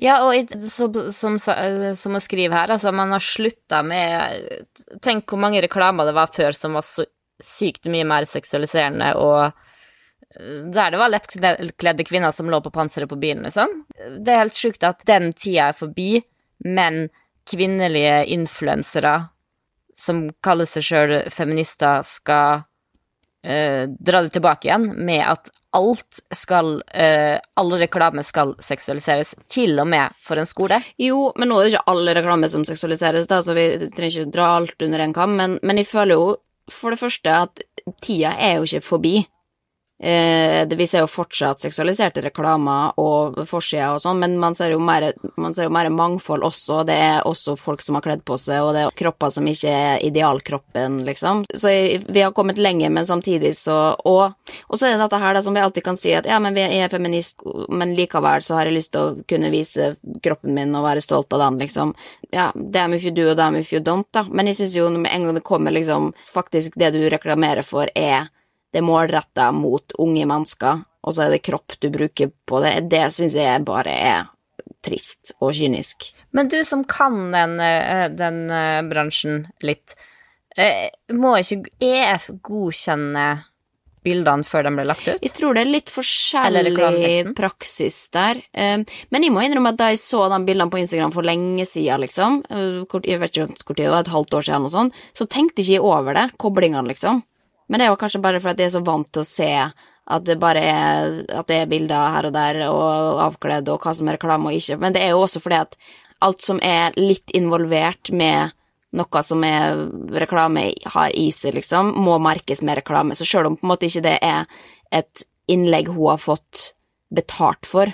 Ja, 0.01 0.21
og 0.25 0.55
som, 0.63 0.95
som, 1.13 1.41
som 1.43 2.17
å 2.17 2.23
skrive 2.23 2.57
her, 2.57 2.71
altså, 2.71 2.95
man 2.95 3.13
har 3.13 3.23
slutta 3.23 3.83
med 3.85 4.71
Tenk 5.05 5.27
hvor 5.29 5.43
mange 5.43 5.61
reklamer 5.63 6.09
det 6.09 6.15
var 6.17 6.31
før 6.33 6.55
som 6.57 6.79
var 6.79 6.87
så 6.87 7.05
sykt 7.43 7.91
mye 7.91 8.07
mer 8.07 8.31
seksualiserende 8.31 9.13
og 9.19 9.51
der 10.73 10.93
det 10.93 11.01
var 11.01 11.13
lettkledde 11.13 12.07
kvinner 12.09 12.33
som 12.33 12.51
lå 12.51 12.61
på 12.65 12.73
panseret 12.73 13.11
på 13.11 13.19
bilen, 13.21 13.45
liksom. 13.47 13.83
Det 13.93 14.33
er 14.33 14.45
helt 14.45 14.59
sjukt 14.59 14.85
at 14.87 15.05
den 15.09 15.33
tida 15.33 15.71
er 15.71 15.77
forbi, 15.77 16.23
men 16.65 17.09
kvinnelige 17.49 18.23
influensere 18.33 19.17
som 19.97 20.29
kaller 20.45 20.69
seg 20.69 20.87
sjøl 20.87 21.17
feminister, 21.33 22.05
skal 22.07 22.63
eh, 23.45 23.85
dra 23.93 24.23
det 24.25 24.33
tilbake 24.37 24.71
igjen 24.71 24.89
med 25.05 25.25
at 25.27 25.51
alt 25.73 26.21
skal 26.37 26.83
eh, 26.93 27.39
Alle 27.57 27.79
reklame 27.81 28.21
skal 28.25 28.55
seksualiseres, 28.61 29.35
til 29.49 29.79
og 29.81 29.89
med 29.89 30.13
for 30.21 30.41
en 30.41 30.49
skole. 30.49 30.79
Jo, 31.01 31.31
men 31.37 31.49
nå 31.49 31.59
er 31.59 31.65
det 31.65 31.73
ikke 31.73 31.93
alle 31.93 32.17
reklame 32.19 32.51
som 32.53 32.65
seksualiseres, 32.69 33.29
da, 33.31 33.41
så 33.45 33.57
vi 33.57 33.67
trenger 33.93 34.25
ikke 34.25 34.35
dra 34.35 34.51
alt 34.59 34.85
under 34.85 35.05
en 35.05 35.15
kam, 35.17 35.37
men, 35.41 35.59
men 35.63 35.81
jeg 35.81 35.89
føler 35.89 36.19
jo 36.19 36.27
for 36.73 36.95
det 36.95 37.01
første 37.01 37.39
at 37.47 37.65
tida 38.05 38.35
er 38.39 38.61
jo 38.61 38.69
ikke 38.69 38.85
forbi. 38.85 39.15
Eh, 40.03 40.69
vi 40.77 40.87
ser 40.87 41.05
jo 41.05 41.07
fortsatt 41.07 41.63
seksualiserte 41.63 42.25
reklamer 42.25 42.97
og 42.99 43.37
forsider 43.47 43.95
og 43.95 44.03
sånn, 44.03 44.19
men 44.19 44.33
man 44.43 44.57
ser, 44.59 44.75
mer, 44.83 45.13
man 45.39 45.55
ser, 45.55 45.69
jo 45.69 45.75
mer, 45.75 45.87
mangfold 45.95 46.43
også. 46.49 46.81
Det 46.89 46.97
er 46.99 47.29
også 47.29 47.55
folk 47.55 47.85
som 47.87 47.95
har 47.95 48.03
kledd 48.03 48.25
på 48.27 48.35
seg, 48.41 48.65
og 48.65 48.73
det 48.75 48.83
er 48.83 48.97
kropper 48.99 49.31
som 49.31 49.47
ikke 49.47 49.71
er 49.71 50.03
idealkroppen, 50.03 51.05
liksom. 51.07 51.45
Så 51.55 51.71
vi 52.03 52.25
har 52.25 52.35
kommet 52.35 52.59
lenger, 52.59 52.91
men 52.91 53.07
samtidig 53.07 53.55
så 53.59 53.73
Og, 54.03 54.33
og 54.69 54.79
så 54.79 54.87
er 54.87 54.95
det 54.95 55.03
dette 55.03 55.19
her 55.21 55.35
da, 55.35 55.43
som 55.43 55.55
vi 55.55 55.61
alltid 55.63 55.85
kan 55.85 55.97
si 55.99 56.13
at 56.17 56.27
ja, 56.27 56.39
men 56.43 56.55
vi 56.55 56.65
er 56.65 56.91
feminist, 56.91 57.43
men 57.69 57.95
likevel 57.95 58.43
så 58.43 58.57
har 58.57 58.67
jeg 58.67 58.77
lyst 58.77 58.93
til 58.95 59.03
å 59.03 59.25
kunne 59.29 59.51
vise 59.53 59.93
kroppen 60.25 60.55
min 60.57 60.75
og 60.75 60.87
være 60.87 61.05
stolt 61.05 61.33
av 61.37 61.45
den, 61.45 61.61
liksom. 61.63 61.95
Ja, 62.35 62.51
damn 62.55 62.95
if 62.97 63.07
you 63.07 63.15
do 63.15 63.31
og 63.31 63.39
damn 63.39 63.57
if 63.57 63.73
you 63.73 63.81
don't, 63.81 64.09
da. 64.11 64.27
Men 64.29 64.51
jeg 64.51 64.59
syns 64.63 64.77
jo 64.81 64.91
med 64.91 65.13
en 65.13 65.29
gang 65.29 65.39
det 65.39 65.47
kommer 65.47 65.75
liksom 65.75 66.13
faktisk 66.33 66.75
det 66.81 66.93
du 66.97 67.05
reklamerer 67.13 67.63
for, 67.67 67.91
er 67.95 68.31
det 68.73 68.81
er 68.81 68.87
målretta 68.87 69.51
mot 69.53 69.93
unge 70.01 70.25
mennesker, 70.29 70.85
og 71.03 71.15
så 71.15 71.27
er 71.27 71.35
det 71.35 71.45
kropp 71.45 71.77
du 71.83 71.91
bruker 71.93 72.33
på 72.49 72.63
det. 72.65 72.77
Det 72.93 73.05
syns 73.13 73.37
jeg 73.37 73.65
bare 73.67 73.93
er 73.93 74.31
trist 74.83 75.35
og 75.41 75.53
kynisk. 75.57 76.11
Men 76.33 76.49
du 76.49 76.59
som 76.65 76.85
kan 76.89 77.31
den, 77.35 77.61
eh, 77.61 78.09
den 78.09 78.51
eh, 78.51 78.83
bransjen 78.89 79.47
litt, 79.61 79.95
eh, 80.57 80.89
må 81.13 81.37
ikke 81.39 81.69
EF 81.81 82.31
godkjenne 82.43 83.45
bildene 84.03 84.43
før 84.43 84.67
de 84.67 84.73
ble 84.75 84.87
lagt 84.89 85.07
ut? 85.07 85.21
Jeg 85.23 85.35
tror 85.37 85.55
det 85.55 85.63
er 85.63 85.71
litt 85.71 85.91
forskjellig 85.93 87.35
praksis 87.39 88.09
der. 88.11 88.41
Men 88.51 89.23
jeg 89.23 89.31
må 89.31 89.45
innrømme 89.45 89.71
at 89.71 89.79
da 89.79 89.93
jeg 89.93 90.01
så 90.03 90.25
de 90.33 90.41
bildene 90.43 90.73
på 90.73 90.81
Instagram 90.81 91.13
for 91.15 91.23
lenge 91.23 91.63
siden, 91.71 92.03
liksom, 92.03 92.41
jeg 92.51 93.21
vet 93.23 93.31
ikke 93.31 93.47
hvor 93.63 93.77
tid 93.77 93.85
det 93.85 93.93
var, 93.93 94.03
et 94.03 94.11
halvt 94.11 94.35
år 94.35 94.49
siden 94.49 94.57
eller 94.57 94.67
noe 94.67 94.75
sånt, 94.75 94.99
så 95.15 95.29
tenkte 95.31 95.63
ikke 95.63 95.77
jeg 95.77 95.87
over 95.87 96.19
det, 96.19 96.27
koblingene, 96.43 96.91
liksom. 96.91 97.23
Men 97.73 97.81
det 97.81 97.87
er 97.87 97.95
jo 97.95 98.01
kanskje 98.03 98.21
bare 98.21 98.41
fordi 98.45 98.67
jeg 98.67 98.69
er 98.69 98.77
så 98.77 98.85
vant 98.85 99.09
til 99.09 99.25
å 99.25 99.29
se 99.29 99.53
at 100.13 100.25
det 100.27 100.35
bare 100.43 100.61
er, 100.61 101.15
at 101.33 101.49
det 101.49 101.57
er 101.57 101.71
bilder 101.71 102.11
her 102.13 102.27
og 102.29 102.35
der, 102.35 102.59
og 102.69 103.23
avkledd, 103.31 103.71
og 103.73 103.81
hva 103.81 103.95
som 103.97 104.11
er 104.11 104.19
reklame 104.19 104.51
og 104.51 104.59
ikke. 104.59 104.77
Men 104.83 104.93
det 104.93 105.01
er 105.01 105.15
jo 105.15 105.23
også 105.23 105.41
fordi 105.41 105.61
at 105.63 105.79
alt 106.23 106.45
som 106.45 106.61
er 106.61 106.93
litt 107.01 107.33
involvert 107.33 108.13
med 108.13 108.53
noe 108.93 109.23
som 109.25 109.45
er 109.47 109.87
reklame 110.21 110.67
har 110.95 111.17
i 111.17 111.31
seg, 111.33 111.57
liksom, 111.57 111.95
må 112.05 112.19
merkes 112.21 112.61
med 112.67 112.83
reklame. 112.83 113.17
Så 113.17 113.25
sjøl 113.25 113.49
om 113.49 113.57
på 113.57 113.65
en 113.65 113.73
måte 113.73 113.89
ikke 113.89 114.05
det 114.05 114.19
er 114.21 114.45
et 114.93 115.25
innlegg 115.51 115.89
hun 115.95 116.11
har 116.13 116.21
fått 116.21 116.73
betalt 117.13 117.69
for, 117.69 117.89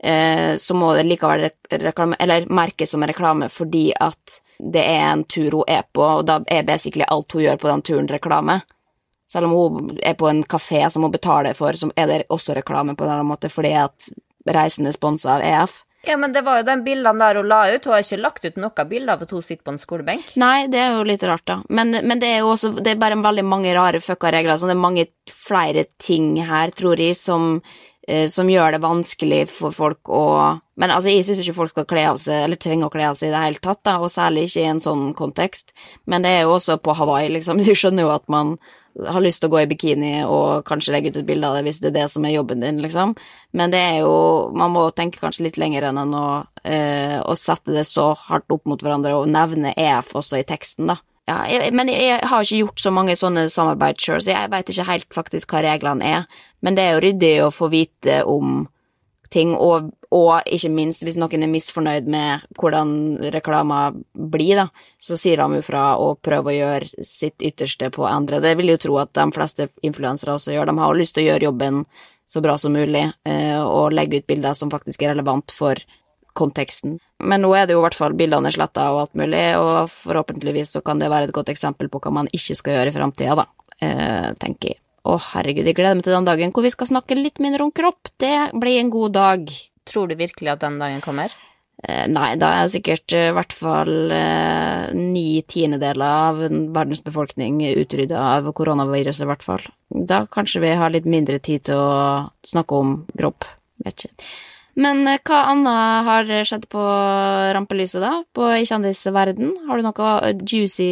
eh, 0.00 0.56
så 0.56 0.76
må 0.76 0.94
det 0.96 1.04
likevel 1.04 1.50
reklame, 1.84 2.16
eller 2.20 2.48
merkes 2.48 2.96
som 2.96 3.04
reklame 3.04 3.48
fordi 3.52 3.90
at 4.00 4.40
det 4.58 4.84
er 4.84 5.10
en 5.10 5.24
tur 5.24 5.60
hun 5.60 5.68
er 5.68 5.84
på, 5.92 6.02
og 6.02 6.26
da 6.28 6.40
er 6.48 6.64
basically 6.64 7.04
alt 7.08 7.32
hun 7.32 7.44
gjør 7.44 7.60
på 7.60 7.68
den 7.68 7.84
turen, 7.84 8.08
reklame. 8.08 8.62
Selv 9.34 9.50
om 9.50 9.54
hun 9.56 9.96
er 9.98 10.14
på 10.14 10.28
en 10.30 10.44
kafé 10.46 10.84
som 10.94 11.02
hun 11.02 11.14
betaler 11.14 11.56
for, 11.58 11.74
så 11.74 11.90
er 11.98 12.06
det 12.06 12.20
også 12.30 12.54
reklame 12.54 12.94
på 12.94 13.02
en 13.02 13.10
eller 13.10 13.24
annen 13.24 13.32
måte 13.32 13.50
fordi 13.50 13.74
at 13.80 14.12
reisen 14.46 14.86
er 14.86 14.94
sponsa 14.94 15.34
av 15.34 15.42
EF. 15.42 15.80
Ja, 16.06 16.16
men 16.16 16.32
det 16.32 16.42
var 16.44 16.60
jo 16.60 16.66
den 16.66 16.84
bildene 16.84 17.18
der 17.20 17.40
hun 17.40 17.48
la 17.48 17.62
ut. 17.72 17.86
Hun 17.86 17.94
har 17.94 18.04
ikke 18.04 18.20
lagt 18.20 18.44
ut 18.44 18.58
noen 18.60 18.90
bilder 18.90 19.16
av 19.16 19.24
at 19.24 19.32
hun 19.32 19.44
sitter 19.44 19.64
på 19.64 19.72
en 19.72 19.80
skolebenk. 19.80 20.34
Nei, 20.40 20.66
det 20.72 20.82
er 20.82 20.98
jo 20.98 21.06
litt 21.08 21.24
rart, 21.24 21.46
da. 21.48 21.62
Men, 21.68 21.96
men 22.04 22.20
det 22.20 22.28
er 22.30 22.42
jo 22.42 22.52
også 22.52 22.74
Det 22.76 22.92
er 22.92 23.00
bare 23.00 23.18
veldig 23.24 23.46
mange 23.48 23.72
rare 23.76 24.02
fucka 24.04 24.32
regler. 24.34 24.60
Så 24.60 24.68
det 24.68 24.76
er 24.76 24.84
mange 24.84 25.06
flere 25.32 25.86
ting 26.02 26.36
her, 26.44 26.74
tror 26.76 27.00
jeg, 27.00 27.16
som, 27.16 27.62
eh, 28.06 28.28
som 28.28 28.52
gjør 28.52 28.76
det 28.76 28.84
vanskelig 28.84 29.40
for 29.54 29.74
folk 29.74 30.12
å 30.12 30.26
Men 30.76 30.90
altså, 30.90 31.08
jeg 31.08 31.24
syns 31.24 31.40
ikke 31.40 31.56
folk 31.56 31.70
skal 31.72 31.88
kle 31.88 32.06
av 32.10 32.16
seg, 32.20 32.44
eller 32.44 32.60
trenger 32.60 32.90
å 32.90 32.92
kle 32.92 33.08
av 33.08 33.16
seg 33.16 33.30
i 33.30 33.34
det 33.34 33.42
hele 33.44 33.62
tatt, 33.62 33.84
da, 33.86 33.98
og 34.02 34.10
særlig 34.10 34.48
ikke 34.48 34.64
i 34.64 34.70
en 34.72 34.82
sånn 34.82 35.12
kontekst. 35.16 35.70
Men 36.10 36.26
det 36.26 36.34
er 36.34 36.40
jo 36.44 36.56
også 36.56 36.80
på 36.82 36.96
Hawaii, 36.98 37.30
liksom. 37.38 37.60
Så 37.62 37.72
jeg 37.72 37.80
skjønner 37.80 38.08
jo 38.08 38.16
at 38.16 38.28
man 38.28 38.58
har 39.02 39.22
lyst 39.24 39.42
til 39.42 39.50
å 39.50 39.54
gå 39.54 39.62
i 39.64 39.68
bikini 39.70 40.12
og 40.22 40.64
kanskje 40.68 40.94
legge 40.94 41.10
ut 41.10 41.18
et 41.18 41.26
bilde 41.26 41.48
av 41.48 41.58
det 41.58 41.64
hvis 41.66 41.80
det 41.82 41.90
er 41.90 41.96
det 41.96 42.04
som 42.12 42.26
er 42.26 42.36
jobben 42.36 42.62
din, 42.62 42.78
liksom. 42.84 43.14
Men 43.52 43.72
det 43.74 43.80
er 43.80 43.96
jo 44.04 44.50
Man 44.54 44.74
må 44.74 44.84
tenke 44.94 45.20
kanskje 45.22 45.48
litt 45.48 45.58
lenger 45.58 45.88
enn 45.88 46.14
å, 46.14 46.28
eh, 46.62 47.18
å 47.18 47.34
sette 47.38 47.74
det 47.74 47.86
så 47.88 48.12
hardt 48.14 48.50
opp 48.54 48.64
mot 48.66 48.80
hverandre 48.80 49.16
og 49.18 49.28
nevne 49.28 49.74
EF 49.76 50.14
også 50.14 50.38
i 50.38 50.46
teksten, 50.46 50.86
da. 50.92 51.00
Ja, 51.24 51.38
jeg, 51.48 51.72
men 51.72 51.88
jeg, 51.88 52.18
har 52.20 52.44
ikke 52.44 52.60
gjort 52.66 52.82
så 52.82 52.90
mange 52.92 53.16
sånne 53.16 53.46
samarbeid 53.48 53.96
sjøl, 53.96 54.20
så 54.20 54.34
jeg 54.34 54.50
veit 54.52 54.68
ikke 54.68 54.88
helt 54.90 55.14
faktisk 55.16 55.54
hva 55.54 55.62
reglene 55.64 56.04
er. 56.04 56.26
Men 56.60 56.76
det 56.76 56.84
er 56.84 56.92
jo 56.92 57.04
ryddig 57.06 57.32
å 57.46 57.52
få 57.54 57.70
vite 57.72 58.20
om 58.28 58.66
ting, 59.34 59.52
og, 59.58 59.90
og 60.14 60.46
ikke 60.46 60.70
minst 60.72 61.04
hvis 61.04 61.18
noen 61.20 61.44
er 61.44 61.50
misfornøyd 61.50 62.08
med 62.10 62.44
hvordan 62.60 62.94
reklama 63.34 63.88
blir, 64.14 64.62
da, 64.62 64.68
så 65.02 65.18
sier 65.20 65.42
de 65.42 65.60
jo 65.60 65.66
fra 65.66 65.84
og 66.00 66.20
prøver 66.24 66.52
å 66.52 66.56
gjøre 66.58 67.06
sitt 67.06 67.42
ytterste 67.44 67.90
på 67.94 68.06
å 68.06 68.10
endre. 68.12 68.42
Det 68.44 68.54
vil 68.60 68.74
jo 68.74 68.80
tro 68.86 69.00
at 69.02 69.14
de 69.16 69.26
fleste 69.34 69.68
influensere 69.86 70.36
også 70.36 70.54
gjør. 70.54 70.70
De 70.70 70.78
har 70.80 70.92
jo 70.92 71.00
lyst 71.02 71.18
til 71.18 71.26
å 71.26 71.28
gjøre 71.32 71.48
jobben 71.50 71.82
så 72.30 72.40
bra 72.44 72.56
som 72.58 72.72
mulig, 72.74 73.04
eh, 73.28 73.60
og 73.60 73.92
legge 73.94 74.22
ut 74.22 74.30
bilder 74.30 74.56
som 74.56 74.72
faktisk 74.72 75.02
er 75.02 75.14
relevant 75.14 75.52
for 75.54 75.78
konteksten. 76.34 76.98
Men 77.22 77.44
nå 77.44 77.52
er 77.54 77.66
det 77.66 77.76
jo 77.76 77.82
i 77.82 77.84
hvert 77.84 77.98
fall 77.98 78.16
bildene 78.18 78.50
sletta 78.54 78.88
og 78.92 79.04
alt 79.04 79.18
mulig, 79.18 79.44
og 79.60 79.90
forhåpentligvis 79.92 80.74
så 80.76 80.82
kan 80.84 81.02
det 81.02 81.12
være 81.12 81.30
et 81.30 81.36
godt 81.36 81.52
eksempel 81.52 81.90
på 81.92 82.00
hva 82.02 82.14
man 82.22 82.30
ikke 82.34 82.56
skal 82.58 82.78
gjøre 82.78 82.90
i 82.90 82.96
framtida, 82.96 83.36
da, 83.38 83.46
eh, 83.80 84.32
tenker 84.40 84.74
jeg. 84.74 84.83
Å, 85.04 85.18
herregud, 85.34 85.66
jeg 85.68 85.76
gleder 85.76 85.98
meg 85.98 86.06
til 86.06 86.14
den 86.16 86.28
dagen 86.28 86.52
hvor 86.54 86.64
vi 86.64 86.72
skal 86.72 86.88
snakke 86.88 87.16
litt 87.18 87.40
mindre 87.42 87.66
om 87.66 87.72
kropp. 87.76 88.08
Det 88.20 88.36
blir 88.56 88.80
en 88.80 88.92
god 88.92 89.16
dag. 89.16 89.50
Tror 89.84 90.08
du 90.08 90.16
virkelig 90.16 90.54
at 90.54 90.62
den 90.64 90.78
dagen 90.80 91.02
kommer? 91.04 91.34
Eh, 91.84 92.06
nei, 92.08 92.30
da 92.40 92.54
er 92.62 92.70
sikkert 92.72 93.12
eh, 93.12 93.28
i 93.28 93.34
hvert 93.36 93.52
fall 93.52 94.12
eh, 94.14 94.94
ni 94.96 95.42
tiendedeler 95.50 96.30
av 96.30 96.40
verdens 96.72 97.02
befolkning 97.04 97.58
utrydda 97.74 98.22
av 98.38 98.48
koronaviruset, 98.56 99.26
i 99.26 99.28
hvert 99.28 99.44
fall. 99.44 99.66
Da 99.92 100.22
kanskje 100.30 100.62
vi 100.64 100.72
har 100.80 100.94
litt 100.94 101.08
mindre 101.10 101.36
tid 101.44 101.66
til 101.68 101.82
å 101.82 102.30
snakke 102.46 102.80
om 102.80 102.96
kropp. 103.12 103.44
Vet 103.84 104.06
ikke. 104.06 104.30
Men 104.80 105.04
eh, 105.10 105.20
hva 105.20 105.42
annet 105.50 106.08
har 106.08 106.32
skjedd 106.48 106.64
på 106.72 106.86
rampelyset, 107.58 108.00
da? 108.00 108.16
På 108.32 108.48
i 108.56 108.64
kjendisverden? 108.64 109.52
Har 109.68 109.76
du 109.76 109.84
noe 109.84 110.34
juicy 110.40 110.90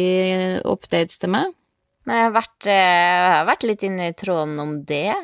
updates 0.61 1.17
til 1.17 1.33
meg? 1.33 1.57
Men 2.05 2.19
jeg 2.19 2.27
har 2.27 2.35
vært, 2.35 2.67
eh, 2.67 2.73
jeg 2.73 3.33
har 3.37 3.45
vært 3.47 3.67
litt 3.69 3.83
inne 3.87 4.07
i 4.09 4.15
tråden 4.17 4.59
om 4.59 4.83
det. 4.83 5.15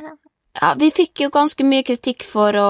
Ja, 0.59 0.73
vi 0.79 0.89
fikk 0.91 1.21
jo 1.23 1.29
ganske 1.29 1.63
mye 1.63 1.85
kritikk 1.85 2.23
for 2.25 2.51
å 2.57 2.69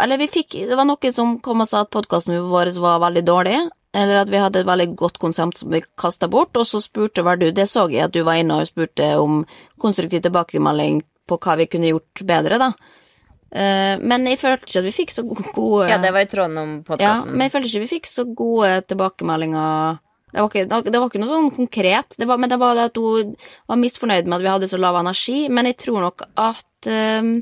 Eller 0.00 0.16
vi 0.16 0.28
fikk 0.30 0.54
Det 0.68 0.76
var 0.78 0.86
noen 0.86 1.12
som 1.12 1.38
kom 1.42 1.60
og 1.60 1.66
sa 1.68 1.80
at 1.82 1.90
podkasten 1.90 2.38
vår 2.48 2.70
var 2.80 3.00
veldig 3.02 3.24
dårlig. 3.26 3.58
Eller 3.96 4.20
at 4.20 4.28
vi 4.28 4.40
hadde 4.40 4.60
et 4.60 4.68
veldig 4.68 4.96
godt 4.96 5.18
konsept 5.18 5.58
som 5.62 5.72
vi 5.72 5.82
kasta 5.98 6.28
bort, 6.28 6.56
og 6.56 6.66
så 6.68 6.82
spurte 6.84 7.24
hva 7.24 7.38
du 7.38 7.50
Det 7.50 7.64
så 7.68 7.88
jeg 7.90 8.04
at 8.04 8.12
du 8.12 8.22
var 8.22 8.36
inne 8.36 8.60
og 8.60 8.68
spurte 8.68 9.16
om 9.18 9.44
konstruktiv 9.80 10.22
tilbakemelding 10.22 11.02
på 11.26 11.38
hva 11.40 11.56
vi 11.56 11.66
kunne 11.66 11.90
gjort 11.90 12.22
bedre, 12.28 12.58
da. 12.58 12.72
Eh, 13.52 13.96
Men 13.98 14.26
jeg 14.26 14.38
følte 14.38 14.66
ikke 14.66 14.82
at 14.82 14.84
vi 14.84 14.96
fikk 15.04 15.14
så 15.14 15.22
gode 15.54 15.88
Ja, 15.88 15.98
det 15.98 16.12
var 16.12 16.20
i 16.20 16.30
tråden 16.30 16.58
om 16.58 16.98
Ja, 16.98 17.24
men 17.24 17.46
jeg 17.46 17.52
følte 17.52 17.70
ikke 17.70 17.84
vi 17.86 17.94
fikk 17.96 18.06
så 18.10 18.24
gode 18.34 18.82
tilbakemeldinger. 18.90 19.98
Det 20.36 20.44
var 20.44 20.52
ikke, 20.52 20.90
det 20.92 21.00
var 21.00 21.08
ikke 21.08 21.20
noe 21.22 21.32
sånn 21.32 21.52
konkret, 21.56 22.16
det 22.20 22.26
var, 22.28 22.36
men 22.36 22.50
det 22.52 22.58
var 22.60 22.76
det 22.76 22.90
at 22.90 22.98
hun 23.00 23.30
var 23.70 23.78
misfornøyd 23.80 24.26
med 24.28 24.36
at 24.36 24.44
vi 24.44 24.50
hadde 24.52 24.68
så 24.68 24.80
lav 24.80 24.98
energi. 25.00 25.46
Men 25.48 25.70
jeg 25.70 25.78
tror 25.80 26.02
nok 26.04 26.26
at 26.36 26.88
um, 26.92 27.38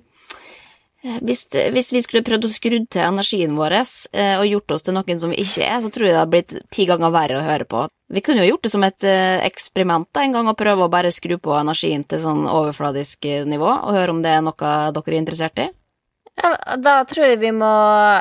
hvis, 1.26 1.42
hvis 1.53 1.90
vi 1.92 2.01
skulle 2.05 2.24
prøvd 2.24 2.47
å 2.47 2.53
skru 2.53 2.78
til 2.86 3.03
energien 3.03 3.59
vår 3.59 3.76
eh, 3.76 4.38
og 4.38 4.47
gjort 4.49 4.76
oss 4.76 4.86
til 4.86 4.97
noen 4.97 5.20
som 5.20 5.34
vi 5.34 5.42
ikke 5.42 5.66
er, 5.66 5.82
så 5.82 5.90
tror 5.92 6.07
jeg 6.07 6.14
det 6.14 6.20
hadde 6.22 6.32
blitt 6.32 6.55
ti 6.72 6.86
ganger 6.88 7.12
verre 7.12 7.40
å 7.40 7.45
høre 7.45 7.66
på. 7.68 7.84
Vi 8.14 8.22
kunne 8.24 8.45
jo 8.45 8.55
gjort 8.55 8.64
det 8.64 8.72
som 8.72 8.86
et 8.86 9.05
eh, 9.11 9.42
eksperiment 9.45 10.09
da, 10.14 10.22
en 10.24 10.38
gang 10.38 10.49
og 10.49 10.57
prøve 10.61 10.86
å 10.86 10.92
bare 10.92 11.12
skru 11.12 11.36
på 11.42 11.59
energien 11.59 12.07
til 12.09 12.22
sånn 12.22 12.47
overfladisk 12.49 13.28
eh, 13.28 13.45
nivå, 13.49 13.68
og 13.68 13.99
høre 13.99 14.14
om 14.14 14.22
det 14.24 14.32
er 14.32 14.47
noe 14.47 14.70
dere 14.95 15.12
er 15.12 15.18
interessert 15.18 15.61
i. 15.61 15.68
Ja, 16.35 16.51
da 16.82 16.95
tror 17.07 17.28
jeg 17.30 17.39
vi 17.45 17.53
må 17.55 17.70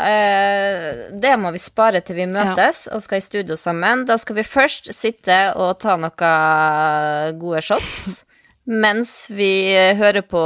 eh, 0.06 1.10
Det 1.18 1.32
må 1.42 1.50
vi 1.56 1.62
spare 1.62 2.04
til 2.06 2.20
vi 2.20 2.28
møtes 2.30 2.86
og 2.94 3.02
skal 3.02 3.18
i 3.18 3.26
studio 3.26 3.58
sammen. 3.58 4.06
Da 4.06 4.20
skal 4.22 4.38
vi 4.38 4.46
først 4.46 4.92
sitte 4.94 5.40
og 5.58 5.80
ta 5.82 5.98
noen 5.98 7.40
gode 7.42 7.64
shots 7.66 8.22
mens 8.64 9.26
vi 9.28 9.76
hører 10.00 10.24
på 10.24 10.42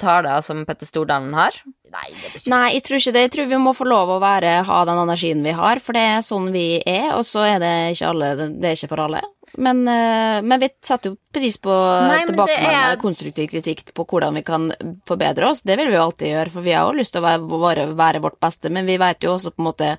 taler 0.00 0.40
som 0.40 0.62
Petter 0.64 0.88
Stordalen 0.88 1.34
har. 1.36 1.58
Nei, 1.92 2.08
det 2.10 2.30
blir 2.32 2.40
ikke 2.40 2.52
Nei, 2.52 2.64
jeg 2.74 2.84
tror 2.86 2.98
ikke 3.02 3.12
det. 3.16 3.22
Jeg 3.26 3.32
tror 3.36 3.50
vi 3.52 3.60
må 3.60 3.74
få 3.76 3.86
lov 3.88 4.12
å 4.14 4.20
være, 4.22 4.54
ha 4.68 4.78
den 4.88 5.02
energien 5.04 5.44
vi 5.44 5.54
har, 5.58 5.80
for 5.84 5.96
det 5.98 6.02
er 6.14 6.24
sånn 6.26 6.50
vi 6.54 6.66
er, 6.80 7.12
og 7.18 7.24
så 7.28 7.44
er 7.46 7.62
det 7.62 7.72
ikke 7.94 8.10
alle 8.10 8.32
Det 8.38 8.70
er 8.70 8.76
ikke 8.78 8.90
for 8.94 9.04
alle. 9.06 9.22
Men, 9.58 9.82
eh, 9.88 10.40
men 10.40 10.60
vi 10.62 10.70
setter 10.80 11.12
jo 11.12 11.18
pris 11.34 11.58
på 11.60 11.72
Tilbakemeldinger 11.72 12.70
men 12.72 12.92
er- 12.92 13.00
konstruktiv 13.02 13.50
kritikk 13.52 13.92
på 13.92 14.06
hvordan 14.08 14.34
vi 14.38 14.42
kan 14.42 14.70
forbedre 15.08 15.50
oss. 15.50 15.60
Det 15.62 15.76
vil 15.76 15.90
vi 15.90 15.98
jo 15.98 16.04
alltid 16.06 16.32
gjøre, 16.32 16.52
for 16.54 16.62
vi 16.62 16.72
har 16.72 16.86
jo 16.88 16.98
lyst 16.98 17.12
til 17.12 17.20
å 17.20 17.26
være, 17.28 17.60
være, 17.66 17.88
være 17.98 18.22
vårt 18.24 18.40
beste, 18.40 18.70
men 18.70 18.86
vi 18.86 18.96
vet 18.96 19.20
jo 19.20 19.34
også 19.36 19.52
på 19.52 19.60
en 19.60 19.68
måte 19.68 19.96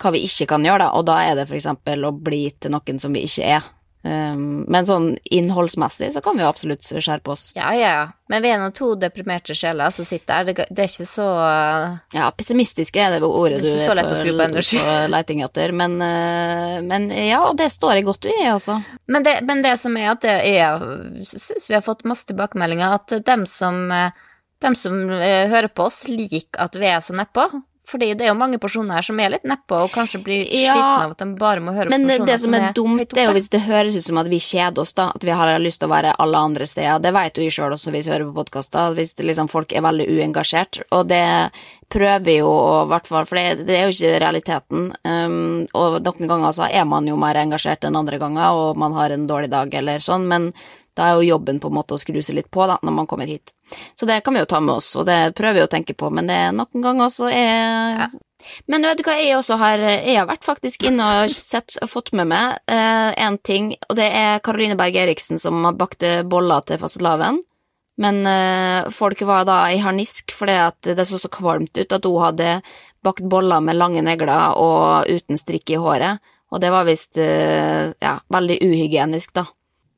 hva 0.00 0.12
vi 0.14 0.24
ikke 0.24 0.48
kan 0.48 0.64
gjøre, 0.64 0.78
da, 0.78 0.90
og 0.96 1.04
da 1.06 1.18
er 1.28 1.34
det 1.36 1.48
eksempel 1.52 2.06
å 2.08 2.12
bli 2.16 2.50
til 2.58 2.72
noen 2.72 2.98
som 2.98 3.12
vi 3.12 3.26
ikke 3.28 3.44
er. 3.44 3.62
Um, 4.00 4.62
men 4.64 4.86
sånn 4.88 5.10
innholdsmessig 5.28 6.06
så 6.14 6.22
kan 6.24 6.38
vi 6.38 6.40
jo 6.40 6.48
absolutt 6.48 6.86
skjerpe 6.88 7.34
oss. 7.34 7.50
Ja, 7.52 7.68
ja, 7.76 7.90
ja. 7.92 8.06
Men 8.32 8.40
vi 8.40 8.48
er 8.48 8.60
nå 8.62 8.70
to 8.72 8.94
deprimerte 8.96 9.52
sjeler 9.58 9.92
som 9.92 10.06
sitter 10.08 10.40
her. 10.40 10.46
Det, 10.48 10.64
det 10.70 10.84
er 10.86 10.88
ikke 10.88 11.08
så 11.10 11.26
Ja, 12.14 12.30
pessimistiske 12.32 13.02
er 13.02 13.18
det 13.18 13.26
ordet 13.26 13.58
Det 13.60 13.74
er 13.84 14.08
du 14.08 14.16
skru 14.16 14.32
på 14.38 14.46
på 14.80 14.96
leiting 15.12 15.44
etter, 15.44 15.74
men, 15.76 15.98
eh, 16.06 16.78
men 16.86 17.10
ja, 17.12 17.42
og 17.50 17.58
det 17.60 17.68
står 17.74 17.98
jeg 17.98 18.08
godt 18.08 18.30
i, 18.30 18.38
altså. 18.48 18.78
Men 19.10 19.26
det, 19.26 19.36
men 19.44 19.64
det 19.66 19.76
som 19.82 19.98
er 20.00 20.12
at 20.14 20.24
det 20.24 20.36
er 20.48 20.80
Syns 21.26 21.68
vi 21.68 21.76
har 21.76 21.84
fått 21.84 22.06
masse 22.08 22.24
tilbakemeldinger 22.30 22.96
at 22.96 23.18
dem 23.26 23.44
som, 23.50 23.82
eh, 23.92 24.16
dem 24.64 24.78
som 24.78 24.96
eh, 25.18 25.50
hører 25.52 25.68
på 25.68 25.90
oss, 25.90 26.06
liker 26.08 26.56
at 26.62 26.78
vi 26.78 26.88
er 26.88 27.04
så 27.04 27.18
nedpå. 27.18 27.50
Fordi 27.90 28.12
det 28.14 28.26
er 28.26 28.30
jo 28.30 28.38
mange 28.38 28.60
personer 28.62 28.98
her 28.98 29.06
som 29.06 29.18
er 29.22 29.32
litt 29.34 29.46
nedpå 29.48 29.80
og 29.84 29.90
kanskje 29.94 30.22
blir 30.24 30.44
Ja, 30.46 30.76
slitne 30.76 31.08
av 31.08 31.14
at 31.16 31.22
de 31.24 31.28
bare 31.40 31.64
må 31.64 31.74
høre 31.74 31.90
Men 31.92 32.06
på 32.06 32.12
personer 32.12 32.30
det 32.30 32.38
som 32.44 32.56
er 32.56 32.66
dumt, 32.76 33.02
det 33.10 33.22
er 33.24 33.30
jo 33.30 33.36
hvis 33.36 33.50
det 33.52 33.62
høres 33.66 33.98
ut 33.98 34.06
som 34.06 34.20
at 34.22 34.30
vi 34.30 34.40
kjeder 34.42 34.84
oss, 34.84 34.94
da. 34.98 35.10
At 35.16 35.26
vi 35.26 35.34
har 35.34 35.52
lyst 35.62 35.82
til 35.82 35.90
å 35.90 35.94
være 35.94 36.14
alle 36.22 36.44
andre 36.50 36.68
steder. 36.70 37.02
Det 37.02 37.14
vet 37.16 37.38
jo 37.38 37.44
vi 37.46 37.52
sjøl 37.54 37.76
også 37.76 37.94
hvis 37.94 38.06
vi 38.08 38.14
hører 38.14 38.30
på 38.30 38.38
podkaster, 38.40 38.96
hvis 38.98 39.14
det 39.18 39.28
liksom 39.28 39.50
folk 39.50 39.74
er 39.74 39.84
veldig 39.86 40.08
uengasjert. 40.14 40.82
Og 40.96 41.10
det 41.10 41.26
prøver 41.90 42.24
vi 42.26 42.36
jo 42.38 42.50
å, 42.50 42.84
hvert 42.90 43.08
fall, 43.10 43.26
for 43.26 43.38
det, 43.40 43.66
det 43.68 43.78
er 43.78 43.88
jo 43.88 43.96
ikke 43.96 44.20
realiteten. 44.22 44.90
Um, 45.02 45.66
og 45.74 45.98
noen 46.06 46.30
ganger 46.30 46.54
så 46.56 46.68
er 46.70 46.86
man 46.88 47.08
jo 47.10 47.18
mer 47.20 47.40
engasjert 47.40 47.86
enn 47.86 47.98
andre 47.98 48.20
ganger, 48.22 48.54
og 48.54 48.78
man 48.78 48.94
har 48.94 49.14
en 49.14 49.26
dårlig 49.30 49.50
dag 49.50 49.74
eller 49.80 50.04
sånn, 50.04 50.28
men 50.30 50.52
da 50.98 51.06
er 51.08 51.18
jo 51.18 51.28
jobben 51.34 51.60
på 51.62 51.70
en 51.70 51.76
måte 51.76 51.94
å 51.96 52.00
skru 52.00 52.20
seg 52.22 52.38
litt 52.38 52.50
på, 52.52 52.64
da, 52.66 52.78
når 52.82 52.96
man 52.96 53.08
kommer 53.10 53.30
hit. 53.30 53.54
Så 53.94 54.08
det 54.08 54.20
kan 54.24 54.34
vi 54.34 54.42
jo 54.42 54.48
ta 54.50 54.60
med 54.64 54.80
oss, 54.80 54.90
og 54.98 55.06
det 55.08 55.34
prøver 55.38 55.60
vi 55.60 55.66
å 55.66 55.70
tenke 55.70 55.94
på, 55.98 56.10
men 56.14 56.30
det 56.30 56.38
er 56.46 56.56
noen 56.56 56.84
ganger 56.84 57.12
så 57.14 57.30
er 57.30 58.10
Men 58.72 58.86
vet 58.88 58.98
du 58.98 59.04
hva 59.04 59.18
jeg 59.20 59.36
også 59.36 59.58
har 59.60 59.82
Jeg 59.84 60.16
har 60.16 60.24
vært 60.24 60.46
faktisk 60.48 60.86
inne 60.88 61.04
og 61.04 61.32
sett, 61.34 61.76
fått 61.86 62.14
med 62.16 62.30
meg 62.30 62.58
eh, 62.72 63.12
en 63.20 63.38
ting, 63.38 63.74
og 63.88 63.96
det 64.00 64.08
er 64.08 64.42
Karoline 64.44 64.78
Berg 64.80 64.96
Eriksen 64.96 65.38
som 65.38 65.60
har 65.64 65.76
bakte 65.78 66.20
boller 66.24 66.64
til 66.64 66.80
fastelavn. 66.80 67.42
Men 68.00 68.26
eh, 68.26 68.88
folk 68.96 69.20
var 69.28 69.44
da 69.44 69.58
i 69.68 69.80
harnisk 69.84 70.32
fordi 70.32 70.56
at 70.56 70.92
det 70.96 71.04
så 71.04 71.18
så 71.20 71.28
kvalmt 71.28 71.76
ut 71.76 71.92
at 71.92 72.06
hun 72.08 72.22
hadde 72.22 72.60
bakt 73.04 73.24
boller 73.28 73.60
med 73.60 73.76
lange 73.76 74.02
negler 74.04 74.56
og 74.56 75.08
uten 75.08 75.36
strikk 75.40 75.74
i 75.74 75.80
håret. 75.80 76.20
Og 76.50 76.62
det 76.62 76.70
var 76.72 76.88
visst 76.88 77.20
eh, 77.20 77.92
ja, 78.00 78.14
veldig 78.32 78.56
uhygienisk, 78.64 79.34
da. 79.36 79.44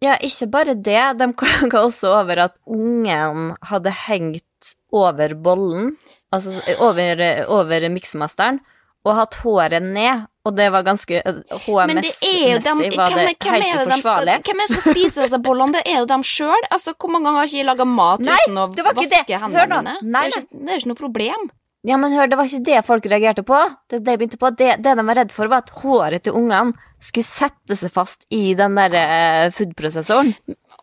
Ja, 0.02 0.16
ikke 0.18 0.48
bare 0.50 0.74
det. 0.74 1.02
De 1.20 1.28
klaga 1.42 1.84
også 1.86 2.16
over 2.20 2.46
at 2.48 2.58
ungen 2.66 3.52
hadde 3.70 3.94
hengt 4.08 4.74
over 4.94 5.34
bollen, 5.42 5.96
altså 6.34 6.58
over, 6.78 7.22
over 7.50 7.88
miksmasteren, 7.90 8.60
og 9.02 9.16
hatt 9.18 9.40
håret 9.42 9.82
ned. 9.82 10.28
Og 10.42 10.56
det 10.58 10.72
var 10.74 10.82
ganske 10.82 11.20
Men 11.22 12.00
det 12.02 12.10
jo 12.50 12.58
dem, 12.64 12.80
HMS-messig 12.82 12.96
var 12.98 13.12
det 13.14 13.26
hvem 13.38 13.52
helt 13.54 13.62
det 13.62 13.68
de 13.70 13.82
uforsvarlig. 13.86 14.34
hvem 14.48 14.62
er 14.62 14.66
det 14.66 14.72
som 14.72 14.80
spise 14.90 15.22
disse 15.22 15.38
bollene? 15.38 15.76
Det 15.76 15.82
er 15.86 16.00
jo 16.00 16.08
dem 16.10 16.24
sjøl. 16.26 16.66
Altså, 16.74 16.94
hvor 16.98 17.12
mange 17.14 17.28
ganger 17.28 17.38
har 17.44 17.50
ikke 17.50 17.60
de 17.62 17.66
laga 17.68 17.86
mat 17.86 18.24
Nei, 18.26 18.38
uten 18.48 18.58
å 18.58 18.64
det 18.74 18.86
var 18.86 18.96
ikke 18.96 19.04
vaske 19.04 19.28
det. 19.28 19.40
hendene. 19.44 19.94
Nei, 20.02 20.24
det, 20.26 20.40
er 20.40 20.42
ikke, 20.42 20.62
det 20.64 20.74
er 20.74 20.82
ikke 20.82 20.90
noe 20.90 20.98
problem. 20.98 21.44
Ja, 21.82 21.96
men 21.98 22.14
hør, 22.14 22.28
det 22.30 22.38
var 22.38 22.46
ikke 22.46 22.62
det 22.62 22.80
folk 22.86 23.06
reagerte 23.10 23.42
på. 23.42 23.58
Det, 23.90 24.04
det, 24.06 24.14
begynte 24.18 24.38
på. 24.38 24.52
Det, 24.54 24.76
det 24.84 24.94
de 24.98 25.04
var 25.08 25.18
redd 25.18 25.32
for, 25.34 25.50
var 25.50 25.64
at 25.64 25.72
håret 25.82 26.22
til 26.22 26.36
ungene 26.38 26.76
skulle 27.02 27.26
sette 27.26 27.74
seg 27.74 27.90
fast 27.90 28.28
i 28.30 28.52
den 28.54 28.76
der 28.78 29.50
food-prosessoren 29.50 30.28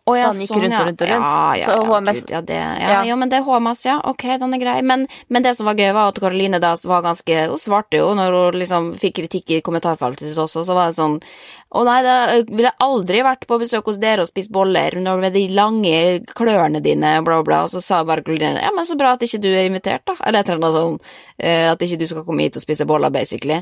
Å 0.04 0.16
ja, 0.18 0.28
gikk 0.36 0.50
sånn, 0.50 0.66
rundt 0.66 0.74
og 0.74 0.76
ja. 0.76 0.82
rundt 0.90 1.04
og 1.04 1.08
rundt. 1.08 1.30
Ja, 1.30 1.46
ja, 1.56 1.70
Så 1.70 1.86
HMS 1.88 2.20
Gud, 2.20 2.32
ja, 2.34 2.40
det, 2.44 2.58
ja, 2.58 2.90
Ja. 2.90 2.98
ja, 3.08 3.16
men 3.16 3.32
det 3.32 3.38
er 3.38 3.46
HMS, 3.46 3.86
ja. 3.86 3.96
Ok, 4.10 4.26
den 4.42 4.56
er 4.56 4.60
grei. 4.60 4.76
Men, 4.84 5.06
men 5.32 5.46
det 5.46 5.54
som 5.56 5.70
var 5.70 5.80
gøy, 5.80 5.88
var 5.96 6.12
at 6.12 6.20
Karoline 6.20 6.60
da 6.60 6.74
var 6.84 7.06
ganske 7.06 7.38
Hun 7.52 7.62
svarte 7.62 8.02
jo 8.02 8.12
når 8.18 8.36
hun 8.36 8.60
liksom 8.60 8.92
fikk 9.00 9.22
kritikk 9.22 9.56
i 9.56 9.62
kommentarfeltet 9.64 10.28
sitt 10.28 10.40
også, 10.44 10.66
så 10.68 10.76
var 10.76 10.92
det 10.92 11.00
sånn 11.00 11.16
Å 11.70 11.84
nei, 11.86 12.00
da 12.02 12.14
ville 12.48 12.66
jeg 12.66 12.82
aldri 12.82 13.20
vært 13.22 13.44
på 13.46 13.56
besøk 13.62 13.86
hos 13.86 14.00
dere 14.02 14.24
og 14.24 14.30
spist 14.30 14.50
boller 14.50 14.96
med 15.20 15.36
de 15.36 15.44
lange 15.54 16.18
klørne 16.34 16.80
dine, 16.82 17.12
bla, 17.22 17.36
bla, 17.46 17.60
og 17.62 17.70
så 17.70 17.78
sa 17.84 18.00
bare 18.02 18.24
Karoline 18.26 18.58
ja, 18.58 18.72
men 18.74 18.88
så 18.88 18.96
bra 18.98 19.12
at 19.14 19.22
ikke 19.22 19.38
du 19.38 19.46
er 19.52 19.68
invitert, 19.68 20.02
da. 20.08 20.16
Eller 20.26 20.42
et 20.42 20.50
eller 20.50 20.58
annet 20.58 20.78
sånn. 20.80 20.96
eh, 21.38 21.68
At 21.70 21.84
ikke 21.86 22.00
du 22.00 22.08
skal 22.10 22.24
komme 22.26 22.42
hit 22.42 22.58
og 22.58 22.64
spise 22.64 22.86
boller, 22.90 23.12
basically. 23.14 23.60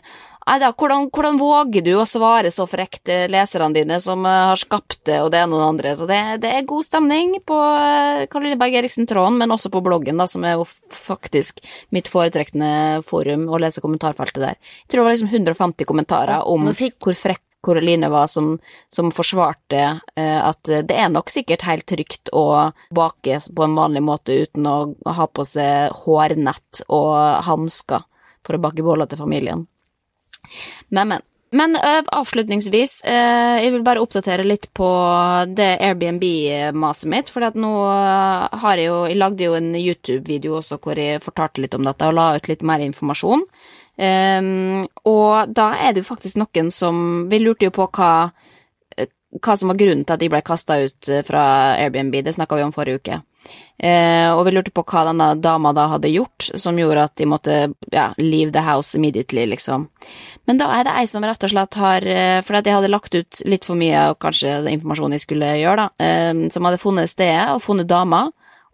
Nei 0.49 0.57
da, 0.63 0.71
hvordan, 0.73 1.11
hvordan 1.13 1.37
våger 1.37 1.85
du 1.85 1.91
å 2.01 2.07
svare 2.09 2.49
så 2.55 2.65
frekt 2.65 3.11
leserne 3.29 3.75
dine 3.77 3.99
som 4.01 4.25
eh, 4.25 4.39
har 4.55 4.57
skapt 4.57 5.03
det, 5.05 5.19
og 5.21 5.29
det 5.35 5.43
og 5.45 5.59
det 5.59 5.67
andre? 5.67 5.93
Så 5.99 6.09
det, 6.09 6.21
det 6.47 6.53
er 6.55 6.65
god 6.71 6.87
stemning 6.87 7.35
på 7.45 7.59
Karoline 8.33 8.57
Berg 8.61 8.79
Eriksen-tråden, 8.81 9.37
men 9.43 9.53
også 9.53 9.69
på 9.75 9.83
bloggen, 9.85 10.17
da, 10.17 10.25
som 10.31 10.47
er 10.49 10.57
jo 10.57 10.65
faktisk 10.97 11.61
mitt 11.93 12.09
foretrekkende 12.09 13.03
forum, 13.05 13.45
å 13.53 13.61
lese 13.61 13.85
kommentarfeltet 13.85 14.41
der. 14.47 14.57
Jeg 14.57 14.89
tror 14.89 15.03
det 15.03 15.07
var 15.11 15.19
liksom 15.19 15.35
150 15.37 15.91
kommentarer 15.93 16.49
om 16.49 16.71
hvor 16.73 17.21
frekk 17.21 17.45
Karoline 17.65 18.09
var 18.13 18.29
som, 18.31 18.53
som 18.95 19.11
forsvarte 19.15 19.81
eh, 20.17 20.39
at 20.39 20.63
det 20.69 20.95
er 20.95 21.11
nok 21.11 21.31
sikkert 21.33 21.67
helt 21.67 21.89
trygt 21.91 22.31
å 22.37 22.71
bake 22.95 23.41
på 23.43 23.65
en 23.67 23.75
vanlig 23.79 24.05
måte 24.07 24.37
uten 24.45 24.69
å 24.71 24.77
ha 25.19 25.27
på 25.27 25.47
seg 25.49 25.97
hårnett 26.05 26.85
og 26.87 27.17
hansker 27.49 28.07
for 28.47 28.57
å 28.57 28.63
bake 28.63 28.85
boller 28.87 29.11
til 29.11 29.21
familien. 29.21 29.67
Men, 30.89 31.11
men. 31.15 31.28
Men 31.51 31.77
uh, 31.77 32.03
avslutningsvis, 32.13 32.99
uh, 33.09 33.57
jeg 33.63 33.73
vil 33.73 33.85
bare 33.85 34.03
oppdatere 34.05 34.45
litt 34.45 34.69
på 34.77 34.89
det 35.57 35.71
Airbnb-maset 35.81 37.09
mitt, 37.09 37.33
for 37.33 37.47
nå 37.57 37.71
eh, 37.89 38.59
har 38.63 38.81
jeg 38.81 38.91
jo 38.91 38.99
Jeg 39.09 39.17
lagde 39.17 39.47
jo 39.47 39.55
en 39.57 39.71
YouTube-video 39.79 40.59
også 40.59 40.77
hvor 40.83 41.01
jeg 41.01 41.23
fortalte 41.25 41.65
litt 41.65 41.77
om 41.79 41.87
dette 41.89 42.09
og 42.09 42.17
la 42.19 42.35
ut 42.37 42.51
litt 42.51 42.65
mer 42.67 42.85
informasjon. 42.85 43.47
Um, 43.99 44.85
og 45.09 45.55
da 45.57 45.73
er 45.81 45.95
det 45.95 46.05
jo 46.05 46.11
faktisk 46.13 46.39
noen 46.39 46.69
som 46.71 47.27
Vi 47.27 47.41
lurte 47.43 47.67
jo 47.67 47.75
på 47.75 47.89
hva 47.97 48.13
hva 49.43 49.55
som 49.61 49.69
var 49.69 49.77
grunnen 49.77 50.07
til 50.09 50.15
at 50.15 50.23
de 50.23 50.29
ble 50.33 50.39
kasta 50.41 50.79
ut 50.87 51.09
fra 51.29 51.43
Airbnb, 51.77 52.15
det 52.25 52.33
snakka 52.33 52.57
vi 52.57 52.63
om 52.65 52.73
forrige 52.73 53.03
uke. 53.03 53.19
Eh, 53.79 54.27
og 54.35 54.41
vi 54.49 54.51
lurte 54.57 54.73
på 54.75 54.83
hva 54.83 55.05
denne 55.07 55.29
dama 55.39 55.71
da 55.73 55.85
hadde 55.93 56.11
gjort, 56.11 56.49
som 56.59 56.79
gjorde 56.81 57.05
at 57.07 57.15
de 57.21 57.27
måtte 57.31 57.59
ja, 57.95 58.09
leave 58.19 58.51
the 58.51 58.63
house 58.67 58.99
immediately, 58.99 59.45
liksom. 59.47 59.87
Men 60.51 60.59
da 60.59 60.67
er 60.75 60.89
det 60.89 60.97
ei 60.99 61.05
som 61.07 61.23
rett 61.23 61.45
og 61.47 61.53
slett 61.53 61.75
har 61.79 62.03
Fordi 62.03 62.47
For 62.47 62.59
at 62.59 62.67
jeg 62.67 62.75
hadde 62.75 62.91
lagt 62.91 63.15
ut 63.15 63.43
litt 63.47 63.65
for 63.69 63.79
mye 63.79 64.09
av 64.09 64.17
kanskje 64.19 64.57
informasjonen 64.73 65.15
de 65.15 65.23
skulle 65.23 65.53
gjøre, 65.61 65.77
da, 65.85 66.05
eh, 66.05 66.49
som 66.51 66.67
hadde 66.67 66.83
funnet 66.83 67.11
stedet 67.13 67.53
og 67.55 67.63
funnet 67.63 67.87
dama, 67.87 68.25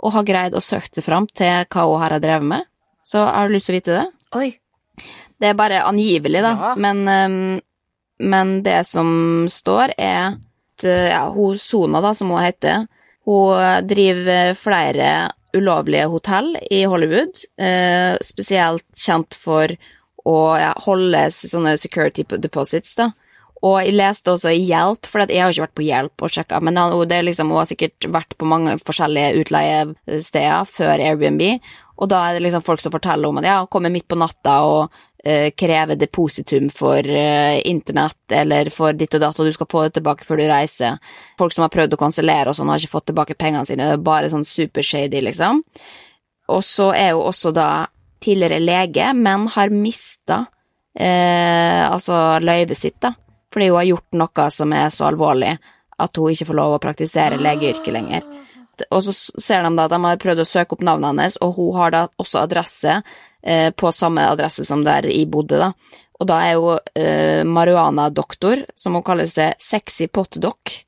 og 0.00 0.12
har 0.16 0.24
greid 0.24 0.56
å 0.56 0.62
søke 0.64 0.88
seg 0.92 1.04
fram 1.04 1.26
til 1.26 1.66
hva 1.68 1.84
hun 1.88 2.00
her 2.02 2.16
har 2.16 2.24
drevet 2.24 2.48
med. 2.54 2.64
Så 3.04 3.20
har 3.24 3.48
du 3.48 3.54
lyst 3.54 3.66
til 3.68 3.74
å 3.74 3.80
vite 3.80 3.98
det? 4.00 4.06
Oi. 4.40 4.48
Det 5.40 5.50
er 5.50 5.54
bare 5.58 5.84
angivelig, 5.84 6.40
da, 6.40 6.54
Ja. 6.56 6.74
men, 6.76 7.04
ehm, 7.08 7.60
men 8.20 8.62
det 8.62 8.86
som 8.86 9.46
står, 9.48 9.92
er 9.98 10.38
at 10.38 10.84
eh, 10.84 11.10
ja, 11.10 11.28
hun 11.30 11.58
Sona, 11.58 12.00
da, 12.00 12.14
som 12.14 12.30
hun 12.30 12.40
heter, 12.40 12.86
hun 13.24 13.88
driver 13.88 14.52
flere 14.58 15.08
ulovlige 15.54 16.06
hotell 16.10 16.56
i 16.70 16.82
Hollywood, 16.84 17.38
eh, 17.58 18.16
spesielt 18.24 18.86
kjent 18.98 19.36
for 19.38 19.70
å 20.24 20.38
holde 20.86 21.26
sånne 21.30 21.76
security 21.78 22.24
deposits, 22.40 22.96
da. 22.98 23.12
Og 23.64 23.78
jeg 23.80 23.96
leste 23.96 24.28
også 24.28 24.52
i 24.52 24.64
Hjelp, 24.66 25.06
for 25.08 25.24
jeg 25.24 25.40
har 25.40 25.52
ikke 25.52 25.64
vært 25.64 25.78
på 25.78 25.86
Hjelp 25.86 26.24
og 26.24 26.32
sjekka, 26.34 26.60
men 26.60 26.76
liksom, 26.76 27.48
hun 27.52 27.62
har 27.62 27.70
sikkert 27.70 28.08
vært 28.12 28.36
på 28.36 28.48
mange 28.48 28.76
forskjellige 28.82 29.40
utleiesteder 29.40 30.68
før 30.68 31.00
Airbnb, 31.00 31.46
og 31.94 32.10
da 32.10 32.26
er 32.26 32.36
det 32.36 32.44
liksom 32.44 32.64
folk 32.66 32.82
som 32.82 32.92
forteller 32.92 33.30
om 33.30 33.38
at 33.40 33.48
ja, 33.48 33.58
kommer 33.70 33.92
midt 33.94 34.08
på 34.10 34.18
natta 34.18 34.58
og 34.66 35.04
eh, 35.24 35.50
krever 35.56 35.96
depositum 35.96 36.68
for 36.70 37.08
eh, 37.08 37.60
internett 37.66 38.32
eller 38.32 38.70
for 38.74 38.92
ditt 38.92 39.16
og 39.16 39.24
datt, 39.24 39.40
og 39.40 39.48
du 39.48 39.56
skal 39.56 39.70
få 39.70 39.84
det 39.86 39.96
tilbake 39.98 40.26
før 40.28 40.40
du 40.40 40.46
reiser. 40.50 41.00
Folk 41.40 41.54
som 41.56 41.64
har 41.64 41.72
prøvd 41.74 41.96
å 41.96 42.00
kansellere 42.00 42.52
og 42.52 42.58
sånn, 42.58 42.70
har 42.72 42.82
ikke 42.82 42.96
fått 42.96 43.08
tilbake 43.12 43.38
pengene 43.40 43.66
sine, 43.68 43.88
det 43.88 43.98
er 43.98 44.06
bare 44.06 44.32
sånn 44.32 44.46
super 44.48 44.84
shady, 44.84 45.22
liksom. 45.24 45.62
Og 46.54 46.64
så 46.66 46.90
er 46.92 47.14
hun 47.14 47.24
også 47.30 47.54
da 47.56 47.68
tidligere 48.24 48.60
lege, 48.62 49.10
men 49.16 49.48
har 49.52 49.72
mista 49.72 50.44
eh, 50.96 51.84
altså 51.88 52.40
løyvet 52.44 52.78
sitt, 52.78 53.00
da, 53.00 53.14
fordi 53.52 53.70
hun 53.70 53.80
har 53.80 53.90
gjort 53.92 54.20
noe 54.20 54.50
som 54.52 54.72
er 54.76 54.92
så 54.92 55.08
alvorlig 55.08 55.56
at 56.04 56.18
hun 56.18 56.32
ikke 56.32 56.48
får 56.48 56.58
lov 56.58 56.76
å 56.76 56.82
praktisere 56.82 57.38
legeyrket 57.38 57.94
lenger. 57.94 58.24
Og 58.90 59.04
så 59.06 59.12
ser 59.14 59.62
de 59.62 59.70
da 59.76 59.84
at 59.86 59.92
de 59.92 60.00
har 60.02 60.18
prøvd 60.18 60.42
å 60.42 60.48
søke 60.48 60.74
opp 60.74 60.82
navnet 60.82 61.12
hennes, 61.12 61.36
og 61.44 61.54
hun 61.60 61.76
har 61.78 61.94
da 61.94 62.00
også 62.18 62.42
adresse 62.42 62.96
eh, 63.46 63.70
på 63.70 63.92
samme 63.92 64.24
adresse 64.32 64.64
som 64.66 64.84
der 64.86 65.10
jeg 65.10 65.28
bodde, 65.30 65.60
da. 65.60 66.00
Og 66.20 66.28
da 66.30 66.40
er 66.46 66.58
hun 66.62 66.90
eh, 66.96 67.42
marihuana-doktor, 67.46 68.64
som 68.78 68.96
hun 68.98 69.04
kaller 69.06 69.28
seg 69.30 69.58
sexy 69.62 70.08
potdoc. 70.08 70.80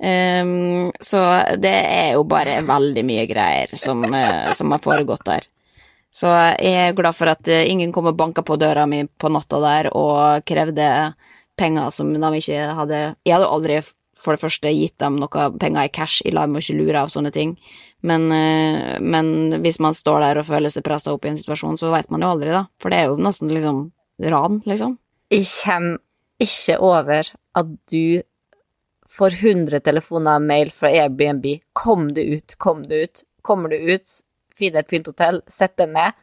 Um, 0.00 0.88
så 1.04 1.20
det 1.60 1.74
er 1.76 2.14
jo 2.14 2.22
bare 2.24 2.62
veldig 2.64 3.02
mye 3.04 3.26
greier 3.28 3.74
som, 3.76 4.00
eh, 4.08 4.52
som 4.56 4.72
har 4.72 4.80
foregått 4.80 5.26
der. 5.28 5.48
Så 6.10 6.30
jeg 6.58 6.88
er 6.88 6.96
glad 6.96 7.14
for 7.14 7.30
at 7.30 7.48
eh, 7.48 7.68
ingen 7.70 7.92
kom 7.92 8.08
og 8.10 8.16
banka 8.18 8.42
på 8.42 8.56
døra 8.58 8.86
mi 8.88 9.04
på 9.06 9.30
natta 9.30 9.60
der 9.62 9.90
og 9.92 10.46
krevde 10.48 10.88
penger 11.60 11.92
som 11.94 12.10
de 12.14 12.30
ikke 12.40 12.64
hadde 12.78 13.00
Jeg 13.26 13.34
hadde 13.36 13.52
aldri 13.52 13.82
for 14.20 14.34
det 14.34 14.42
første 14.42 14.72
gitt 14.74 14.98
dem 15.00 15.20
noe 15.20 15.44
penger 15.60 15.86
i 15.86 15.92
cash, 15.92 16.24
jeg 16.24 16.34
lar 16.36 16.48
meg 16.50 16.64
ikke 16.64 16.80
lure 16.80 17.04
av 17.04 17.12
sånne 17.12 17.30
ting, 17.32 17.54
men, 18.06 18.32
eh, 18.32 18.96
men 19.00 19.60
hvis 19.62 19.80
man 19.82 19.96
står 19.96 20.24
der 20.24 20.40
og 20.40 20.48
føler 20.48 20.72
seg 20.72 20.84
pressa 20.86 21.12
opp 21.14 21.26
i 21.26 21.32
en 21.32 21.40
situasjon, 21.40 21.78
så 21.80 21.92
veit 21.92 22.10
man 22.12 22.24
jo 22.24 22.32
aldri, 22.32 22.52
da, 22.54 22.64
for 22.80 22.92
det 22.92 23.00
er 23.00 23.10
jo 23.10 23.20
nesten 23.20 23.52
liksom 23.52 23.82
ran, 24.32 24.60
liksom. 24.68 24.96
Jeg 25.30 25.46
kommer 25.52 26.00
ikke 26.40 26.78
over 26.80 27.28
at 27.60 27.72
du 27.92 28.22
får 29.10 29.36
100 29.42 29.82
telefoner 29.84 30.38
og 30.38 30.46
mail 30.46 30.72
fra 30.74 30.90
Airbnb. 30.94 31.46
Kom 31.76 32.10
deg 32.16 32.38
ut, 32.38 32.56
kom 32.62 32.84
deg 32.86 33.06
ut. 33.06 33.22
Kommer 33.42 33.72
du 33.72 33.76
ut, 33.90 34.16
finn 34.54 34.76
et 34.76 34.90
fint 34.90 35.06
hotell, 35.08 35.40
sett 35.50 35.76
deg 35.80 35.92
ned. 35.94 36.16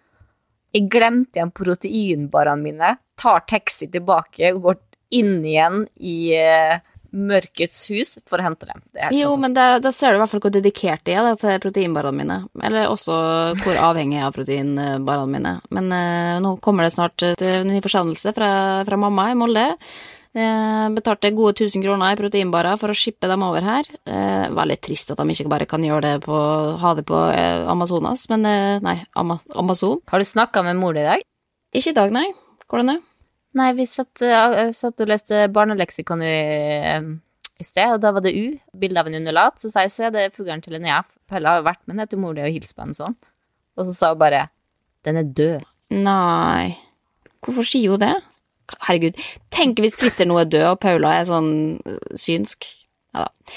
Jeg 0.76 0.90
glemte 0.94 1.40
igjen 1.40 1.54
proteinbarene 1.56 2.62
mine, 2.62 2.92
tar 3.18 3.46
taxi 3.50 3.88
tilbake, 3.90 4.52
går 4.62 4.78
inn 5.18 5.40
igjen 5.46 5.86
i 6.04 6.18
eh, 6.38 6.78
mørkets 7.12 7.80
hus 7.94 8.18
for 8.28 8.42
å 8.42 8.48
hente 8.48 8.68
dem. 8.70 8.82
Det 8.94 9.12
Jo, 9.16 9.32
men 9.40 9.56
da, 9.56 9.78
ser 9.92 10.14
du 10.14 10.20
i 10.20 10.22
hvert 10.22 10.32
fall 10.32 10.44
hvor 10.44 10.54
dedikert 10.54 11.08
jeg 11.10 11.20
er 11.20 11.26
da, 11.28 11.38
til 11.40 11.62
proteinbarene 11.64 12.18
mine. 12.18 12.38
Eller 12.64 12.92
også 12.92 13.16
hvor 13.64 13.80
avhengig 13.90 14.20
jeg 14.20 14.26
er 14.26 14.30
av 14.30 14.36
proteinbarene 14.36 15.32
mine. 15.32 15.56
Men 15.74 15.90
uh, 15.94 16.36
nå 16.44 16.58
kommer 16.64 16.88
det 16.88 16.94
snart 16.96 17.26
en 17.28 17.72
ny 17.72 17.82
forsendelse 17.84 18.36
fra, 18.38 18.52
fra 18.88 19.02
mamma 19.02 19.32
i 19.32 19.40
Molde. 19.40 19.66
Uh, 20.38 20.88
betalte 20.94 21.34
gode 21.34 21.56
1000 21.56 21.86
kroner 21.86 22.14
i 22.14 22.20
proteinbarer 22.20 22.78
for 22.82 22.94
å 22.94 22.98
shippe 22.98 23.30
dem 23.32 23.46
over 23.48 23.66
her. 23.66 23.88
Eh, 24.06 24.48
veldig 24.54 24.80
trist 24.84 25.14
at 25.14 25.22
de 25.22 25.34
ikke 25.34 25.50
bare 25.50 25.70
kan 25.70 25.84
gjøre 25.84 26.04
det 26.04 26.16
på, 26.28 26.38
ha 26.82 26.94
det 26.98 27.08
på 27.10 27.18
Amazonas, 27.72 28.28
men 28.34 28.46
nei, 28.86 28.98
Ama, 29.18 29.40
Amazon. 29.58 29.98
Har 30.12 30.22
du 30.22 30.28
snakka 30.30 30.66
med 30.68 30.78
mor 30.78 30.98
i 31.00 31.08
dag? 31.08 31.26
Ikke 31.74 31.96
i 31.96 31.98
dag, 31.98 32.14
nei. 32.14 32.28
Hvordan 32.68 32.94
er 32.94 33.00
det? 33.00 33.17
Nei, 33.56 33.72
vi 33.74 33.86
satt, 33.88 34.22
eh, 34.22 34.72
satt 34.76 35.02
og 35.02 35.08
leste 35.08 35.48
barneleksikon 35.54 36.22
i, 36.22 36.36
eh, 36.92 37.02
i 37.60 37.64
sted, 37.64 37.94
og 37.94 38.02
da 38.02 38.12
var 38.12 38.22
det 38.22 38.36
U, 38.36 38.60
bilde 38.78 39.00
av 39.00 39.08
en 39.08 39.16
underlat. 39.16 39.60
Så 39.60 39.72
sa 39.72 39.82
jeg, 39.82 39.92
så 39.92 40.08
er 40.08 40.12
det 40.12 40.36
fuglen 40.36 40.62
til 40.62 40.74
Linnea. 40.74 41.04
Pelle 41.28 41.48
har 41.48 41.62
jo 41.62 41.68
vært 41.68 41.88
med 41.88 41.98
ned 41.98 42.10
til 42.10 42.20
mor 42.20 42.34
di 42.34 42.42
og 42.42 42.54
hilst 42.54 42.76
på 42.76 42.84
henne 42.84 42.96
sånn. 42.96 43.16
Og 43.78 43.86
så 43.86 43.94
sa 43.96 44.10
hun 44.10 44.20
bare, 44.20 44.50
den 45.04 45.18
er 45.18 45.24
død. 45.24 45.66
Nei. 45.92 46.78
Hvorfor 47.42 47.64
sier 47.64 47.90
hun 47.92 48.00
det? 48.00 48.16
Herregud. 48.84 49.16
Tenk 49.50 49.80
hvis 49.80 49.96
Twitter 49.96 50.28
nå 50.28 50.40
er 50.42 50.50
død, 50.52 50.66
og 50.74 50.80
Paula 50.84 51.14
er 51.18 51.26
sånn 51.30 51.80
synsk. 52.14 52.68
Ja 53.18 53.26
da. 53.26 53.56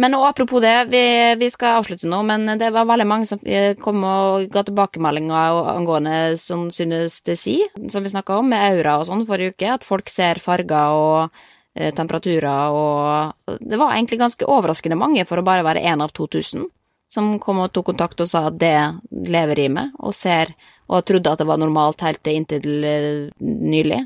Men 0.00 0.16
og 0.16 0.24
apropos 0.24 0.62
det, 0.64 0.74
vi, 0.88 1.04
vi 1.36 1.48
skal 1.52 1.78
avslutte 1.82 2.08
nå, 2.08 2.22
men 2.24 2.46
det 2.58 2.70
var 2.72 2.88
veldig 2.88 3.06
mange 3.08 3.28
som 3.28 3.40
eh, 3.44 3.74
kom 3.76 4.00
og 4.08 4.46
ga 4.52 4.64
tilbakemeldinger 4.64 5.58
angående 5.74 6.38
sånn 6.40 6.70
synestesi, 6.72 7.58
som 7.92 8.04
vi 8.04 8.12
snakka 8.12 8.38
om, 8.40 8.48
med 8.54 8.62
aura 8.72 8.98
og 9.00 9.08
sånn 9.10 9.26
forrige 9.28 9.56
uke, 9.56 9.74
at 9.74 9.84
folk 9.84 10.08
ser 10.08 10.40
farger 10.42 10.96
og 10.96 11.42
eh, 11.76 11.92
temperaturer 11.92 12.72
og 12.72 13.58
Det 13.60 13.76
var 13.76 13.92
egentlig 13.92 14.22
ganske 14.22 14.48
overraskende 14.48 14.98
mange 14.98 15.26
for 15.28 15.42
å 15.42 15.46
bare 15.46 15.66
være 15.66 15.84
én 15.84 16.00
av 16.04 16.14
2000 16.16 16.70
som 17.12 17.34
kom 17.42 17.60
og 17.60 17.72
tok 17.76 17.90
kontakt 17.90 18.22
og 18.24 18.30
sa 18.30 18.46
at 18.48 18.56
det 18.56 18.76
lever 19.28 19.66
i 19.66 19.68
meg, 19.68 19.92
og 20.00 20.16
ser 20.16 20.54
og 20.88 21.04
trodde 21.08 21.32
at 21.32 21.42
det 21.42 21.48
var 21.48 21.60
normalt 21.60 22.00
helt 22.04 22.32
inntil 22.32 22.84
eh, 22.88 23.28
nylig. 23.44 24.00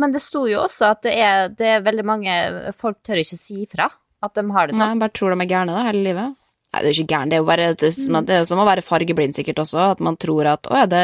Men 0.00 0.14
det 0.14 0.22
sto 0.24 0.46
jo 0.48 0.62
også 0.64 0.94
at 0.94 1.02
det 1.04 1.12
er, 1.20 1.50
det 1.52 1.66
er 1.74 1.82
veldig 1.84 2.04
mange 2.08 2.34
Folk 2.72 3.02
tør 3.04 3.20
ikke 3.20 3.36
si 3.36 3.58
ifra 3.66 3.90
at 4.24 4.36
de 4.36 4.44
har 4.54 4.68
det 4.68 4.76
sånn. 4.76 4.94
Nei, 4.94 5.02
bare 5.02 5.16
tror 5.16 5.34
de 5.34 5.44
er 5.44 5.50
gærne 5.50 5.76
da, 5.76 5.84
hele 5.88 6.04
livet. 6.04 6.36
Nei, 6.70 6.82
det 6.82 6.86
er 6.86 6.92
jo 6.92 7.02
ikke 7.02 7.14
gærent, 7.14 7.32
det 7.32 7.36
er 7.36 7.40
jo 7.40 7.48
bare 7.48 7.70
det 7.74 7.88
er 7.88 7.94
som, 7.96 8.18
det 8.26 8.34
er 8.36 8.44
som 8.46 8.60
å 8.62 8.66
være 8.68 8.84
fargeblind 8.86 9.38
sikkert 9.38 9.64
også, 9.64 9.80
at 9.96 10.02
man 10.06 10.18
tror 10.22 10.52
at 10.52 10.68
å 10.70 10.76
ja, 10.78 10.84
det, 10.90 11.00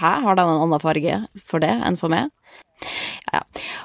hæ, 0.00 0.14
har 0.24 0.40
den 0.40 0.50
en 0.50 0.64
annen 0.64 0.82
farge 0.82 1.20
for 1.38 1.62
det 1.62 1.70
enn 1.86 1.98
for 2.00 2.10
meg? 2.10 2.32
Ja, 3.30 3.44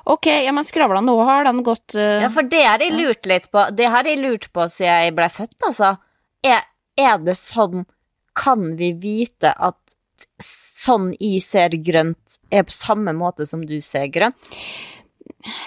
ok, 0.09 0.25
ja, 0.45 0.53
men 0.55 0.65
skravla, 0.65 1.03
nå 1.05 1.13
har 1.27 1.45
den 1.45 1.61
gått 1.65 1.93
uh, 1.97 2.23
Ja, 2.23 2.31
for 2.33 2.49
det 2.49 2.63
har 2.65 2.81
jeg 2.81 2.97
lurt 2.97 3.29
litt 3.29 3.47
på. 3.53 3.67
Det 3.77 3.87
har 3.93 4.09
jeg 4.09 4.21
lurt 4.21 4.49
på 4.53 4.65
siden 4.73 5.05
jeg 5.05 5.15
ble 5.17 5.29
født, 5.33 5.55
altså. 5.69 5.93
Er, 6.45 6.65
er 6.97 7.17
det 7.21 7.35
sånn 7.37 7.83
Kan 8.37 8.73
vi 8.79 8.93
vite 8.97 9.51
at 9.53 9.95
sånn 10.43 11.11
jeg 11.19 11.43
ser 11.43 11.75
grønt, 11.83 12.39
er 12.49 12.65
på 12.65 12.73
samme 12.73 13.13
måte 13.15 13.45
som 13.49 13.61
du 13.67 13.79
ser 13.85 14.07
grønt? 14.13 14.53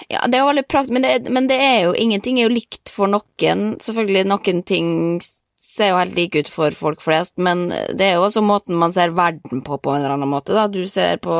Ja, 0.09 0.25
det 0.27 0.37
er 0.37 0.43
jo 0.43 0.49
veldig 0.51 0.67
praktisk, 0.69 0.93
men, 0.93 1.01
det- 1.07 1.31
men 1.33 1.47
det 1.49 1.57
er 1.59 1.79
jo 1.87 1.93
ingenting 1.97 2.37
er 2.39 2.47
jo 2.49 2.53
likt 2.55 2.89
for 2.93 3.07
noen. 3.09 3.77
Selvfølgelig, 3.81 4.25
noen 4.29 4.63
ting 4.65 5.19
ser 5.63 5.89
jo 5.89 5.97
helt 5.97 6.15
like 6.15 6.35
ut 6.43 6.49
for 6.53 6.69
folk 6.77 7.01
flest, 7.01 7.33
men 7.41 7.69
det 7.69 8.01
er 8.05 8.13
jo 8.19 8.25
også 8.27 8.43
måten 8.45 8.75
man 8.77 8.91
ser 8.93 9.09
verden 9.15 9.63
på 9.65 9.79
på 9.81 9.93
en 9.95 10.01
eller 10.03 10.13
annen 10.17 10.29
måte, 10.29 10.53
da. 10.53 10.67
Du 10.67 10.83
ser 10.85 11.17
på 11.23 11.33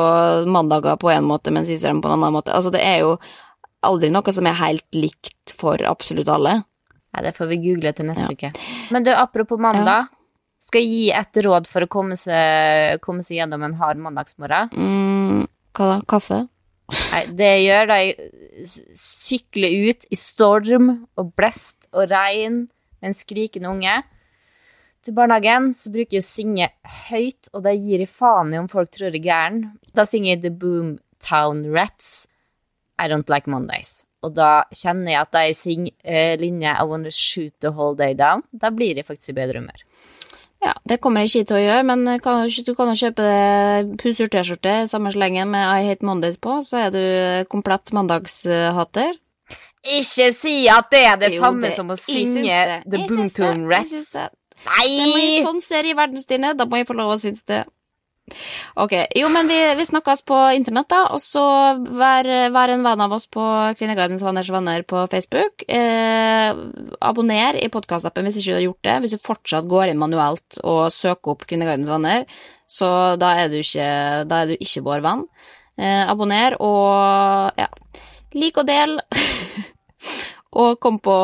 mandager 0.50 0.96
på 0.98 1.12
en 1.12 1.24
måte, 1.28 1.52
mens 1.54 1.68
jeg 1.70 1.78
ser 1.80 1.92
dem 1.92 2.02
på 2.02 2.08
en 2.10 2.16
annen 2.18 2.32
måte. 2.34 2.50
Altså, 2.52 2.72
det 2.74 2.80
er 2.82 3.00
jo 3.04 3.18
aldri 3.84 4.10
noe 4.10 4.32
som 4.32 4.46
er 4.48 4.54
helt 4.58 4.86
likt 4.96 5.54
for 5.60 5.76
absolutt 5.86 6.28
alle. 6.32 6.64
Nei, 7.14 7.22
det 7.22 7.34
får 7.36 7.46
vi 7.52 7.60
google 7.62 7.92
til 7.94 8.06
neste 8.08 8.32
uke. 8.34 8.50
Men 8.90 9.04
du, 9.04 9.12
apropos 9.14 9.60
mandag. 9.60 10.08
Skal 10.64 10.80
jeg 10.80 10.90
gi 10.90 11.10
et 11.12 11.38
råd 11.44 11.66
for 11.68 11.84
å 11.84 11.88
komme 11.92 12.16
seg, 12.16 12.98
komme 13.04 13.22
seg 13.22 13.36
gjennom 13.36 13.62
en 13.66 13.74
hard 13.76 13.98
mandagsmorgen? 14.00 14.70
Mm, 14.72 15.42
hva 15.76 15.88
da? 15.90 16.00
Kaffe? 16.08 16.48
Det 17.34 17.52
gjør 17.64 17.88
de 17.88 18.68
sykler 18.98 19.88
ut 19.88 20.04
i 20.12 20.18
storm 20.18 20.90
og 21.16 21.30
blest 21.38 21.86
og 21.94 22.10
regn 22.10 22.66
med 23.00 23.10
en 23.10 23.16
skrikende 23.16 23.70
unge 23.70 23.94
til 25.04 25.16
barnehagen, 25.16 25.72
så 25.76 25.92
bruker 25.92 26.16
jeg 26.16 26.24
å 26.24 26.26
synge 26.26 26.68
høyt, 27.10 27.50
og 27.52 27.64
det 27.66 27.74
gir 27.76 28.04
jeg 28.04 28.12
faen 28.12 28.54
i 28.54 28.60
om 28.60 28.70
folk 28.72 28.92
tror 28.92 29.10
jeg 29.10 29.20
er 29.20 29.26
gæren. 29.26 29.58
Da 29.96 30.06
synger 30.08 30.34
jeg 30.34 30.42
The 30.46 30.52
Boomtown 30.62 31.64
Rats, 31.74 32.26
I 32.96 33.10
Don't 33.12 33.28
Like 33.32 33.50
Mondays. 33.50 34.02
Og 34.24 34.32
da 34.38 34.64
kjenner 34.72 35.12
jeg 35.12 35.20
at 35.20 35.40
jeg 35.40 35.58
synger 35.60 35.92
linje 36.00 36.38
linja 36.40 36.76
I 36.80 36.86
Wanna 36.88 37.12
Shoot 37.12 37.52
The 37.60 37.74
Whole 37.76 37.98
Day 38.00 38.16
Down, 38.16 38.46
da 38.52 38.72
blir 38.72 38.96
jeg 38.96 39.04
faktisk 39.08 39.34
i 39.34 39.38
bedre 39.42 39.60
humør. 39.60 39.84
Ja, 40.64 40.72
det 40.88 40.96
kommer 41.04 41.20
jeg 41.20 41.28
ikke 41.30 41.48
til 41.50 41.58
å 41.58 41.64
gjøre, 41.64 41.84
men 41.84 42.06
kan, 42.24 42.46
du 42.48 42.70
kan 42.76 42.88
jo 42.88 42.96
kjøpe 42.96 43.24
deg 43.26 43.90
Pusur-T-skjorte 44.00 44.76
i 44.80 44.86
samme 44.88 45.12
slengen 45.12 45.50
med 45.52 45.60
I 45.60 45.90
Hate 45.90 46.06
Mondays 46.08 46.38
på, 46.40 46.56
så 46.64 46.86
er 46.86 46.94
du 46.94 47.02
komplett 47.52 47.92
mandagshater. 47.92 49.18
Ikke 49.84 50.30
si 50.32 50.54
at 50.72 50.88
det 50.94 51.02
er 51.04 51.16
det 51.20 51.32
Jo, 51.34 51.42
samme 51.42 51.68
det- 51.68 51.76
som 51.76 51.90
å 51.92 51.98
synge. 52.00 52.82
The 52.88 53.04
Boomtoon 53.04 53.66
Rats. 53.68 54.14
Nei! 54.64 54.88
Det 54.88 55.08
må 55.12 55.18
jeg 55.20 55.44
sånn 55.44 55.60
ser 55.60 55.84
i 55.84 55.92
verden, 55.92 56.56
Da 56.56 56.64
må 56.64 56.76
jeg 56.80 56.86
få 56.88 56.96
lov 56.96 57.12
å 57.12 57.20
synes 57.20 57.44
det. 57.44 57.66
Ok, 58.80 58.92
jo, 59.14 59.28
men 59.28 59.48
vi, 59.48 59.56
vi 59.76 59.84
snakkes 59.84 60.22
på 60.26 60.36
internett, 60.56 60.88
da, 60.88 61.02
og 61.12 61.20
så 61.20 61.42
vær, 61.76 62.26
vær 62.54 62.72
en 62.72 62.84
venn 62.86 63.02
av 63.04 63.12
oss 63.12 63.26
på 63.30 63.44
Kvinneguidens 63.78 64.24
venners 64.24 64.48
venner 64.50 64.82
på 64.88 65.02
Facebook. 65.12 65.66
Eh, 65.68 66.56
abonner 67.04 67.58
i 67.60 67.68
podkastappen 67.72 68.24
hvis 68.24 68.40
ikke 68.40 68.54
du 68.54 68.56
har 68.56 68.64
gjort 68.64 68.88
det. 68.88 68.96
Hvis 69.04 69.14
du 69.14 69.26
fortsatt 69.28 69.68
går 69.68 69.92
inn 69.92 70.00
manuelt 70.00 70.58
og 70.64 70.88
søker 70.94 71.34
opp 71.34 71.44
Kvinneguidens 71.50 71.92
venner, 71.92 72.24
så 72.64 72.88
da 73.20 73.34
er 73.42 73.52
du 73.52 73.60
ikke, 73.60 73.90
er 74.24 74.50
du 74.50 74.56
ikke 74.56 74.86
vår 74.88 75.04
venn. 75.04 75.28
Eh, 75.76 76.02
abonner 76.08 76.56
og 76.64 77.60
ja, 77.60 77.68
lik 78.34 78.58
og 78.62 78.68
del. 78.72 78.98
og 80.64 80.78
kom 80.80 80.98
på, 81.04 81.18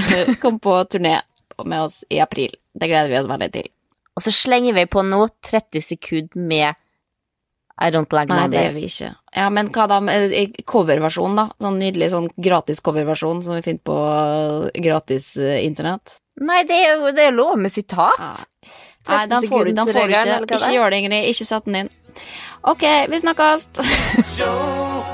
kom 0.42 0.62
på 0.62 0.80
turné 0.86 1.18
med 1.64 1.80
oss 1.82 2.04
i 2.10 2.22
april. 2.22 2.54
Det 2.74 2.90
gleder 2.90 3.10
vi 3.10 3.18
oss 3.18 3.30
veldig 3.30 3.54
til. 3.58 3.74
Og 4.14 4.22
så 4.22 4.32
slenger 4.34 4.76
vi 4.76 4.86
på 4.86 5.02
nå 5.06 5.26
30 5.44 5.82
sekunder 5.82 6.40
med 6.48 6.80
I 7.74 7.90
don't 7.90 8.12
like 8.14 8.30
Nei, 8.30 8.46
det 8.52 8.60
gjør 8.68 8.76
vi 8.76 8.84
ikke. 8.86 9.08
Ja, 9.34 9.48
men 9.50 9.72
hva 9.74 9.88
da 9.90 9.98
med 9.98 10.30
coverversjonen, 10.30 10.66
coverversjon, 10.70 11.38
da? 11.40 11.46
Sånn 11.64 11.80
nydelig 11.82 12.12
sånn 12.12 12.28
gratis 12.38 12.82
coverversjon 12.86 13.42
som 13.42 13.56
vi 13.58 13.64
finner 13.66 13.82
på 13.90 13.96
eh, 14.12 14.82
gratis 14.84 15.32
eh, 15.42 15.58
internett. 15.66 16.20
Nei, 16.38 16.62
det 16.68 16.78
er 16.84 16.94
jo 16.94 17.10
det 17.14 17.26
er 17.28 17.34
lov 17.34 17.58
med 17.58 17.74
sitat. 17.74 18.22
Ja. 18.22 18.70
Nei, 19.10 19.24
den 19.30 19.50
får 19.50 19.66
du, 19.66 19.74
den 19.74 19.90
får 19.90 20.06
du 20.06 20.14
ikke. 20.14 20.38
Ikke 20.46 20.72
gjør 20.78 20.94
det, 20.94 21.02
Ingrid. 21.02 21.28
Ikke 21.34 21.48
sett 21.50 21.66
den 21.66 21.82
inn. 21.82 21.92
Ok, 22.64 22.86
vi 23.10 23.20
snakkes. 23.20 23.68